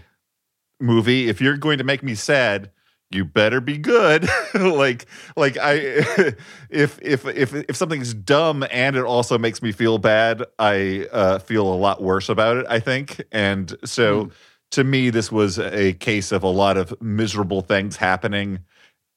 [0.80, 2.72] movie, if you're going to make me sad,
[3.12, 4.28] you better be good.
[4.54, 5.06] like
[5.38, 5.74] like I
[6.70, 11.40] if if if if something's dumb and it also makes me feel bad, I uh
[11.40, 13.24] feel a lot worse about it, I think.
[13.32, 14.32] And so
[14.76, 18.60] to me this was a case of a lot of miserable things happening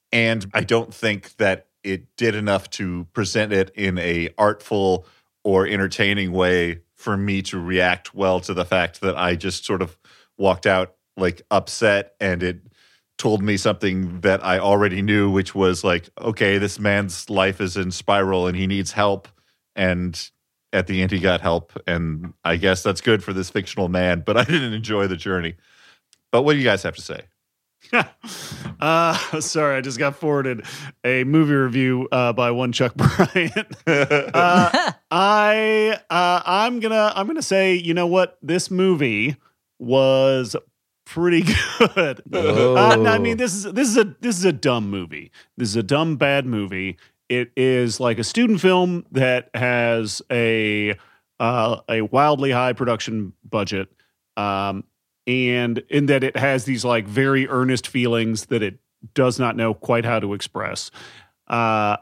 [0.09, 5.05] and I don't think that it did enough to present it in a artful
[5.43, 9.81] or entertaining way for me to react well to the fact that I just sort
[9.81, 9.97] of
[10.37, 12.61] walked out like upset and it
[13.17, 17.75] told me something that I already knew which was like okay this man's life is
[17.75, 19.27] in spiral and he needs help
[19.75, 20.31] and
[20.73, 24.23] at the end he got help and I guess that's good for this fictional man
[24.25, 25.55] but I didn't enjoy the journey
[26.31, 27.21] but what do you guys have to say
[28.81, 30.65] uh, sorry, I just got forwarded
[31.03, 33.67] a movie review uh, by one Chuck Bryant.
[33.87, 39.37] uh, I uh, I'm gonna I'm gonna say you know what this movie
[39.79, 40.55] was
[41.05, 41.43] pretty
[41.79, 42.21] good.
[42.31, 45.31] Uh, I mean this is this is a this is a dumb movie.
[45.57, 46.97] This is a dumb bad movie.
[47.29, 50.97] It is like a student film that has a
[51.39, 53.89] uh, a wildly high production budget.
[54.35, 54.83] Um,
[55.27, 58.79] and in that it has these like very earnest feelings that it
[59.13, 60.91] does not know quite how to express.
[61.47, 61.97] Uh,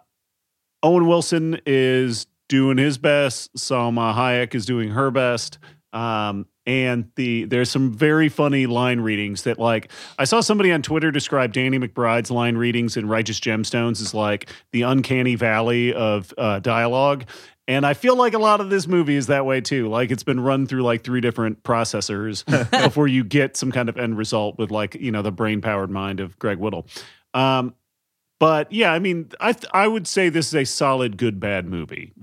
[0.82, 3.54] Owen Wilson is doing his best.
[3.56, 5.60] Salma Hayek is doing her best.
[5.94, 9.90] Um, and the there's some very funny line readings that like
[10.20, 14.50] I saw somebody on Twitter describe Danny McBride's line readings in Righteous Gemstones as like
[14.74, 17.24] the uncanny valley of uh, dialogue.
[17.70, 19.90] And I feel like a lot of this movie is that way too.
[19.90, 22.46] Like it's been run through like three different processors
[22.84, 25.90] before you get some kind of end result with like, you know, the brain powered
[25.90, 26.88] mind of Greg Whittle.
[27.34, 27.74] Um,
[28.40, 31.66] but yeah, I mean, I th- I would say this is a solid good bad
[31.66, 32.14] movie.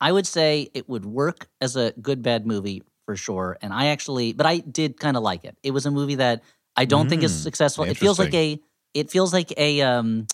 [0.00, 3.56] I would say it would work as a good bad movie for sure.
[3.62, 5.56] And I actually, but I did kind of like it.
[5.62, 6.42] It was a movie that
[6.76, 7.84] I don't think is Mm, successful.
[7.84, 8.60] It feels like a,
[8.94, 10.26] it feels like a, um,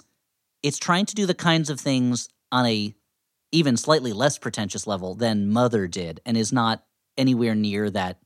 [0.62, 2.94] it's trying to do the kinds of things on a
[3.52, 6.84] even slightly less pretentious level than Mother did, and is not
[7.18, 8.18] anywhere near that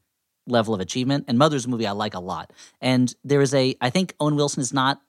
[0.47, 1.25] level of achievement.
[1.27, 2.53] And Mother's a movie I like a lot.
[2.81, 5.03] And there is a, I think Owen Wilson is not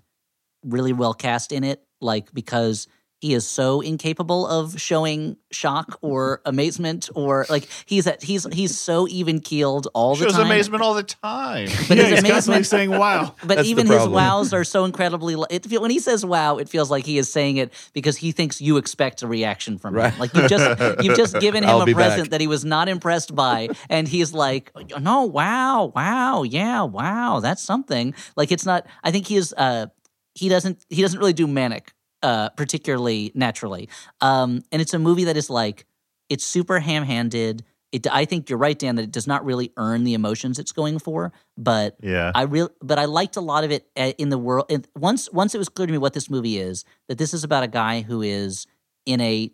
[0.66, 2.88] really well cast in it, like because
[3.20, 8.78] he is so incapable of showing shock or amazement or like he's at, he's he's
[8.78, 10.42] so even keeled all the shows time.
[10.42, 13.68] Shows amazement all the time But yeah, his he's constantly amazement, saying "Wow." but That's
[13.68, 15.36] even his wows are so incredibly.
[15.50, 18.32] It feel, when he says "wow," it feels like he is saying it because he
[18.32, 20.02] thinks you expect a reaction from him.
[20.02, 20.20] Right.
[20.20, 22.30] Like you just you've just given him a present back.
[22.32, 27.64] that he was not impressed by, and he's like, "No, wow, wow, yeah, wow, that's
[27.64, 28.86] something." Like it's not.
[29.04, 29.54] I think he is.
[29.58, 29.88] Uh,
[30.36, 30.86] he doesn't.
[30.90, 33.90] He doesn't really do manic, uh, particularly naturally.
[34.22, 35.86] Um, and it's a movie that is like
[36.30, 37.64] it's super ham-handed.
[37.92, 40.74] It, I think you're right, Dan, that it does not really earn the emotions it's
[40.74, 44.30] going for, but yeah I real, but I liked a lot of it uh, in
[44.30, 44.66] the world.
[44.70, 47.44] And once, once it was clear to me what this movie is, that this is
[47.44, 48.68] about a guy who is
[49.06, 49.52] in a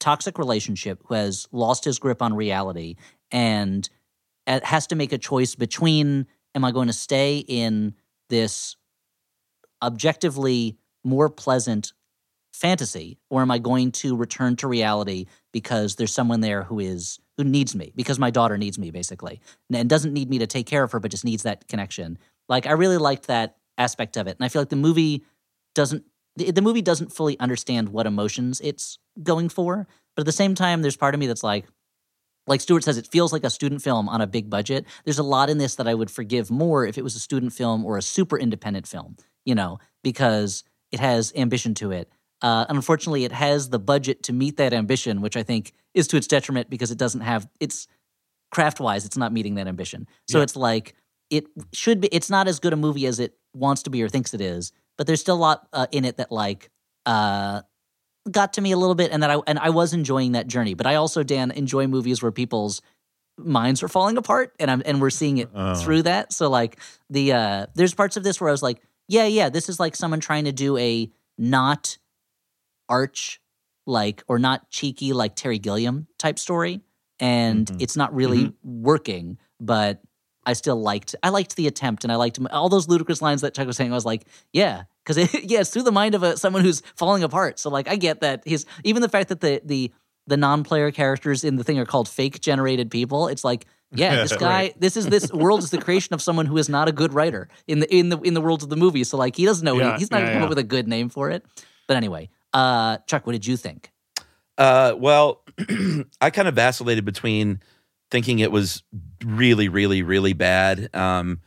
[0.00, 2.96] toxic relationship, who has lost his grip on reality,
[3.30, 3.88] and
[4.46, 6.26] uh, has to make a choice between:
[6.56, 7.94] Am I going to stay in
[8.28, 8.76] this
[9.82, 11.92] objectively more pleasant
[12.56, 17.18] fantasy, or am I going to return to reality because there's someone there who is
[17.36, 19.40] who needs me because my daughter needs me basically
[19.72, 22.18] and doesn't need me to take care of her, but just needs that connection.
[22.48, 25.24] Like I really liked that aspect of it, and I feel like the movie
[25.74, 26.04] doesn't
[26.36, 30.54] the, the movie doesn't fully understand what emotions it's going for, but at the same
[30.54, 31.66] time, there's part of me that's like,
[32.46, 34.86] like Stuart says, it feels like a student film on a big budget.
[35.04, 37.52] There's a lot in this that I would forgive more if it was a student
[37.52, 40.62] film or a super independent film, you know, because
[40.92, 42.10] it has ambition to it.
[42.42, 46.16] Uh, unfortunately, it has the budget to meet that ambition, which I think is to
[46.16, 47.86] its detriment because it doesn't have it's
[48.50, 50.06] craft wise, it's not meeting that ambition.
[50.28, 50.44] So Yeah.
[50.44, 50.94] it's like
[51.30, 52.08] it should be.
[52.12, 54.70] It's not as good a movie as it wants to be or thinks it is,
[54.98, 56.70] but there's still a lot uh, in it that like
[57.06, 57.62] uh,
[58.30, 60.74] got to me a little bit, and that I and I was enjoying that journey.
[60.74, 62.80] But I also, Dan, enjoy movies where people's
[63.38, 65.74] minds are falling apart, and I'm and we're seeing it Oh.
[65.74, 66.32] through that.
[66.32, 66.78] So like
[67.10, 69.96] the uh, there's parts of this where I was like, yeah, yeah, this is like
[69.96, 71.98] someone trying to do a not
[72.88, 73.40] arch
[73.86, 76.80] like or not cheeky like Terry Gilliam type story,
[77.20, 77.82] and Mhm.
[77.82, 80.00] it's not really working, but.
[80.48, 83.52] I still liked I liked the attempt and I liked all those ludicrous lines that
[83.52, 83.90] Chuck was saying.
[83.90, 86.82] I was like, yeah, because it, yeah, it's through the mind of a, someone who's
[86.94, 87.58] falling apart.
[87.58, 89.92] So like, I get that he's even the fact that the the
[90.28, 93.26] the non-player characters in the thing are called fake generated people.
[93.26, 96.58] It's like, yeah, this guy, this is this world is the creation of someone who
[96.58, 99.02] is not a good writer in the in the in the world of the movie.
[99.02, 99.76] So like, he doesn't know.
[99.76, 101.44] Yeah, he's not yeah, gonna come up with a good name for it.
[101.88, 103.92] But anyway, uh, Chuck, what did you think?
[104.58, 105.42] Uh, well,
[106.20, 107.60] I kind of vacillated between
[108.10, 108.82] thinking it was
[109.24, 110.94] really, really, really bad.
[110.94, 111.40] Um,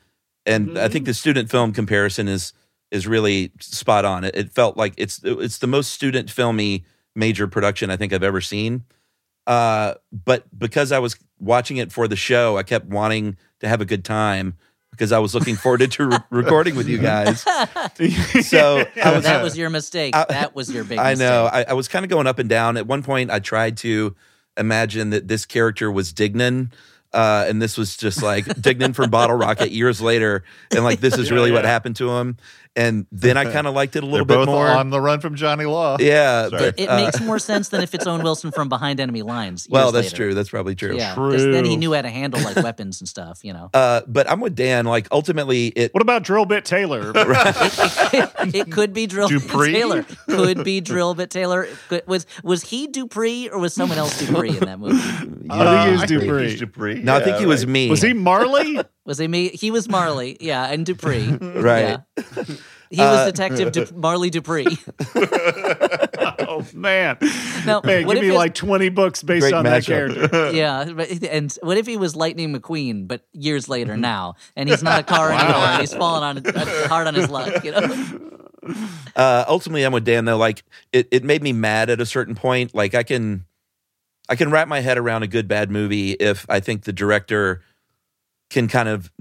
[0.45, 2.53] and I think the student film comparison is
[2.91, 4.23] is really spot on.
[4.23, 6.85] It, it felt like it's it's the most student filmy
[7.15, 8.83] major production I think I've ever seen.
[9.45, 13.81] Uh, but because I was watching it for the show, I kept wanting to have
[13.81, 14.55] a good time
[14.91, 17.45] because I was looking forward to re- recording with you guys.
[18.43, 20.15] So I was, that was your mistake.
[20.15, 20.97] I- that was your big.
[20.99, 21.43] I know.
[21.45, 21.67] mistake.
[21.67, 22.77] I, I was kind of going up and down.
[22.77, 24.15] At one point, I tried to
[24.57, 26.71] imagine that this character was Dignan.
[27.11, 31.17] Uh, and this was just like Dignan from Bottle Rocket years later, and like this
[31.17, 32.37] is Yeah, really what happened to him.
[32.75, 34.67] And then I kind of liked it a They're little bit both more.
[34.67, 35.97] on the run from Johnny Law.
[35.99, 36.71] yeah, Sorry.
[36.71, 39.67] but It uh, makes more sense than if it's Owen Wilson from Behind Enemy Lines.
[39.71, 40.15] well, that's later.
[40.15, 40.33] true.
[40.33, 40.95] That's probably true.
[40.95, 43.39] Yeah, 'cause then he knew how to handle like weapons and stuff.
[43.43, 44.85] You know, Uh, but I'm with Dan.
[44.85, 47.11] Like ultimately, it What about Drillbit Taylor?
[48.53, 49.73] it could be Drill Dupree?
[49.73, 50.03] Taylor.
[50.27, 51.67] Could be Drillbit Taylor.
[51.89, 54.97] Could- Was was he Dupree or was someone else Dupree in that movie?
[54.99, 56.49] I think he was Uh, I think Dupree.
[56.51, 57.01] he's Dupree.
[57.03, 57.71] no, I think Yeah, he was right.
[57.71, 57.89] me.
[57.89, 58.79] Was he Marley?
[59.05, 59.49] Was he me?
[59.49, 60.37] He was Marley.
[60.41, 61.27] Yeah, and Dupree.
[61.41, 61.99] right?
[62.17, 62.43] Yeah.
[62.91, 64.65] He was Uh, Detective Du- Marley Dupree.
[66.47, 67.17] oh man,
[67.65, 69.85] Now, man, what give me like twenty books based on that matchup.
[70.15, 70.51] character.
[70.53, 74.83] yeah, but- and what if he was Lightning McQueen, but years later now, and he's
[74.83, 78.19] not a car anymore, and he's fallen on uh, hard on his luck, you know?
[79.15, 80.37] uh, ultimately I'm with Dan though.
[80.37, 82.73] Like it, it made me mad at a certain point.
[82.73, 83.45] Like I can,
[84.27, 87.61] I can wrap my head around a good bad movie if I think the director
[88.49, 89.11] can kind of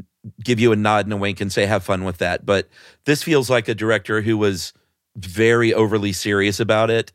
[0.43, 2.45] give you a nod and a wink and say have fun with that.
[2.45, 2.69] But
[3.05, 4.73] this feels like a director who was
[5.17, 7.13] very overly serious about it.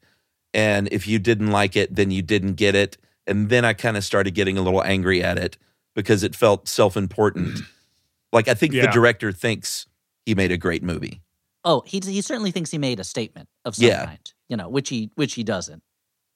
[0.53, 2.97] And if you didn't like it, then you didn't get it.
[3.25, 5.57] And then I kind of started getting a little angry at it
[5.95, 7.59] because it felt self important.
[8.33, 9.85] like I think the director thinks
[10.25, 11.21] he made a great movie.
[11.65, 14.05] Oh, he he certainly thinks he made a statement of some Yeah.
[14.05, 15.81] kind, you know, which he which he doesn't.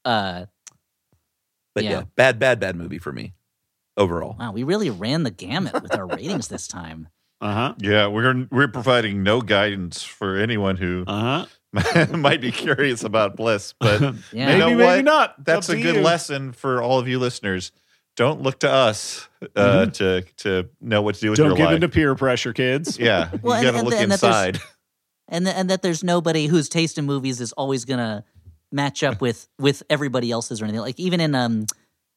[0.06, 0.46] Uh,
[1.76, 1.92] But yeah.
[1.92, 2.04] Yeah.
[2.16, 3.34] bad, bad, bad movie for me
[3.98, 4.36] overall.
[4.40, 7.08] wow, we really ran the gamut with our ratings this time.
[7.40, 7.74] Uh huh.
[7.78, 11.46] Yeah, we're we're providing no guidance for anyone who Uh
[11.76, 12.06] huh.
[12.18, 14.02] might be curious about Bliss, but
[14.32, 15.06] Yeah, Maybe, know maybe what?
[15.06, 15.46] not.
[15.46, 16.02] That's a good you.
[16.02, 17.72] lesson for all of you listeners.
[18.16, 21.66] Don't look to us uh, to to know what to do with Don't your give
[21.68, 21.76] life.
[21.76, 22.98] into peer pressure, kids.
[22.98, 24.60] yeah, Well, you and- got to and look the- and that inside.
[25.28, 28.24] and th- and that there's nobody whose taste in movies is always gonna
[28.72, 30.82] match up with with everybody else's or anything.
[30.82, 31.68] Like even in um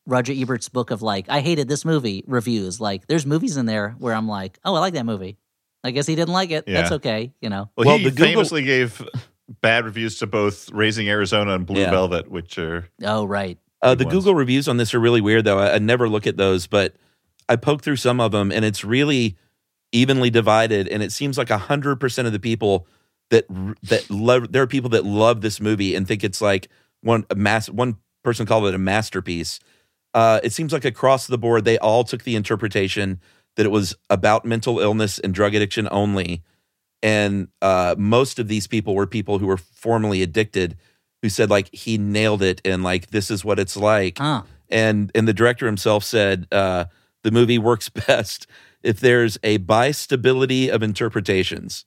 [0.07, 2.81] Roger Ebert's book of like I hated this movie reviews.
[2.81, 5.39] Like there's movies in there where I'm like, oh, I like that movie.
[5.85, 6.67] I guess he didn't like it.
[6.67, 7.71] That's okay, you know.
[7.77, 9.03] Well, Well, he the Google- famously gave
[9.63, 11.91] bad reviews to both Raising Arizona and Blue Yeah.
[11.91, 13.59] Velvet, which are Oh right.
[13.83, 14.15] Uh, the ones.
[14.15, 15.59] Google reviews on this are really weird, though.
[15.59, 16.95] I, I never look at those, but
[17.49, 19.37] I poked through some of them, and it's really
[19.93, 20.87] evenly divided.
[20.87, 22.87] And it seems like hundred percent of the people
[23.31, 23.47] that
[23.85, 26.69] that love there are people that love this movie and think it's like
[27.01, 27.71] one a mass.
[27.71, 29.61] One person called it a masterpiece.
[30.15, 33.21] Uh, it seems like across the board, they all took the interpretation
[33.57, 36.43] that it was about mental illness and drug addiction only.
[37.03, 40.77] And uh, most of these people were people who were formerly addicted,
[41.23, 44.19] who said like he nailed it and like this is what it's like
[44.71, 46.87] and and the director himself said uh,
[47.23, 48.47] the movie works best
[48.83, 51.85] if there's a bistability of interpretations.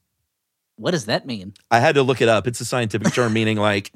[0.75, 1.53] What does that mean?
[1.71, 2.47] I had to look it up.
[2.47, 3.91] It's a scientific term meaning like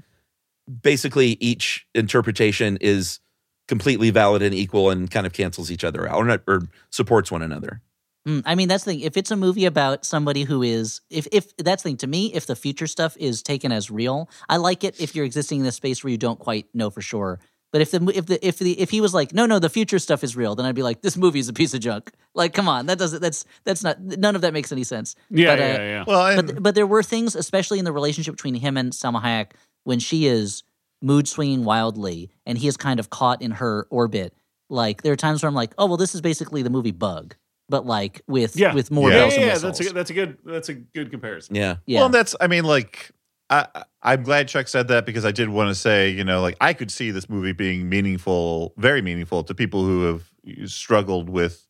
[0.82, 3.20] basically each interpretation is
[3.68, 7.32] completely valid and equal and kind of cancels each other out or, not, or supports
[7.32, 7.82] one another.
[8.28, 9.00] Mm, I mean, that's the thing.
[9.02, 12.34] If it's a movie about somebody who is, if if that's the thing to me,
[12.34, 15.00] if the future stuff is taken as real, I like it.
[15.00, 17.40] If you're existing in a space where you don't quite know for sure
[17.72, 20.00] But if the if the if the if he was like, no, no, the future
[20.00, 22.12] stuff is real, then I'd be like, this movie's a piece of junk.
[22.34, 25.16] Like, come on, that doesn't that's that's not none of that makes any sense.
[25.30, 26.04] Yeah, But, uh, yeah, yeah.
[26.08, 29.22] Well, and, But but there were things, especially in the relationship between him and Salma
[29.22, 29.52] Hayek,
[29.84, 30.64] when she is
[31.02, 34.34] mood swinging wildly and he is kind of caught in her orbit.
[34.70, 37.36] Like there are times where I'm like, oh well, this is basically the movie Bug,
[37.70, 38.74] but like with Yeah.
[38.74, 39.16] with more Yeah.
[39.16, 41.56] yeah, bells yeah, and yeah, that's a that's a good that's a good comparison.
[41.56, 41.78] Yeah.
[41.86, 42.00] yeah.
[42.00, 43.12] Well, that's I mean, like
[43.50, 43.68] I
[44.02, 46.74] I'm glad Chuck said that because I did want to say, you know, like I
[46.74, 50.32] could see this movie being meaningful, very meaningful to people who have
[50.70, 51.66] struggled with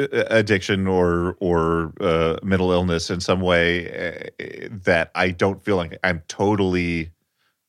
[0.00, 5.76] uh, addiction or or uh, mental illness in some way uh, that I don't feel
[5.76, 7.10] like I'm totally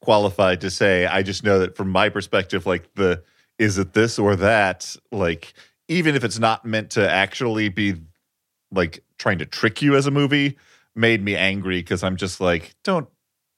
[0.03, 1.05] qualified to say.
[1.05, 3.23] I just know that from my perspective, like the
[3.57, 5.53] is it this or that, like
[5.87, 7.95] even if it's not meant to actually be
[8.71, 10.57] like trying to trick you as a movie
[10.95, 13.07] made me angry because I'm just like, don't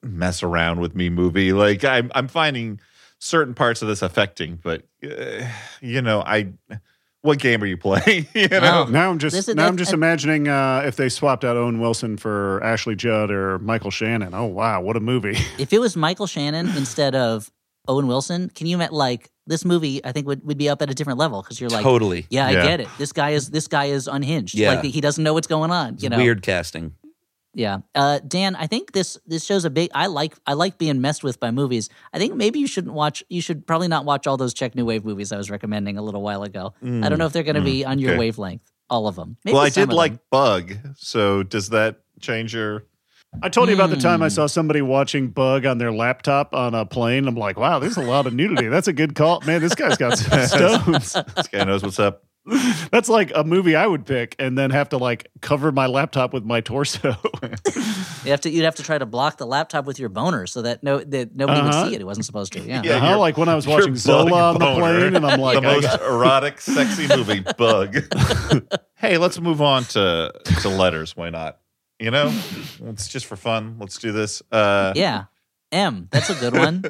[0.02, 1.52] mess around with me, movie.
[1.52, 2.80] Like I'm I'm finding
[3.18, 5.48] certain parts of this affecting, but uh,
[5.80, 6.52] you know, I
[7.26, 8.26] what game are you playing?
[8.34, 8.84] you know, Wow.
[8.84, 11.56] Now I'm just This is- now I'm just I- imagining uh, if they swapped out
[11.56, 14.32] Owen Wilson for Ashley Judd or Michael Shannon.
[14.34, 15.36] Oh wow, what a movie!
[15.58, 17.50] if it was Michael Shannon instead of
[17.88, 20.04] Owen Wilson, can you met like this movie?
[20.04, 22.26] I think would, would be up at a different level because you're like, totally.
[22.30, 22.62] yeah, I Yeah.
[22.64, 22.88] get it.
[22.98, 24.54] This guy is this guy is unhinged.
[24.54, 24.72] Yeah.
[24.74, 25.96] Like he doesn't know what's going on.
[26.00, 26.94] You know, Weird casting.
[27.56, 29.90] Yeah, uh, Dan, I think this this shows a big.
[29.94, 31.88] I like I like being messed with by movies.
[32.12, 33.24] I think maybe you shouldn't watch.
[33.30, 36.02] You should probably not watch all those Czech New Wave movies I was recommending a
[36.02, 36.74] little while ago.
[36.82, 38.18] I don't know if they're going to be on your okay.
[38.18, 38.70] wavelength.
[38.90, 39.38] All of them.
[39.42, 40.20] Maybe well, I did like them.
[40.30, 42.84] Bug, so does that change your?
[43.42, 44.34] I told you about the time I Hmm.
[44.34, 47.26] saw somebody watching Bug on their laptop on a plane.
[47.26, 48.68] I'm like, wow, there's a lot of nudity.
[48.68, 49.62] That's a good call, man.
[49.62, 51.14] This guy's got some stones.
[51.34, 52.22] This guy knows what's up.
[52.92, 56.32] That's like a movie I would pick and then have to like cover my laptop
[56.32, 57.16] with my torso.
[58.24, 58.50] You have to.
[58.50, 61.36] You'd have to try to block the laptop with your boner so that no that
[61.36, 61.82] nobody Uh-huh.
[61.84, 62.00] would see it.
[62.00, 62.60] It wasn't supposed to.
[62.60, 62.82] Yeah.
[62.82, 65.56] Yeah, uh-huh, your- like when I was watching Zola on the plane, and I'm like,
[65.56, 67.94] the most got- erotic, sexy movie, Bug.
[68.96, 70.32] hey, let's move on to
[70.62, 71.16] to letters.
[71.16, 71.60] Why not?
[72.00, 72.36] You know,
[72.86, 73.76] it's just for fun.
[73.78, 74.42] Let's do this.
[74.50, 75.24] Uh, Yeah.
[75.70, 76.08] M.
[76.10, 76.82] That's a good one.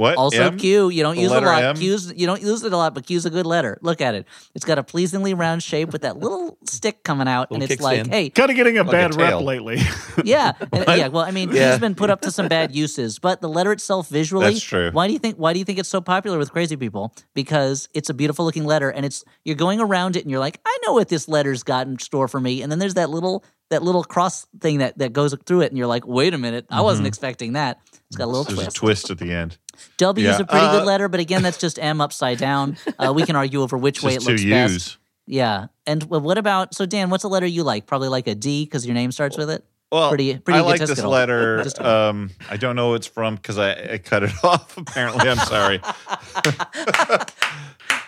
[0.00, 0.16] What?
[0.16, 0.56] Also M?
[0.56, 0.88] Q.
[0.88, 1.62] You don't The use a lot.
[1.62, 1.76] M?
[1.76, 3.78] Q's you don't use it a lot, but Q's a good letter.
[3.82, 4.26] Look at it.
[4.54, 8.04] It's got a pleasingly round shape with that little stick coming out, and it's like,
[8.04, 8.08] kickstand.
[8.08, 9.78] hey, kind of getting a Like a bad rep lately.
[10.24, 11.08] yeah, and- yeah.
[11.08, 11.72] Well, I mean, Yeah.
[11.72, 14.90] he's been put up to some bad uses, but the letter itself visually, That's true.
[14.90, 15.36] Why do you think?
[15.36, 17.12] Why do you think it's so popular with crazy people?
[17.34, 20.60] Because it's a beautiful looking letter, and it's you're going around it, and you're like,
[20.64, 23.44] I know what this letter's got in store for me, and then there's that little
[23.68, 26.64] that little cross thing that that goes through it, and you're like, wait a minute,
[26.70, 27.08] I wasn't mm-hmm.
[27.08, 27.80] expecting that.
[28.10, 28.76] It's got a little There's a twist.
[28.76, 29.56] twist at the end.
[29.98, 30.42] W is Yeah.
[30.42, 32.76] a pretty Uh, good letter, but again, that's just M upside down.
[32.98, 34.72] Uh, we can argue over which way it Just two looks best.
[34.72, 34.96] U's.
[35.26, 37.08] Yeah, and what about so Dan?
[37.08, 37.86] What's a letter you like?
[37.86, 39.64] Probably like a D because your name starts with it.
[39.92, 41.64] Well, Pretty- pretty I like this letter.
[41.80, 44.76] Um, I don't know who it's from because I, I cut it off.
[44.76, 45.80] Apparently, I'm sorry.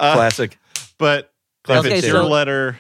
[0.01, 0.59] Uh, Classic.
[0.99, 1.33] But
[1.69, 2.79] if Okay, it's your letter,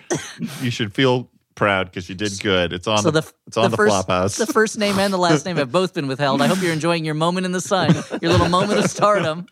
[0.60, 2.72] you should feel proud because you did good.
[2.72, 4.36] It's on So the, the, it's on the, first, flop house.
[4.36, 6.42] The first name and the last name have both been withheld.
[6.42, 9.46] I hope you're enjoying your moment in the sun, your little moment of stardom.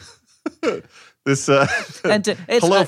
[1.26, 1.66] this uh,
[2.04, 2.80] And to, it's Hello.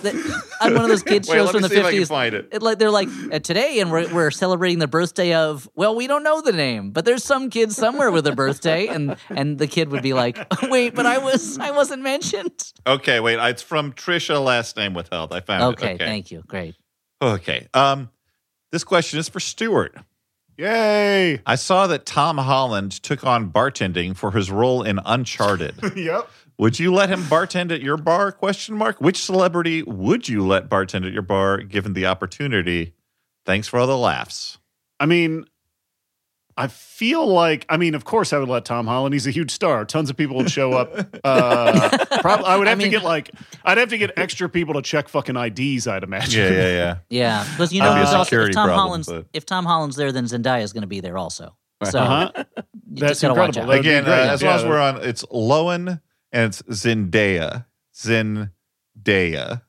[0.61, 2.09] on one of those kids Wait, shows from the see if I can fifties.
[2.09, 2.63] find it.
[2.63, 5.69] like they're like uh, today, and we're we're celebrating the birthday of.
[5.75, 9.17] Well, we don't know the name, but there's some kid somewhere with a birthday, and
[9.29, 13.39] and the kid would be like, "Wait, but I was I wasn't mentioned." okay, wait.
[13.39, 14.43] It's from Trisha.
[14.43, 15.33] Last name withheld.
[15.35, 15.95] I found Okay, it.
[15.97, 16.75] Okay, thank you, great.
[17.21, 17.69] Okay.
[17.75, 18.09] Um,
[18.73, 19.95] this question is for Stuart.
[20.59, 21.41] Yay!
[21.47, 25.77] I saw that Tom Holland took on bartending for his role in Uncharted.
[25.97, 26.29] Yep.
[26.59, 28.31] Would you let him bartend at your bar?
[28.31, 29.01] Question mark.
[29.01, 32.95] Which celebrity would you let bartend at your bar given the opportunity?
[33.47, 34.59] Thanks for all the laughs.
[35.01, 35.47] I mean,
[36.63, 39.13] I feel like, I mean, of course, I would let Tom Holland.
[39.15, 39.85] He's a huge star.
[39.85, 40.95] Tons of people would show up.
[41.25, 41.89] Uh,
[42.21, 43.31] prob- I would I have mean- to get like,
[43.65, 45.87] I'd have to get extra people to check fucking IDs.
[45.87, 46.53] I'd imagine.
[46.53, 46.97] Yeah, yeah, yeah.
[47.11, 49.45] Yeah, because you know, That'd be a also, if security Tom problem, Holland's but- if
[49.47, 51.57] Tom Holland's there, then Zendaya is going to be there also.
[51.85, 52.31] So Uh-huh.
[52.37, 52.45] you
[52.95, 53.63] That's just gotta watch incredible.
[53.63, 53.67] out.
[53.67, 54.29] That'd be Again, uh, great.
[54.31, 54.69] as long as Yeah.
[54.69, 56.01] we're on, it's Lowen
[56.33, 57.67] and it's Zendaya.
[57.95, 59.63] Zendaya.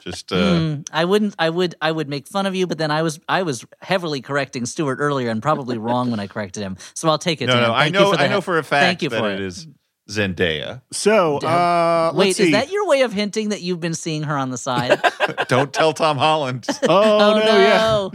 [0.00, 1.34] Just uh, Mm, I wouldn't.
[1.38, 1.74] I would.
[1.80, 3.20] I would make fun of you, but then I was.
[3.28, 6.76] I was heavily correcting Stuart earlier, and probably wrong when I corrected him.
[6.94, 7.46] So I'll take it.
[7.46, 7.72] no, no.
[7.74, 9.40] I know, for I know for a fact Thank you that for it it.
[9.40, 9.68] is
[10.08, 10.82] Zendaya.
[10.90, 12.44] So, uh, Wait, let's see.
[12.44, 15.00] is that your way of hinting that you've been seeing her on the side?
[15.48, 16.66] Don't tell Tom Holland.
[16.88, 18.10] Oh, oh no,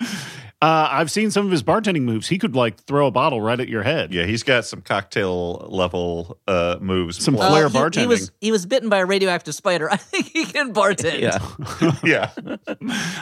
[0.00, 0.08] yeah.
[0.62, 0.66] no!
[0.68, 2.28] Uh, I've seen some of his bartending moves.
[2.28, 4.12] He could like throw a bottle right at your head.
[4.14, 7.22] Yeah, he's got some cocktail level uh, moves.
[7.22, 8.00] Some Plus- flair Uh, he, bartending.
[8.00, 9.90] he was he was bitten by a radioactive spider.
[9.92, 11.20] I think he can bartend.
[11.20, 11.92] Yeah.
[12.04, 12.30] yeah.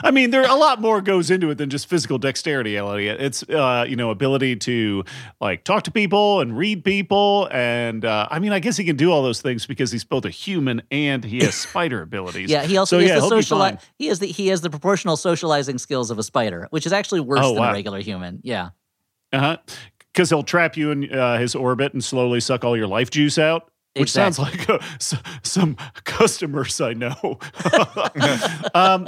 [0.03, 3.21] I mean, there a lot more goes into it than just physical dexterity, Elliott.
[3.21, 5.03] It's uh, you know ability to
[5.39, 8.95] like talk to people and read people, and uh, I mean, I guess he can
[8.95, 12.49] do all those things because he's both a human and he has spider abilities.
[12.49, 13.79] Yeah, he also so, he yeah, the he'll be social fine.
[13.97, 17.21] he has the he has the proportional socializing skills of a spider, which is actually
[17.31, 17.69] worse Oh, than wow.
[17.69, 18.39] a regular human.
[18.43, 18.69] Yeah.
[19.33, 19.57] Uh huh.
[20.13, 23.37] Because he'll trap you in uh, his orbit and slowly suck all your life juice
[23.37, 23.71] out.
[23.97, 25.75] Which sounds like uh, s- some
[26.05, 27.15] customers I know.
[28.73, 29.07] um,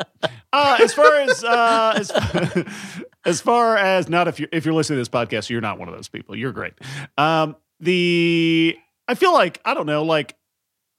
[0.51, 2.65] uh, as far as uh, as,
[3.25, 5.87] as far as not if you're if you're listening to this podcast, you're not one
[5.87, 6.35] of those people.
[6.35, 6.73] You're great.
[7.17, 8.77] Um, the
[9.07, 10.35] I feel like I don't know, like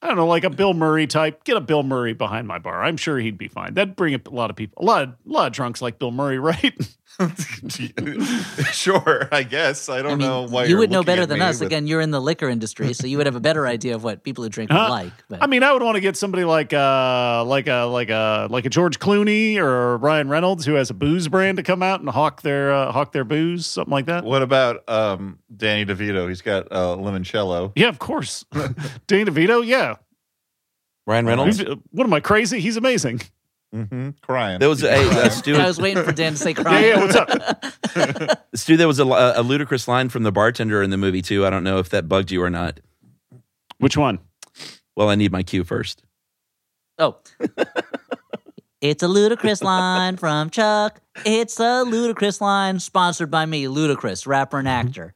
[0.01, 1.45] I don't know, like a Bill Murray type.
[1.45, 2.83] Get a Bill Murray behind my bar.
[2.85, 3.75] I'm sure he'd be fine.
[3.75, 5.99] That'd bring up a lot of people, a lot, of, a lot of drunks like
[5.99, 6.75] Bill Murray, right?
[8.73, 9.89] sure, I guess.
[9.89, 11.61] I don't I mean, know why you you're would know better than us.
[11.61, 14.05] with- Again, you're in the liquor industry, so you would have a better idea of
[14.05, 15.13] what people who drink would like.
[15.29, 18.49] But I mean, I would want to get somebody like uh like a like a
[18.51, 22.01] like a George Clooney or Ryan Reynolds who has a booze brand to come out
[22.01, 24.25] and hawk their uh, hawk their booze, something like that.
[24.25, 26.29] What about um, Danny DeVito?
[26.29, 27.73] He's got uh, limoncello.
[27.77, 28.45] Yeah, of course.
[29.07, 29.97] Danny DeVito, yeah.
[31.07, 31.59] Ryan Reynolds.
[31.59, 32.61] Who's- What am I crazy?
[32.61, 33.21] He's amazing.
[33.75, 34.11] Mm-hmm.
[34.23, 34.61] Crying.
[34.61, 36.85] There was a, uh, Stu, I was waiting for Dan to say crying.
[36.85, 37.01] yeah.
[37.01, 38.47] What's up?
[38.55, 41.45] Stu, there was a, a ludicrous line from the bartender in the movie too.
[41.45, 42.79] I don't know if that bugged you or not.
[43.79, 44.21] Which one?
[44.97, 46.05] Well, I need my cue first.
[46.99, 47.17] Oh.
[48.81, 51.01] It's a ludicrous line from Chuck.
[51.25, 55.15] It's a ludicrous line sponsored by me, Ludacris, rapper and actor.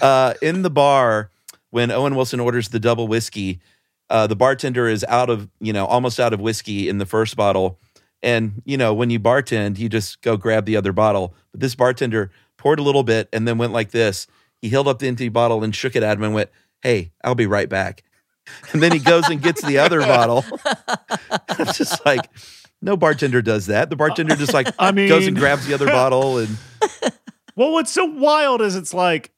[0.00, 1.30] uh, in the bar
[1.70, 3.60] when Owen Wilson orders the double whiskey.
[4.08, 7.36] Uh, the bartender is out of, you know, almost out of whiskey in the first
[7.36, 7.78] bottle.
[8.22, 11.34] And, you know, when you bartend, you just go grab the other bottle.
[11.52, 14.26] But this bartender poured a little bit and then went like this.
[14.62, 16.50] He held up the empty bottle and shook it at him and went,
[16.82, 18.02] Hey, I'll be right back.
[18.72, 20.44] And then he goes and gets the other bottle.
[21.48, 22.30] I'm just like,
[22.80, 23.90] no bartender does that.
[23.90, 26.56] The bartender just like I mean, goes and grabs the other bottle and
[27.56, 29.32] Well, what's so wild is it's like,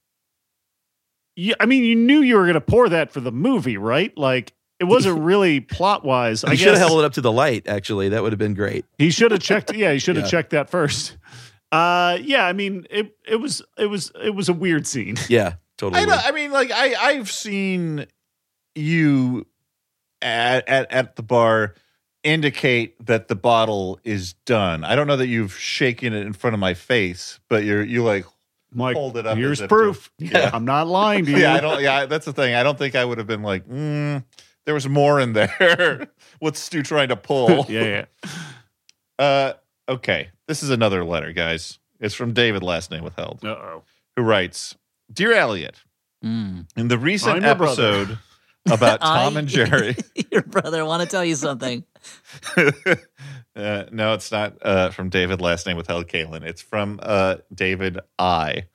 [1.37, 4.17] you, I mean, you knew you were going to pour that for the movie, right?
[4.19, 6.45] Like, it wasn't really plot wise.
[6.45, 8.11] I he should have held it up to the light, actually.
[8.11, 8.85] That would have been great.
[8.99, 9.75] he should have checked.
[9.75, 10.31] Yeah, he should have Yeah.
[10.31, 11.17] checked that first.
[11.73, 15.17] Uh, yeah, I mean, it it was it was it was a weird scene.
[15.29, 16.03] Yeah, totally.
[16.03, 16.19] I, know.
[16.19, 18.07] I mean, like I I've seen
[18.75, 19.47] you
[20.23, 21.75] at, at at the bar
[22.25, 24.85] indicate that the bottle is done.
[24.85, 28.03] I don't know that you've shaken it in front of my face, but you're you
[28.05, 28.25] like
[28.73, 30.11] Mike, Hold it up here's proof.
[30.19, 30.51] to- Yeah.
[30.53, 31.39] I'm not lying to you.
[31.39, 31.55] yeah.
[31.55, 32.07] I don't yeah.
[32.07, 32.55] That's the thing.
[32.55, 34.25] I don't think I would have been like mm,
[34.69, 36.09] there was more in there.
[36.41, 37.65] What's Stu trying to pull?
[37.71, 38.31] yeah, yeah.
[39.19, 39.53] Uh,
[39.89, 40.29] okay.
[40.47, 41.79] This is another letter, guys.
[42.01, 43.83] It's from David, last name withheld, Uh oh.
[44.15, 44.77] who writes,
[45.11, 45.77] "Dear Elliott,
[46.23, 46.67] Mm.
[46.77, 48.19] in the recent I'm brother." episode
[48.71, 49.97] about Tom I- and Jerry."
[50.31, 51.85] Your brother, I want to tell you something.
[53.57, 56.43] uh, no, it's not uh, from David, last name withheld, Kalan.
[56.43, 58.67] It's from uh, David I.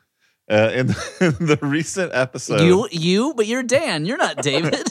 [0.49, 4.06] Uh, in, the, in the recent episode, you, you, but you're Dan.
[4.06, 4.88] You're not David.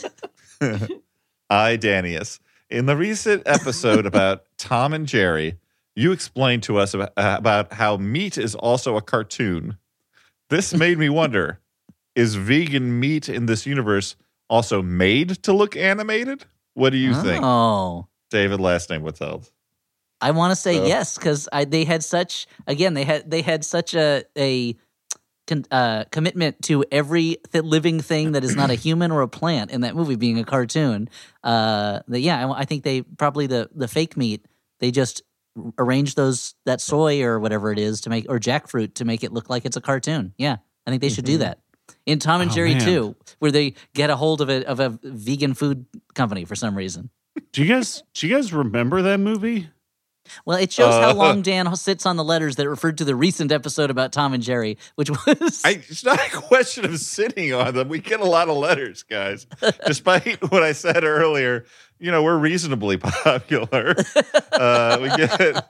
[1.49, 2.39] I, Danius.
[2.69, 5.57] In the recent episode about Tom and Jerry,
[5.95, 9.77] you explained to us about, uh, about how meat is also a cartoon.
[10.49, 11.59] This made me wonder
[12.15, 14.15] is vegan meat in this universe
[14.49, 16.45] also made to look animated?
[16.75, 17.43] What do you think?
[17.43, 18.07] Oh.
[18.29, 19.51] David, last name withheld.
[20.21, 23.65] I want to say So- yes because they had such again they had they had
[23.65, 24.75] such a a
[25.47, 29.27] con, uh, commitment to every th- living thing that is not a human or a
[29.27, 31.09] plant in that movie being a cartoon.
[31.43, 34.45] Uh, that yeah, I, I think they probably the the fake meat
[34.79, 35.21] they just
[35.77, 39.31] arrange those that soy or whatever it is to make or jackfruit to make it
[39.31, 40.33] look like it's a cartoon.
[40.37, 40.57] Yeah,
[40.87, 41.59] I think they should do that.
[42.05, 42.81] In Tom and Oh, Jerry man.
[42.81, 46.75] too, where they get a hold of a of a vegan food company for some
[46.75, 47.09] reason.
[47.51, 49.69] Do you guys do you guys remember that movie?
[50.45, 53.15] Well, it shows how Uh, long Dan sits on the letters that referred to the
[53.15, 57.53] recent episode about Tom and Jerry, which was I, it's not a question of sitting
[57.53, 57.89] on them.
[57.89, 59.45] We get a lot of letters, guys.
[59.85, 61.65] Despite what I said earlier,
[61.99, 63.95] you know, we're reasonably popular.
[64.51, 65.65] Uh, we get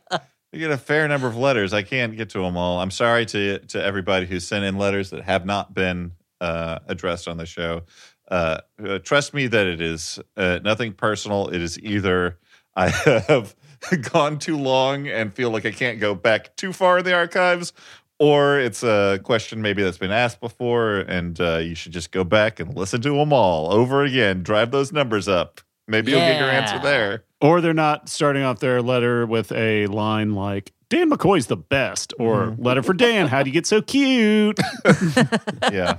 [0.51, 1.73] we get a fair number of letters.
[1.73, 2.80] I can't get to them all.
[2.80, 6.11] I'm sorry to to everybody who sent in letters that have not been
[6.41, 7.81] uh, addressed on the show.
[8.30, 11.49] Uh, uh, trust me that it is uh, nothing personal.
[11.49, 12.38] It is either
[12.75, 12.89] I
[13.27, 13.55] have
[14.11, 17.73] gone too long and feel like I can't go back too far in the archives,
[18.19, 22.23] or it's a question maybe that's been asked before, and uh, you should just go
[22.23, 24.43] back and listen to them all over again.
[24.43, 25.61] Drive those numbers up.
[25.88, 27.26] Maybe you'll get your answer there.
[27.41, 32.14] Or they're not starting off their letter with a line like Dan McCoy's the best.
[32.18, 33.27] Or letter for Dan.
[33.27, 34.57] How do you get so cute?
[35.72, 35.97] Yeah.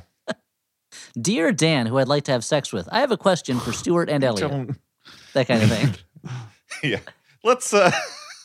[1.20, 4.09] Dear Dan, who I'd like to have sex with, I have a question for Stuart
[4.09, 4.70] and Elliott.
[5.35, 5.94] That kind of thing.
[6.82, 7.01] yeah.
[7.44, 7.92] Let's uh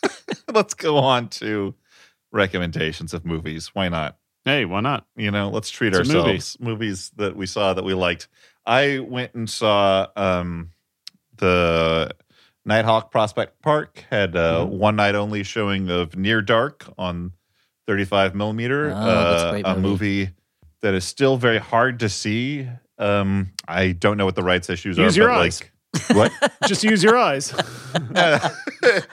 [0.53, 1.73] let's go on to
[2.31, 3.69] recommendations of movies.
[3.73, 4.17] Why not?
[4.45, 5.05] hey, why not?
[5.15, 6.29] You know, let's treat It's a movie.
[6.31, 8.27] ourselves movies that we saw that we liked.
[8.65, 10.71] I went and saw um
[11.37, 12.11] the
[12.67, 14.77] Nitehawk Prospect Park had a Mm-hmm.
[14.77, 17.33] one night only showing of Near Dark on
[17.87, 18.91] 35 millimeter.
[18.91, 19.87] Oh, that's a uh, great a movie.
[20.23, 20.29] movie
[20.81, 22.67] that is still very hard to see.
[22.97, 25.19] Um, I don't know what the rights issues Use are.
[25.19, 25.61] your but eyes.
[25.61, 25.71] Like,
[26.11, 26.31] what?
[26.67, 27.53] Just use your eyes.
[27.95, 29.07] it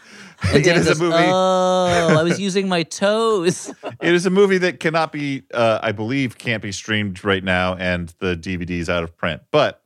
[0.53, 1.15] And Dan a movie.
[1.17, 3.73] Oh, I was using my toes.
[4.03, 7.75] it is a movie that cannot be, uh, I believe, can't be streamed right now,
[7.77, 9.43] and the DVD is out of print.
[9.51, 9.83] But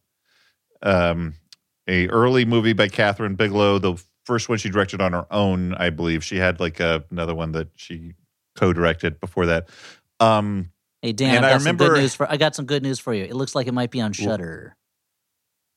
[0.83, 1.35] um,
[1.87, 5.91] a early movie by Kathryn Bigelow, the first one she directed on her own, I
[5.91, 6.25] believe.
[6.25, 8.15] She had like a, another one that she
[8.57, 9.69] co-directed before that.
[10.19, 10.71] Um,
[11.03, 12.83] Hey Dan, And I've I got some good remember- news for I got some good
[12.83, 13.25] news for you.
[13.25, 14.77] It looks like it might be on Shudder.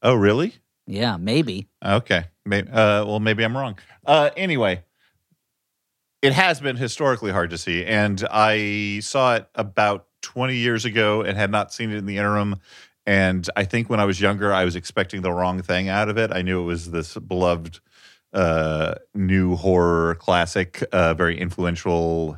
[0.02, 0.54] oh, really?
[0.88, 1.68] Yeah, maybe.
[1.84, 2.26] Okay.
[2.46, 3.78] Maybe, uh, well, maybe I'm wrong.
[4.06, 4.84] Uh, anyway,
[6.22, 11.22] it has been historically hard to see, and I saw it about 20 years ago
[11.22, 12.58] and had not seen it in the interim.
[13.06, 16.18] And I think when I was younger, I was expecting the wrong thing out of
[16.18, 16.32] it.
[16.32, 17.80] I knew it was this beloved
[18.34, 22.38] uh, new horror classic, uh, very influential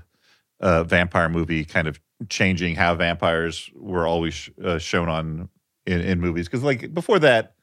[0.60, 2.00] uh, vampire movie, kind of
[2.30, 5.50] changing how vampires were always uh, shown on
[5.86, 6.48] in, in movies.
[6.48, 7.55] Because like before that,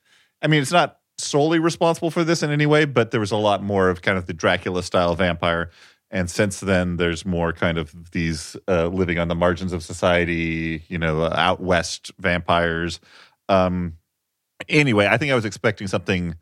[0.43, 3.37] I mean, it's not solely responsible for this in any way, but there was a
[3.37, 5.71] lot more of kind of the Dracula style vampire.
[6.11, 10.85] And since then, there's more kind of these uh, living on the margins of society,
[10.89, 13.01] you know, out west vampires.
[13.49, 13.95] Um,
[14.69, 16.35] anyway, I think I was expecting something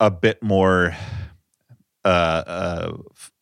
[0.00, 0.96] a bit more
[2.04, 2.96] uh, uh,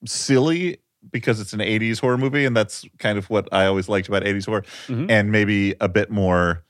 [0.06, 0.78] silly
[1.10, 2.44] because it's an 80s horror movie.
[2.44, 4.64] And that's kind of what I always liked about 80s horror.
[4.88, 5.10] Mhm.
[5.10, 6.64] And maybe a bit more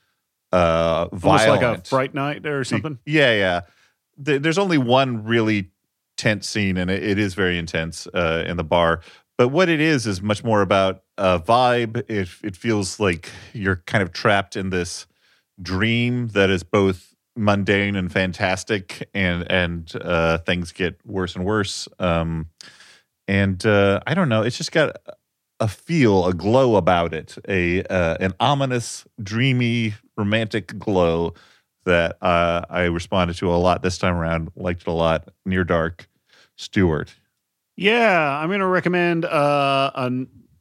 [0.52, 1.62] uh, Almost violent.
[1.62, 2.98] like a Fright Night or something.
[3.06, 3.60] Yeah, yeah.
[4.16, 5.70] There's only one really
[6.16, 9.00] tense scene, and it, is very intense uh, in the bar.
[9.38, 11.96] But what it is is much more about a vibe.
[12.10, 15.06] It it feels like you're kind of trapped in this
[15.62, 21.88] dream that is both mundane and fantastic, and and uh, things get worse and worse.
[21.98, 22.50] Um,
[23.26, 24.42] and uh, I don't know.
[24.42, 24.96] It's just got
[25.60, 31.34] a feel, a glow about it, a uh, an ominous, dreamy, romantic glow
[31.84, 34.50] that uh, I responded to a lot this time around.
[34.56, 35.28] Liked it a lot.
[35.44, 36.08] Near Dark,
[36.56, 37.14] Stuart.
[37.76, 40.10] Yeah, I'm going to recommend uh, a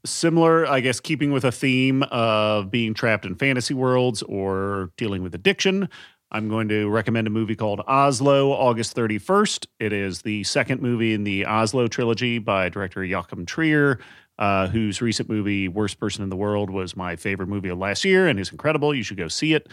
[0.05, 5.23] similar, I guess, keeping with a theme of being trapped in fantasy worlds or dealing
[5.23, 5.89] with addiction.
[6.31, 9.65] I'm going to recommend a movie called Oslo, August 31st.
[9.80, 13.99] It is the second movie in the Oslo trilogy by director Joachim Trier,
[14.40, 18.03] uh, whose recent movie, Worst Person in the World, was my favorite movie of last
[18.03, 18.95] year and is incredible.
[18.95, 19.68] You should go see it.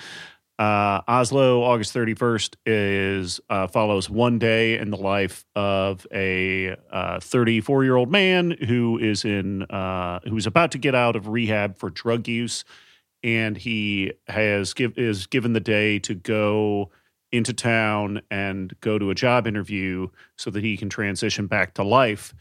[0.59, 6.77] Uh, Oslo, August 31st, is uh, follows one day in the life of a
[7.21, 11.77] 34 year old man who is in uh, who's about to get out of rehab
[11.77, 12.65] for drug use,
[13.23, 16.91] and he has give is given the day to go
[17.33, 21.85] into town and go to a job interview so that he can transition back to
[21.85, 22.35] life.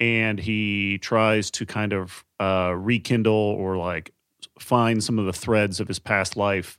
[0.00, 4.12] And he tries to kind of uh, rekindle or like
[4.58, 6.78] find some of the threads of his past life.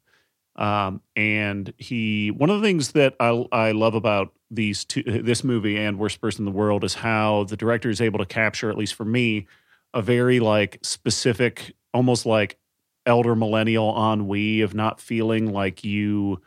[0.55, 5.43] Um, and he, one of the things that I, I love about these two, this
[5.43, 8.69] movie and Worst Person in the World is how the director is able to capture,
[8.69, 9.47] at least for me,
[9.93, 12.57] a very like specific, almost like
[13.05, 16.41] elder millennial ennui of not feeling like you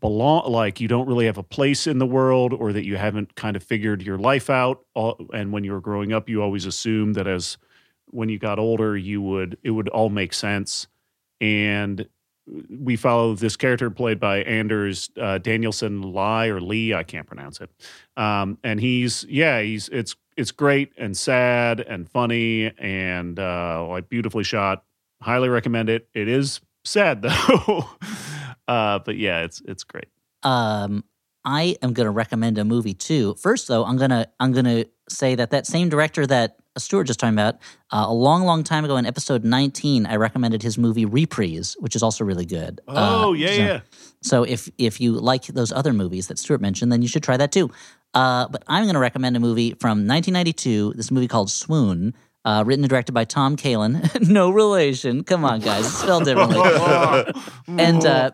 [0.00, 3.34] belong, like you don't really have a place in the world or that you haven't
[3.34, 4.84] kind of figured your life out.
[5.32, 7.58] And when you were growing up, you always assumed that as
[8.10, 10.86] when you got older, you would, it would all make sense.
[11.40, 12.06] And
[12.68, 17.60] we follow this character played by Anders uh, Danielsen Lie or Lee, I can't pronounce
[17.60, 17.70] it.
[18.16, 24.08] Um, and he's yeah, he's it's it's great and sad and funny and uh, like
[24.08, 24.84] beautifully shot.
[25.22, 26.08] Highly recommend it.
[26.12, 27.88] It is sad though,
[28.68, 30.06] uh, but yeah, it's it's great.
[30.42, 31.04] Um,
[31.44, 33.34] I am going to recommend a movie too.
[33.34, 37.34] First, though, I'm gonna I'm gonna say that that same director that Stuart just talking
[37.34, 37.56] about
[37.92, 41.94] uh, a long, long time ago in episode 19, I recommended his movie Reprise, which
[41.94, 42.80] is also really good.
[42.88, 43.80] Oh Uh, yeah, so, yeah.
[44.22, 47.36] So if if you like those other movies that Stuart mentioned, then you should try
[47.36, 47.70] that too.
[48.14, 50.94] Uh, but I'm going to recommend a movie from 1992.
[50.96, 52.14] This movie called Swoon.
[52.44, 54.20] Uh, written and directed by Tom Kalin.
[54.28, 55.24] no relation.
[55.24, 55.86] Come on, guys.
[55.86, 56.60] It's spelled differently.
[57.78, 58.32] and uh,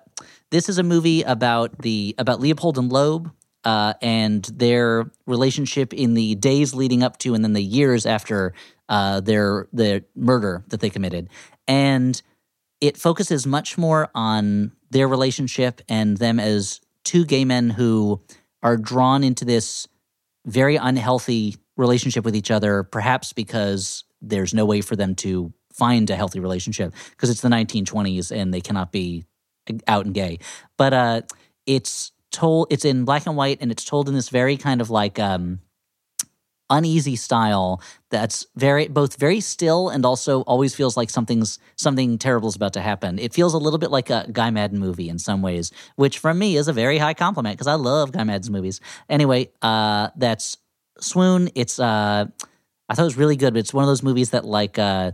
[0.51, 3.31] this is a movie about the about Leopold and Loeb
[3.65, 8.53] uh, and their relationship in the days leading up to and then the years after
[8.89, 11.29] uh, their their murder that they committed,
[11.69, 12.21] and
[12.81, 18.21] it focuses much more on their relationship and them as two gay men who
[18.63, 19.87] are drawn into this
[20.47, 26.11] very unhealthy relationship with each other, perhaps because there's no way for them to find
[26.11, 29.25] a healthy relationship because it's the 1920s and they cannot be
[29.89, 30.39] out and gay.
[30.77, 31.23] But uh,
[31.67, 34.91] it's told, it's in black and white, and it's told in this very kind of
[34.91, 35.61] like um,
[36.69, 42.49] uneasy style that's very both very still and also always feels like something's something terrible
[42.49, 43.19] is about to happen.
[43.19, 46.39] It feels a little bit like a Guy Maddin movie in some ways, which from
[46.39, 48.81] me is a very high compliment because I love Guy Maddin's movies.
[49.09, 50.57] Anyway, uh, that's
[51.01, 51.51] Swoon.
[51.55, 52.27] It's uh,
[52.89, 55.13] I thought it was really good, but it's one of those movies that like uh,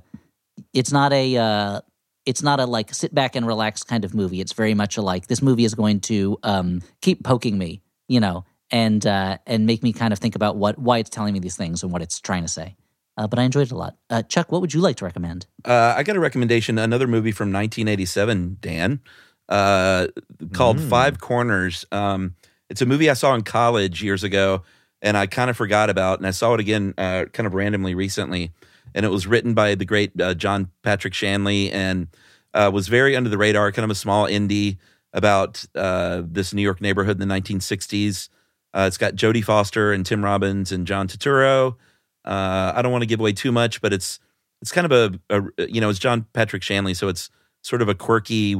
[0.72, 1.80] it's not a uh,
[2.24, 4.40] it's not a like sit back and relax kind of movie.
[4.40, 8.20] It's very much a like this movie is going to um, keep poking me, you
[8.20, 11.38] know, and uh, and make me kind of think about what why it's telling me
[11.38, 12.76] these things and what it's trying to say.
[13.16, 13.96] Uh, but I enjoyed it a lot.
[14.10, 15.46] Uh, Chuck, what would you like to recommend?
[15.64, 19.00] Uh, I got a recommendation, another movie from 1987, Dan,
[19.48, 20.08] uh,
[20.52, 21.86] called Five Corners.
[21.90, 22.34] Um,
[22.68, 24.64] it's a movie I saw in college years ago,
[25.02, 27.94] and I kind of forgot about, and I saw it again uh, kind of randomly
[27.94, 28.52] recently.
[28.94, 32.08] And it was written by the great uh, John Patrick Shanley, and
[32.54, 34.78] uh, was very under the radar, kind of a small indie
[35.12, 38.28] about uh, this New York neighborhood in the 1960s.
[38.74, 41.76] Uh, it's got Jodie Foster and Tim Robbins and John Turturro.
[42.24, 44.18] Uh, I don't want to give away too much, but it's
[44.60, 47.30] it's kind of a, a you know it's John Patrick Shanley, so it's
[47.62, 48.56] sort of a quirky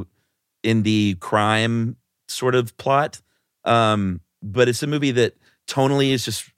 [0.65, 1.97] indie crime
[2.29, 3.21] sort of plot.
[3.65, 5.37] Um, but it's a movie that
[5.69, 6.51] tonally is just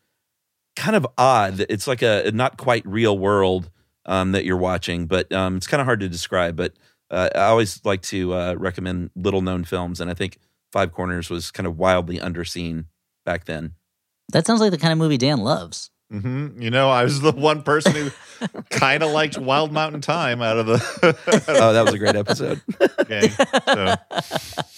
[0.76, 1.64] kind of odd.
[1.68, 3.70] It's like a, a not quite real world
[4.06, 6.56] um, that you're watching, but um, it's kind of hard to describe.
[6.56, 6.72] But
[7.10, 10.38] uh, I always like to uh, recommend little known films, and I think
[10.72, 12.86] Five Corners was kind of wildly underseen
[13.24, 13.72] back then.
[14.32, 15.90] That sounds like the kind of movie Dan loves.
[16.10, 18.10] hmm You know, I was the one person who
[18.70, 22.60] kind of liked Wild Mountain Thyme out of the Oh, that was a great episode.
[23.00, 23.94] Okay, So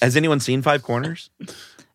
[0.00, 1.30] Has anyone seen Five Corners?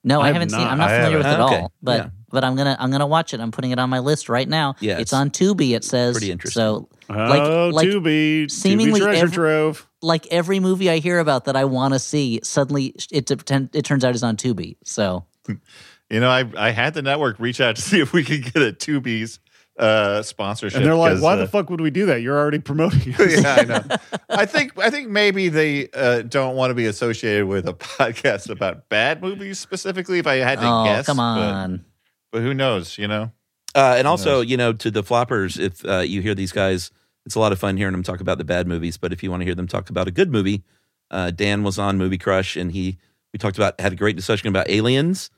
[0.06, 0.61] No, I, I have haven't seen.
[0.61, 0.72] not.
[0.72, 1.72] I'm not I familiar with it Okay, all.
[1.82, 2.10] But yeah.
[2.30, 3.40] but I'm gonna I'm gonna watch it.
[3.41, 4.76] I'm putting it on my list right now.
[4.80, 5.76] Yeah, it's, it's on Tubi.
[5.76, 6.61] It says pretty interesting.
[6.61, 9.88] So oh, like Tubi, seemingly Tubi treasure every- trove.
[10.02, 13.84] like every movie I hear about that I want to see, suddenly it it, it
[13.84, 14.77] turns out is on Tubi.
[14.86, 18.44] So you know, I I had the network reach out to see if we could
[18.44, 19.40] get a Tubi's
[19.77, 20.77] uh, sponsorship.
[20.77, 22.22] And they're like, why uh, the fuck would we do that?
[22.22, 23.41] You're already promoting us.
[23.41, 23.84] yeah, I know.
[24.30, 28.49] I think I think maybe they uh, don't want to be associated with a podcast
[28.49, 30.19] about bad movies specifically.
[30.19, 31.85] If I had to oh guess, come but- on,
[32.31, 32.97] But, who knows?
[32.97, 33.31] You know,
[33.73, 34.49] Uh, and also, knows?
[34.49, 36.91] you know, to the floppers, if uh, you hear these guys,
[37.26, 38.97] it's a lot of fun hearing them talk about the bad movies.
[38.97, 40.64] But if you want to hear them talk about a good movie,
[41.11, 42.97] uh, Dan was on Movie Crush, and he
[43.34, 45.30] we talked about had a great discussion about aliens.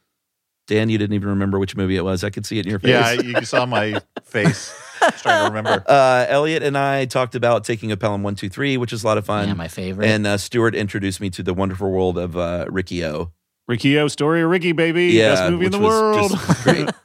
[0.68, 2.24] Dan, you didn't even remember which movie it was.
[2.24, 2.90] I could see it in your face.
[2.92, 4.74] yeah, you saw my face.
[5.00, 5.84] Just trying to remember.
[5.88, 9.08] uh, Elliott and I talked about taking a Pelham One Two Three, which is a
[9.08, 9.48] lot of fun.
[9.48, 10.08] yeah, my favorite.
[10.10, 13.32] and uh, Stuart introduced me to the wonderful world of uh, Riki-Oh.
[13.68, 15.08] Riki-Oh, story of Ricky, baby.
[15.08, 16.32] Yeah, Best movie in the world.
[16.32, 16.90] just great.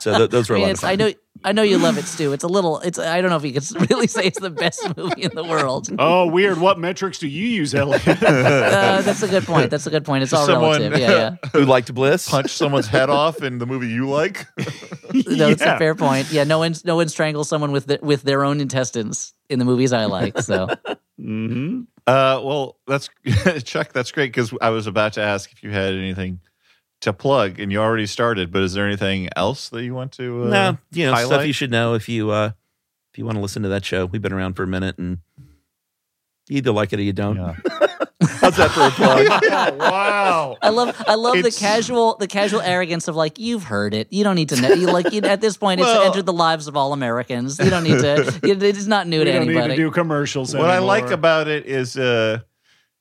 [0.00, 0.90] So th- those were I, a mean, lot of fun.
[0.90, 1.12] I know
[1.44, 2.32] I know you love it, Stu.
[2.32, 2.78] It's a little.
[2.80, 5.42] It's I don't know if you could really say it's the best movie in the
[5.44, 5.88] world.
[5.98, 6.60] oh, weird.
[6.60, 8.06] What metrics do you use, Elliott?
[8.22, 9.70] Uh, that's a good point.
[9.70, 10.22] That's a good point.
[10.24, 10.98] It's all Someone- relative.
[11.00, 11.10] Yeah,
[11.42, 11.50] yeah.
[11.52, 12.28] Who liked Bliss?
[12.28, 14.46] Punch someone's head off in the movie you like.
[15.14, 16.30] No, it's a fair point.
[16.30, 19.64] Yeah, no one no one strangles someone with the, with their own intestines in the
[19.64, 20.38] movies I like.
[20.42, 20.68] So
[21.18, 23.10] hmm Uh, well, that's
[23.64, 23.92] Chuck.
[23.92, 26.40] That's great because I was about to ask if you had anything
[27.02, 28.50] to plug, and you already started.
[28.52, 30.44] But is there anything else that you want to?
[30.44, 32.52] Uh, no, you know stuff you should know if you uh,
[33.12, 34.06] if you want to listen to that show.
[34.06, 35.18] We've been around for a minute, and
[36.48, 37.36] you either like it or you don't.
[37.36, 37.56] Yeah.
[38.20, 39.28] How's that for a plug?
[39.78, 40.56] wow.
[40.60, 44.08] I love I love the casual the casual arrogance of like you've heard it.
[44.10, 44.70] You don't need to know.
[44.72, 47.58] You like you, at this point Well- it's entered the lives of all Americans.
[47.60, 48.40] You don't need to.
[48.42, 49.68] It, it is not new We to don't anybody.
[49.68, 52.40] need to do commercials What I like about it is, uh,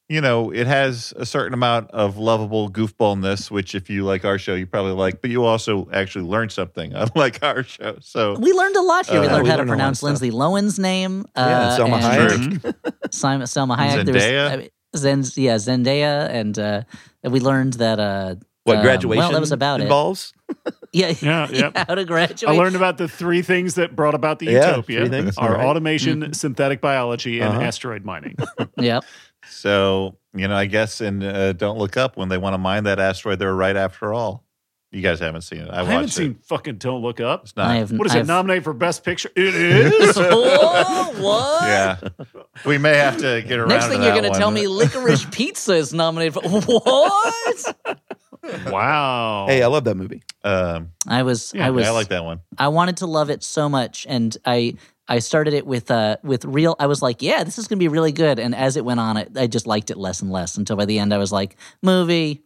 [0.09, 4.37] you know, it has a certain amount of lovable goofballness, which if you like our
[4.37, 5.19] show, you probably like.
[5.21, 7.97] But you also actually learn something unlike our show.
[8.01, 9.19] So we learned a lot here.
[9.19, 10.03] we Uh, learned we how to learned a lot of pronounce.
[10.03, 11.25] Lindsay Lohan's name.
[11.35, 12.75] Yeah, uh, Selma and Hayek.
[13.11, 14.05] Simon, Selma Hayek.
[14.05, 14.23] There was,
[14.53, 16.81] I mean, Zen, yeah, Zendaya, and uh,
[17.23, 17.99] we learned that.
[17.99, 19.19] Uh, What um, graduation?
[19.19, 20.33] Well, that was about involves?
[20.65, 20.75] it.
[20.93, 21.85] Yeah, Yeah, yeah.
[21.87, 22.49] How to graduate.
[22.55, 25.53] I learned about the three things that brought about the Yeah, utopia three things, are
[25.53, 25.65] right.
[25.65, 27.61] automation, synthetic biology, and Uh-huh.
[27.63, 28.35] asteroid mining.
[28.77, 29.03] Yep.
[29.49, 32.83] So, you know, I guess in uh, Don't Look Up, when they want to mine
[32.83, 34.43] that asteroid, they're right after all.
[34.91, 35.69] You guys haven't seen it.
[35.69, 36.13] I, I, watched haven't it.
[36.13, 37.43] seen fucking Don't Look Up.
[37.43, 37.67] It's not.
[37.67, 37.91] I have.
[37.91, 38.27] What is I've, it?
[38.27, 39.29] Nominated for Best Picture?
[39.35, 40.15] It is.
[40.17, 41.63] oh, what?
[41.63, 41.97] yeah.
[42.65, 44.67] We may have to get around Next to thing that you're going to tell me,
[44.67, 47.75] licorice pizza is nominated for what?
[48.71, 49.45] wow.
[49.49, 50.23] Hey, I love that movie.
[50.45, 52.39] Um, I was, Yeah, I was, yeah, I like that one.
[52.57, 54.75] I wanted to love it so much, and I
[55.09, 56.75] I started it with uh with real.
[56.79, 58.39] I was like, yeah, this is gonna be really good.
[58.39, 60.85] And as it went on, I, I just liked it less and less until by
[60.85, 62.43] the end, I was like, movie.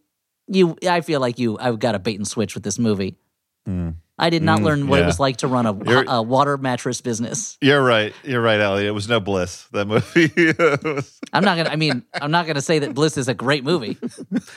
[0.48, 1.58] You, I feel like you.
[1.58, 3.16] I've got a bait and switch with this movie.
[4.18, 5.72] I did not Mm, learn what it was like to run a,
[6.10, 7.56] a water mattress business.
[7.60, 8.12] You're right.
[8.24, 8.88] You're right, Elliott.
[8.88, 9.66] It was no bliss.
[9.72, 10.30] That movie.
[11.32, 11.70] I'm not gonna.
[11.70, 13.96] I mean, I'm not gonna say that Bliss is a great movie.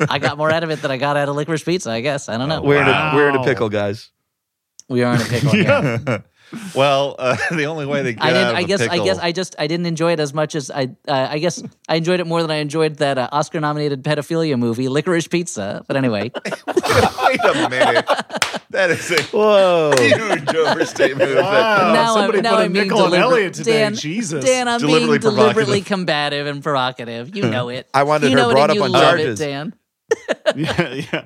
[0.10, 1.92] I got more out of it than I got out of Licorice Pizza.
[1.92, 2.62] I guess I don't know.
[2.62, 4.10] We're in a we're in a pickle, guys.
[4.90, 5.56] we are in a pickle.
[5.56, 6.20] yeah.
[6.76, 8.50] Well, uh, the only way to get I didn't.
[8.50, 8.82] of I a guess.
[8.82, 9.18] I pickle- guess.
[9.20, 9.56] I just.
[9.60, 10.90] I didn't enjoy it as much as I.
[11.08, 14.88] Uh, I guess I enjoyed it more than I enjoyed that uh, Oscar-nominated pedophilia movie,
[14.88, 15.84] Licorice Pizza.
[15.88, 18.06] But anyway, Wait a minute.
[18.72, 19.94] That is a Whoa.
[19.98, 21.36] huge overstatement.
[21.36, 21.94] Wow.
[21.94, 23.80] now somebody I'm now put a I'm being nickel on deliber- Elliott today.
[23.80, 24.44] Dan, Jesus.
[24.44, 27.36] Dan, I'm Deliberately being deliberately combative and provocative.
[27.36, 27.88] You know it.
[27.94, 29.40] I wanted you her brought it up on charges.
[29.40, 29.74] It, Dan.
[30.56, 31.26] yeah, yeah.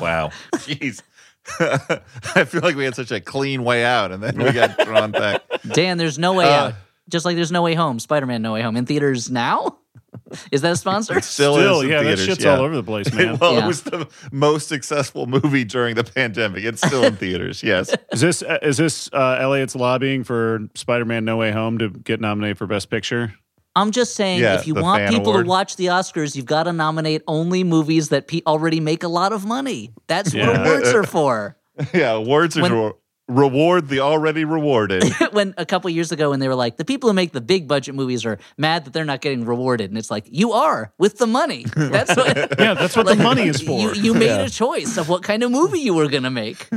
[0.00, 0.30] Wow.
[0.56, 1.00] Jeez.
[1.60, 5.10] I feel like we had such a clean way out and then we got drawn
[5.10, 5.42] back.
[5.72, 6.74] Dan, there's no way Uh, out.
[7.08, 7.98] Just like there's no way home.
[7.98, 9.78] Spider-Man, No Way Home in theaters now.
[10.52, 11.18] Is that a sponsor?
[11.18, 12.54] It still, Still, is in yeah, theaters, that shit's yeah.
[12.56, 13.36] all over the place, man.
[13.38, 13.64] well, Yeah.
[13.64, 16.62] it was the most successful movie during the pandemic.
[16.62, 17.62] It's still in theaters.
[17.64, 17.92] Yes.
[18.12, 22.20] Is this uh, is this uh, Elliott's lobbying for Spider-Man: No Way Home to get
[22.20, 23.34] nominated for Best Picture?
[23.76, 25.44] I'm just saying, Yeah, if you want people award.
[25.46, 29.08] to watch the Oscars, you've got to nominate only movies that pe- already make a
[29.08, 29.92] lot of money.
[30.08, 30.62] That's what Yeah.
[30.64, 31.56] awards are for.
[31.94, 32.12] Yeah.
[32.12, 32.92] Awards are When- re-
[33.28, 35.04] reward the already rewarded.
[35.30, 37.68] when a couple years ago, when they were like, the people who make the big
[37.68, 41.18] budget movies are mad that they're not getting rewarded, and it's like, you are with
[41.18, 41.64] the money.
[41.76, 42.36] That's what.
[42.58, 43.78] Yeah, that's what like, the money is for.
[43.94, 46.68] You, you made a choice of what kind of movie you were going to make.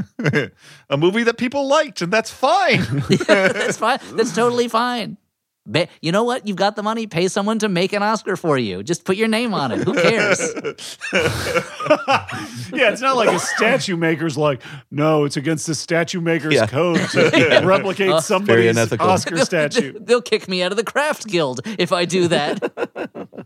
[0.91, 2.81] a movie that people liked, and that's fine.
[3.27, 3.97] That's fine.
[4.13, 5.17] That's totally fine.
[5.65, 6.45] Ba- you know what?
[6.45, 7.07] You've got the money.
[7.07, 8.83] Pay someone to make an Oscar for you.
[8.83, 9.83] Just put your name on it.
[9.83, 10.39] Who cares?
[12.73, 14.61] yeah, it's not like a statue maker's like,
[14.91, 16.67] no, it's against the statue maker's Yeah.
[16.67, 19.09] code to replicate oh, somebody's unethical.
[19.09, 19.97] Oscar statue.
[19.99, 22.59] They'll kick me out of the craft guild if I do that.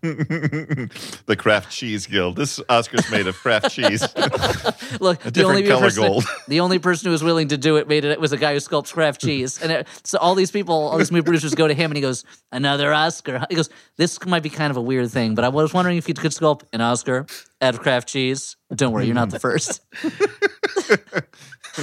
[1.25, 2.35] the Kraft Cheese Guild.
[2.35, 4.01] This Oscar's made of Kraft cheese.
[4.99, 6.25] Look, the only color person, gold.
[6.47, 8.59] the only person who was willing to do it made it was a guy who
[8.59, 11.73] sculpts Kraft cheese, and it, so all these people, all these movie producers go to
[11.73, 15.11] him, and he goes, "Another Oscar." He goes, "This might be kind of a weird
[15.11, 17.25] thing, but I was wondering if you could sculpt an Oscar
[17.61, 19.81] out of Kraft cheese." Don't worry, you're not the first.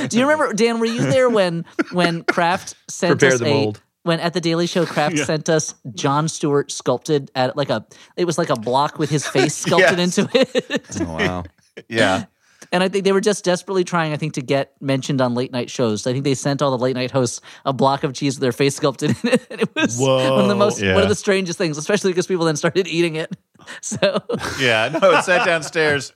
[0.08, 0.80] do you remember Dan?
[0.80, 3.80] Were you there when when Kraft sent Prepare us the a mold.
[4.04, 5.24] When at the Daily Show Kraft Yeah.
[5.24, 7.84] sent us Jon Stewart sculpted at like a
[8.16, 10.18] it was like a block with his face sculpted Yes.
[10.18, 10.86] into it.
[11.00, 11.44] Oh, wow.
[11.88, 12.24] yeah.
[12.72, 15.52] And I think they were just desperately trying, I think, to get mentioned on late
[15.52, 16.06] night shows.
[16.06, 18.52] I think they sent all the late night hosts a block of cheese with their
[18.52, 19.46] face sculpted in it.
[19.50, 20.94] And it was one of the most Whoa.
[20.94, 23.34] one of the strangest things, especially because people then started eating it.
[23.80, 24.20] So
[24.60, 24.88] Yeah.
[25.00, 26.12] No, it sat downstairs.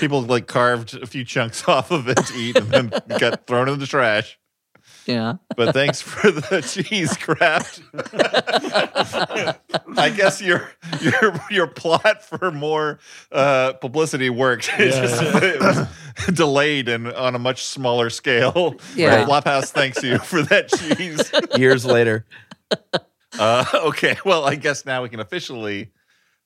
[0.00, 3.68] People like carved a few chunks off of it to eat and then got thrown
[3.68, 4.38] in the trash.
[5.06, 5.34] Yeah.
[5.56, 7.82] But thanks for the cheese craft.
[9.96, 10.70] I guess your
[11.00, 12.98] your your plot for more
[13.30, 14.70] uh, publicity worked.
[14.78, 15.02] It's Yeah.
[15.02, 15.86] just it was
[16.36, 18.76] delayed and on a much smaller scale.
[18.94, 19.24] Yeah.
[19.24, 21.30] But Flophouse thanks you for that cheese.
[21.58, 22.26] Years later.
[23.38, 25.90] Uh, okay, well, I guess now we can officially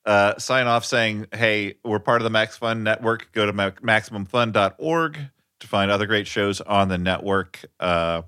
[0.04, 3.32] uh, sign off saying, hey, we're part of the Max Fun Network.
[3.32, 5.18] Go to ma- MaximumFun.org
[5.60, 8.22] to find other great shows on the network, uh,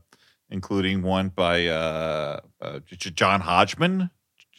[0.51, 4.11] including one by uh, uh, John Hodgman,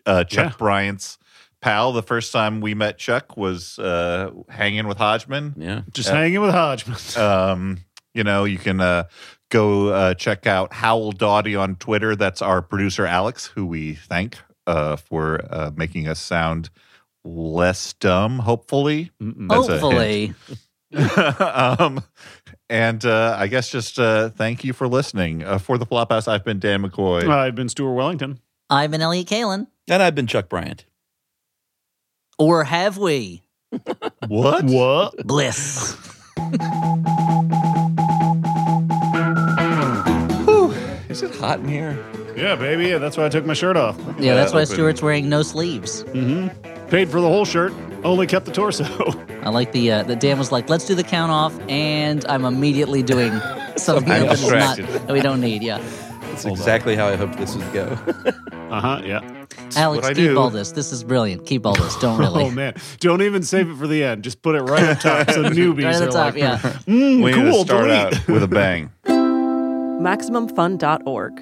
[0.05, 0.57] uh, Chuck Yeah.
[0.57, 1.17] Bryant's
[1.61, 1.91] pal.
[1.93, 5.55] The first time we met Chuck was uh, hanging with Hodgman.
[5.57, 5.81] Yeah.
[5.93, 6.97] Just Uh, hanging with Hodgman.
[7.17, 7.77] Um,
[8.13, 9.03] you know, you can uh,
[9.49, 12.15] go uh, check out Howl Dotty on Twitter.
[12.15, 14.37] That's our producer Alex, who we thank
[14.67, 16.69] uh, for uh, making us sound
[17.23, 18.39] less dumb.
[18.39, 19.81] Hopefully, That's a hint.
[19.81, 20.33] Hopefully.
[21.39, 22.03] um,
[22.69, 25.43] and uh, I guess just uh, thank you for listening.
[25.43, 27.27] Uh, for the Flophouse, I've been Dan McCoy.
[27.27, 28.39] I've been Stuart Wellington.
[28.69, 29.67] I've been Elliott Kalan.
[29.87, 30.85] And I've been Chuck Bryant.
[32.37, 33.43] Or have we?
[34.27, 34.63] what?
[34.65, 35.27] What?
[35.27, 35.97] Bliss.
[41.09, 42.05] Is it hot in here?
[42.39, 42.87] Yeah, baby.
[42.87, 43.97] Yeah, that's why I took my shirt off.
[44.19, 44.73] Yeah, that's why open.
[44.73, 46.03] Stuart's wearing no sleeves.
[46.89, 47.71] Paid for the whole shirt,
[48.03, 48.85] only kept the torso.
[49.43, 52.45] I like the uh, the Dan was like, let's do the count off, and I'm
[52.45, 53.31] immediately doing
[53.77, 55.61] something that is not that we don't need.
[55.63, 55.77] Yeah,
[56.21, 57.97] That's exactly how I hoped this would go.
[58.69, 59.01] Uh huh.
[59.03, 59.21] Yeah.
[59.77, 60.37] Alex, keep do.
[60.37, 60.73] all this.
[60.73, 61.47] This is brilliant.
[61.47, 61.95] Keep all this.
[61.95, 62.43] Don't really.
[62.43, 64.23] Oh man, don't even save it for the end.
[64.23, 65.27] Just put it right up top.
[65.31, 66.33] So newbies right at the are top.
[66.33, 66.59] like, yeah.
[66.59, 67.43] mm, We cool.
[67.45, 68.19] need to start delete.
[68.19, 68.91] out with a bang.
[69.07, 71.41] MaximumFun.org.